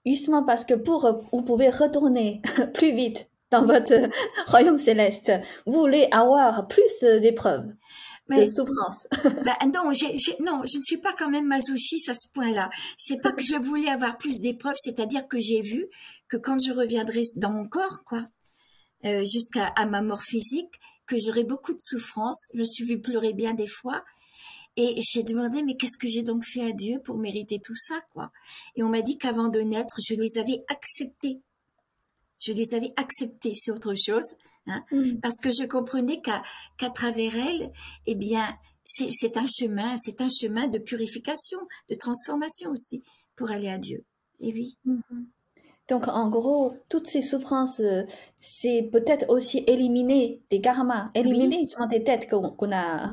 Justement 0.05 0.43
parce 0.43 0.65
que 0.65 0.75
pour 0.75 1.29
vous 1.31 1.43
pouvez 1.43 1.71
retourner 1.71 2.43
plus 2.75 2.93
vite 2.93 3.29
dans 3.51 3.67
votre 3.67 3.95
royaume 4.51 4.79
céleste, 4.79 5.31
vous 5.65 5.75
voulez 5.75 6.09
avoir 6.11 6.67
plus 6.67 7.01
d'épreuves 7.21 7.73
mais, 8.29 8.43
de 8.43 8.47
souffrance. 8.47 9.07
ben 9.45 9.55
non, 9.73 9.85
non, 10.41 10.63
je 10.65 10.79
ne 10.79 10.83
suis 10.83 10.97
pas 10.97 11.13
quand 11.17 11.29
même 11.29 11.47
masochiste 11.47 12.09
à 12.09 12.15
ce 12.15 12.29
point-là. 12.33 12.71
C'est 12.97 13.21
pas 13.21 13.33
que 13.33 13.43
je 13.43 13.57
voulais 13.57 13.89
avoir 13.89 14.17
plus 14.17 14.41
d'épreuves, 14.41 14.77
c'est-à-dire 14.79 15.27
que 15.29 15.39
j'ai 15.41 15.61
vu 15.61 15.87
que 16.29 16.37
quand 16.37 16.57
je 16.59 16.73
reviendrai 16.73 17.23
dans 17.37 17.51
mon 17.51 17.69
corps, 17.69 18.03
quoi, 18.05 18.25
euh, 19.05 19.25
jusqu'à 19.25 19.67
à 19.77 19.87
ma 19.87 20.03
mort 20.03 20.23
physique, 20.23 20.81
que 21.07 21.17
j'aurais 21.19 21.45
beaucoup 21.45 21.73
de 21.73 21.81
souffrance. 21.81 22.51
Je 22.55 22.61
me 22.61 22.65
suis 22.65 22.85
vue 22.85 23.01
pleurer 23.01 23.33
bien 23.33 23.55
des 23.55 23.67
fois. 23.67 24.05
Et 24.77 24.95
j'ai 25.03 25.23
demandé, 25.23 25.63
mais 25.63 25.77
qu'est-ce 25.77 25.99
que 25.99 26.09
j'ai 26.09 26.23
donc 26.23 26.45
fait 26.45 26.63
à 26.63 26.73
Dieu 26.73 26.99
pour 27.05 27.19
mériter 27.19 27.61
tout 27.63 27.77
ça, 27.77 28.01
quoi? 28.13 28.33
Et 28.75 28.83
on 28.83 28.89
m'a 28.89 29.03
dit 29.03 29.19
qu'avant 29.19 29.49
de 29.49 29.61
naître, 29.61 29.97
je 30.01 30.15
les 30.15 30.39
avais 30.39 30.65
acceptés. 30.69 31.43
Je 32.41 32.53
les 32.53 32.75
avais 32.75 32.93
acceptés, 32.97 33.53
c'est 33.55 33.71
autre 33.71 33.95
chose. 33.95 34.25
Hein, 34.67 34.83
mm. 34.91 35.21
parce 35.21 35.41
que 35.41 35.51
je 35.51 35.67
comprenais 35.67 36.23
qu'à 36.23 36.91
travers 36.91 37.37
elle, 37.37 37.73
eh 38.07 38.15
bien, 38.15 38.57
c'est 38.85 39.37
un 39.37 39.47
chemin, 39.47 39.97
c'est 39.97 40.21
un 40.21 40.29
chemin 40.29 40.69
de 40.69 40.79
purification, 40.79 41.59
de 41.91 41.95
transformation 41.95 42.71
aussi 42.71 43.03
pour 43.37 43.51
aller 43.51 43.69
à 43.69 43.79
Dieu. 43.79 44.05
Et 44.41 44.53
oui. 44.53 44.79
Mm-hmm. 44.87 45.25
Donc, 45.89 46.09
en 46.09 46.29
gros, 46.29 46.73
toutes 46.89 47.07
ces 47.07 47.23
souffrances, 47.23 47.81
euh, 47.81 48.05
c'est 48.41 48.89
peut-être 48.93 49.29
aussi 49.29 49.65
éliminer 49.67 50.43
des 50.49 50.61
karmas, 50.61 51.11
éliminer 51.15 51.67
des 51.91 52.05
têtes 52.05 52.29
qu'on 52.31 52.73
a. 52.73 53.11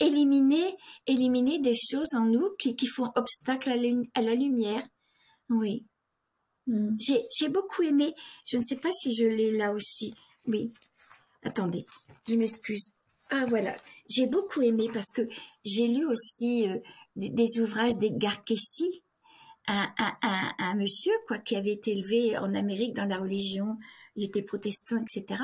éliminer, 0.00 0.76
éliminer 1.06 1.58
des 1.60 1.76
choses 1.76 2.14
en 2.14 2.24
nous 2.24 2.50
qui, 2.58 2.76
qui 2.76 2.86
font 2.86 3.10
obstacle 3.14 3.70
à, 3.70 4.18
à 4.18 4.22
la 4.22 4.34
lumière. 4.34 4.82
Oui. 5.48 5.86
Mm. 6.66 6.96
J'ai 6.98 7.48
beaucoup 7.48 7.82
aimé, 7.82 8.14
je 8.44 8.56
ne 8.56 8.62
sais 8.62 8.76
pas 8.76 8.92
si 8.92 9.14
je 9.14 9.24
l'ai 9.24 9.56
là 9.56 9.72
aussi, 9.72 10.12
oui, 10.46 10.72
Attendez, 11.42 11.86
je 12.28 12.34
m'excuse. 12.34 12.92
Ah 13.30 13.46
voilà, 13.46 13.76
j'ai 14.08 14.26
beaucoup 14.26 14.62
aimé 14.62 14.88
parce 14.92 15.10
que 15.10 15.22
j'ai 15.64 15.86
lu 15.86 16.04
aussi 16.06 16.68
euh, 16.68 16.78
des, 17.16 17.60
ouvrages 17.60 17.96
d'Edgar 17.98 18.42
Cayce, 18.44 18.82
un, 19.68 20.74
monsieur 20.76 21.12
quoi 21.26 21.38
qui 21.38 21.56
avait 21.56 21.72
été 21.72 21.92
élevé 21.92 22.38
en 22.38 22.54
Amérique 22.54 22.94
dans 22.94 23.04
la 23.04 23.18
religion, 23.18 23.76
il 24.16 24.24
était 24.24 24.42
protestant, 24.42 24.96
etc. 24.96 25.42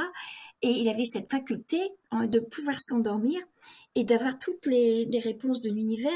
Et 0.62 0.70
il 0.70 0.88
avait 0.88 1.04
cette 1.04 1.30
faculté 1.30 1.80
de 2.12 2.40
pouvoir 2.40 2.80
s'endormir 2.80 3.40
et 3.94 4.04
d'avoir 4.04 4.38
toutes 4.38 4.66
les, 4.66 5.06
réponses 5.22 5.60
de 5.60 5.70
l'univers. 5.70 6.10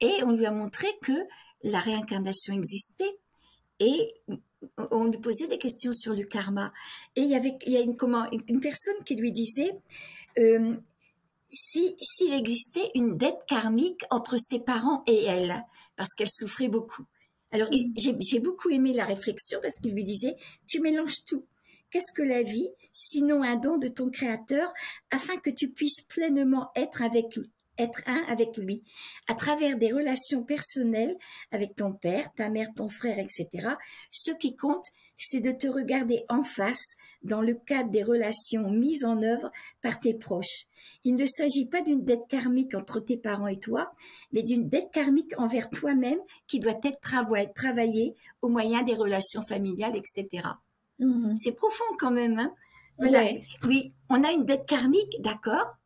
Et 0.00 0.22
on 0.24 0.32
lui 0.32 0.46
a 0.46 0.50
montré 0.50 0.86
que 1.02 1.12
la 1.62 1.78
réincarnation 1.78 2.54
existait. 2.54 3.18
Et 3.80 4.14
on 4.90 5.04
lui 5.04 5.18
posait 5.18 5.46
des 5.46 5.58
questions 5.58 5.92
sur 5.92 6.14
le 6.14 6.24
karma. 6.24 6.72
Et 7.16 7.22
il 7.22 7.28
y 7.28 7.34
avait 7.34 7.58
une, 7.66 8.60
personne 8.60 9.04
qui 9.04 9.14
lui 9.16 9.32
disait 9.32 9.72
euh, 10.38 10.76
si 11.50 11.94
s'il 12.00 12.32
existait 12.32 12.90
une 12.94 13.18
dette 13.18 13.44
karmique 13.46 14.04
entre 14.10 14.38
ses 14.38 14.60
parents 14.60 15.02
et 15.06 15.24
elle. 15.24 15.64
parce 15.96 16.14
qu'elle 16.14 16.30
souffrait 16.30 16.68
beaucoup. 16.68 17.04
Alors, 17.52 17.68
j'ai 17.96 18.40
beaucoup 18.40 18.70
aimé 18.70 18.92
la 18.92 19.04
réflexion 19.04 19.58
parce 19.62 19.76
qu'il 19.78 19.92
lui 19.92 20.04
disait, 20.04 20.36
tu 20.66 20.80
mélanges 20.80 21.24
tout. 21.24 21.46
Qu'est-ce 21.90 22.12
que 22.12 22.22
la 22.22 22.42
vie, 22.42 22.70
sinon 22.92 23.42
un 23.42 23.56
don 23.56 23.76
de 23.76 23.88
ton 23.88 24.10
Créateur, 24.10 24.72
afin 25.10 25.36
que 25.36 25.50
tu 25.50 25.68
puisses 25.68 26.00
pleinement 26.00 26.70
être 26.74 27.02
avec 27.02 27.38
être 27.78 28.02
un 28.06 28.22
avec 28.28 28.56
lui, 28.56 28.82
à 29.28 29.34
travers 29.34 29.76
des 29.76 29.92
relations 29.92 30.44
personnelles 30.44 31.16
avec 31.50 31.74
ton 31.74 31.92
père, 31.92 32.32
ta 32.34 32.50
mère, 32.50 32.68
ton 32.76 32.88
frère, 32.88 33.18
etc. 33.18 33.48
Ce 34.10 34.30
qui 34.32 34.56
compte, 34.56 34.84
c'est 35.16 35.40
de 35.40 35.52
te 35.52 35.66
regarder 35.66 36.24
en 36.28 36.42
face 36.42 36.96
dans 37.24 37.40
le 37.40 37.54
cadre 37.54 37.90
des 37.90 38.02
relations 38.02 38.70
mises 38.70 39.04
en 39.04 39.22
œuvre 39.22 39.50
par 39.82 40.00
tes 40.00 40.14
proches. 40.14 40.66
Il 41.04 41.14
ne 41.14 41.26
s'agit 41.26 41.66
pas 41.66 41.82
d'une 41.82 42.04
dette 42.04 42.26
karmique 42.28 42.74
entre 42.74 43.00
tes 43.00 43.16
parents 43.16 43.46
et 43.46 43.58
toi, 43.58 43.92
mais 44.32 44.42
d'une 44.42 44.68
dette 44.68 44.90
karmique 44.92 45.32
envers 45.38 45.70
toi-même 45.70 46.18
qui 46.48 46.58
doit 46.60 46.80
être 46.82 47.00
travaillée 47.54 48.14
au 48.40 48.48
moyen 48.48 48.82
des 48.82 48.94
relations 48.94 49.42
familiales, 49.42 49.96
etc. 49.96 50.48
Mm-hmm. 51.00 51.36
C'est 51.36 51.52
profond 51.52 51.84
quand 51.98 52.10
même. 52.10 52.38
Hein 52.38 52.54
Oui, 53.64 53.94
on 54.08 54.22
a 54.22 54.32
une 54.32 54.44
dette 54.44 54.66
karmique, 54.66 55.20
d'accord, 55.20 55.76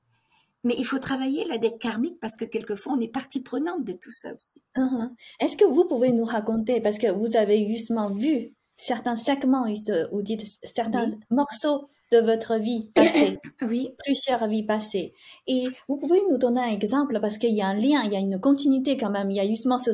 mais 0.66 0.74
il 0.76 0.84
faut 0.84 0.98
travailler 0.98 1.44
la 1.44 1.58
dette 1.58 1.78
karmique 1.78 2.18
parce 2.20 2.34
que 2.34 2.44
quelquefois 2.44 2.94
on 2.94 3.00
est 3.00 3.12
partie 3.12 3.40
prenante 3.40 3.84
de 3.84 3.92
tout 3.92 4.10
ça 4.10 4.34
aussi. 4.34 4.60
Uh-huh. 4.76 5.10
Est-ce 5.38 5.56
que 5.56 5.64
vous 5.64 5.86
pouvez 5.86 6.10
nous 6.10 6.24
raconter, 6.24 6.80
parce 6.80 6.98
que 6.98 7.06
vous 7.06 7.36
avez 7.36 7.68
justement 7.68 8.10
vu 8.10 8.55
certains 8.76 9.16
segments, 9.16 9.66
ou 10.12 10.22
dites 10.22 10.44
certains 10.62 11.08
morceaux 11.30 11.88
de 12.12 12.18
votre 12.18 12.56
vie 12.56 12.90
passée, 12.94 13.38
oui. 13.62 13.90
plusieurs 14.04 14.46
vies 14.48 14.64
passées. 14.64 15.12
Et 15.46 15.66
vous 15.88 15.96
pouvez 15.96 16.20
nous 16.30 16.38
donner 16.38 16.60
un 16.60 16.70
exemple 16.70 17.18
parce 17.20 17.38
qu'il 17.38 17.54
y 17.54 17.62
a 17.62 17.66
un 17.66 17.74
lien, 17.74 18.02
il 18.04 18.12
y 18.12 18.16
a 18.16 18.20
une 18.20 18.40
continuité 18.40 18.96
quand 18.96 19.10
même. 19.10 19.30
Il 19.30 19.36
y 19.36 19.40
a 19.40 19.46
justement 19.46 19.78
ce, 19.78 19.90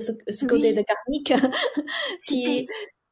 côté 0.47 0.73
de 0.73 0.83
karmique 0.83 1.33
qui. 2.29 2.67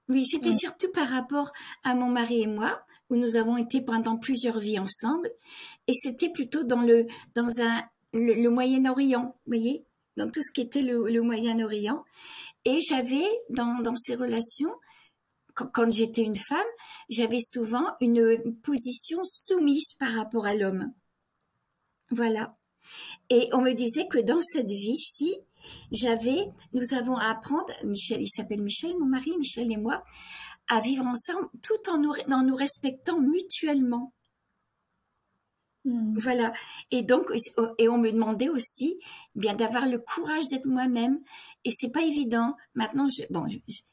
Oui, 0.09 0.27
c'était 0.27 0.53
surtout 0.53 0.91
par 0.93 1.09
rapport 1.09 1.53
à 1.85 1.95
mon 1.95 2.09
mari 2.09 2.43
et 2.43 2.47
moi 2.49 2.81
où 3.11 3.17
nous 3.17 3.37
avons 3.37 3.57
été 3.57 3.81
pendant 3.81 4.17
plusieurs 4.17 4.59
vies 4.59 4.79
ensemble, 4.79 5.31
et 5.89 5.93
c'était 5.93 6.31
plutôt 6.31 6.65
dans 6.65 6.81
le 6.81 7.07
dans 7.35 7.61
un 7.61 7.83
le, 8.13 8.49
Moyen-Orient, 8.49 9.37
vous 9.47 9.53
voyez, 9.53 9.85
dans 10.17 10.29
tout 10.31 10.43
ce 10.43 10.51
qui 10.53 10.63
était 10.63 10.83
le, 10.83 11.21
Moyen-Orient, 11.21 12.05
et 12.65 12.81
j'avais 12.81 13.27
dans 13.51 13.81
dans 13.83 13.97
ces 13.97 14.15
relations 14.15 14.73
quand, 15.73 15.91
j'étais 15.91 16.23
une 16.23 16.37
femme, 16.37 16.59
j'avais 17.09 17.41
souvent 17.41 17.85
une 18.01 18.57
position 18.63 19.21
soumise 19.25 19.93
par 19.99 20.13
rapport 20.13 20.47
à 20.47 20.55
l'homme. 20.55 20.93
Voilà. 22.11 22.57
Et 23.29 23.49
on 23.53 23.61
me 23.61 23.73
disait 23.73 24.09
que 24.09 24.19
dans 24.19 24.41
cette 24.41 24.71
vie-ci, 24.71 25.37
j'avais, 25.93 26.51
nous 26.73 26.95
avons 26.95 27.17
à 27.17 27.31
apprendre, 27.31 27.73
Michel, 27.85 28.23
il 28.23 28.29
s'appelle 28.29 28.63
Michel, 28.63 28.97
mon 28.99 29.07
mari, 29.07 29.33
Michel 29.39 29.71
et 29.71 29.77
moi, 29.77 30.03
à 30.69 30.81
vivre 30.81 31.07
ensemble 31.07 31.49
tout 31.63 31.91
en 31.91 31.99
nous, 31.99 32.13
en 32.31 32.43
nous 32.43 32.57
respectant 32.57 33.21
mutuellement. 33.21 34.13
Hmm. 35.85 36.19
Voilà. 36.19 36.53
Et 36.91 37.03
donc, 37.03 37.31
et 37.79 37.89
on 37.89 37.99
me 37.99 38.11
demandait 38.11 38.49
aussi, 38.49 38.99
bien, 39.35 39.55
d'avoir 39.55 39.87
le 39.87 39.99
courage 39.99 40.49
d'être 40.49 40.67
moi-même. 40.67 41.21
Et 41.65 41.71
c'est 41.71 41.91
pas 41.91 42.03
évident. 42.03 42.57
Maintenant, 42.75 43.07
bon, 43.31 43.47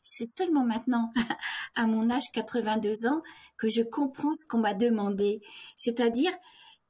c'est 0.04 0.26
seulement 0.26 0.66
maintenant, 0.66 1.14
à 1.76 1.88
mon 1.88 2.10
âge 2.10 2.26
82 2.34 3.08
ans, 3.08 3.22
que 3.58 3.70
je 3.70 3.82
comprends 3.82 4.34
ce 4.34 4.46
qu'on 4.46 4.60
m'a 4.60 4.74
demandé. 4.74 5.42
C'est-à-dire, 5.76 6.32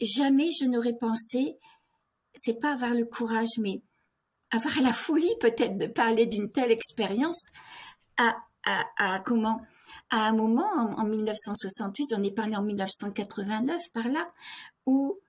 jamais 0.02 0.50
je 0.60 0.66
n'aurais 0.66 0.98
pensé, 0.98 1.58
c'est 2.34 2.60
pas 2.60 2.74
avoir 2.74 2.94
le 2.94 3.06
courage, 3.06 3.58
mais 3.60 3.82
avoir 4.52 4.82
la 4.82 4.94
folie 4.94 5.36
peut-être 5.40 5.78
de 5.78 5.88
parler 5.88 6.26
d'une 6.26 6.52
telle 6.52 6.72
expérience 6.72 7.50
à, 8.18 8.36
à, 8.66 8.86
à 8.98 9.20
comment 9.20 9.62
à 10.10 10.28
un 10.28 10.34
moment, 10.34 10.70
en, 10.98 11.06
1968, 11.06 12.08
j'en 12.12 12.24
ai 12.24 12.32
parlé 12.32 12.56
en 12.56 12.64
1989 12.64 13.82
par 13.94 14.08
là, 14.08 14.26
où 14.86 15.20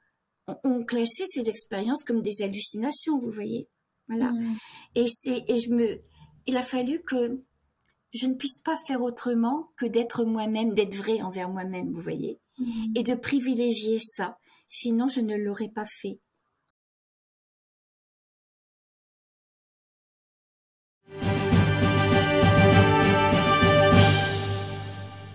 on, 0.65 0.85
classait 0.85 1.27
ces 1.27 1.49
expériences 1.49 2.05
comme 2.05 2.23
des 2.23 2.43
hallucinations, 2.43 3.19
vous 3.19 3.31
voyez. 3.31 3.69
Voilà. 4.09 4.33
Mm. 4.33 4.57
Et 4.95 5.07
c'est, 5.09 5.45
et 5.49 5.59
je 5.59 5.71
me, 5.71 6.01
il 6.47 6.57
a 6.57 6.63
fallu 6.63 7.03
que 7.03 7.43
je 8.15 8.27
ne 8.27 8.35
puisse 8.35 8.59
pas 8.59 8.77
faire 8.87 9.03
autrement 9.03 9.69
que 9.77 9.85
d'être 9.85 10.25
moi-même, 10.25 10.73
d'être 10.75 10.95
vrai 10.95 11.21
envers 11.21 11.51
moi-même, 11.51 11.93
vous 11.93 12.01
voyez. 12.01 12.41
Mm. 12.59 12.93
Et 12.95 13.03
de 13.03 13.15
privilégier 13.15 13.99
ça. 14.01 14.39
Sinon, 14.69 15.09
je 15.09 15.21
ne 15.21 15.37
l'aurais 15.37 15.71
pas 15.71 15.87
fait. 15.87 16.21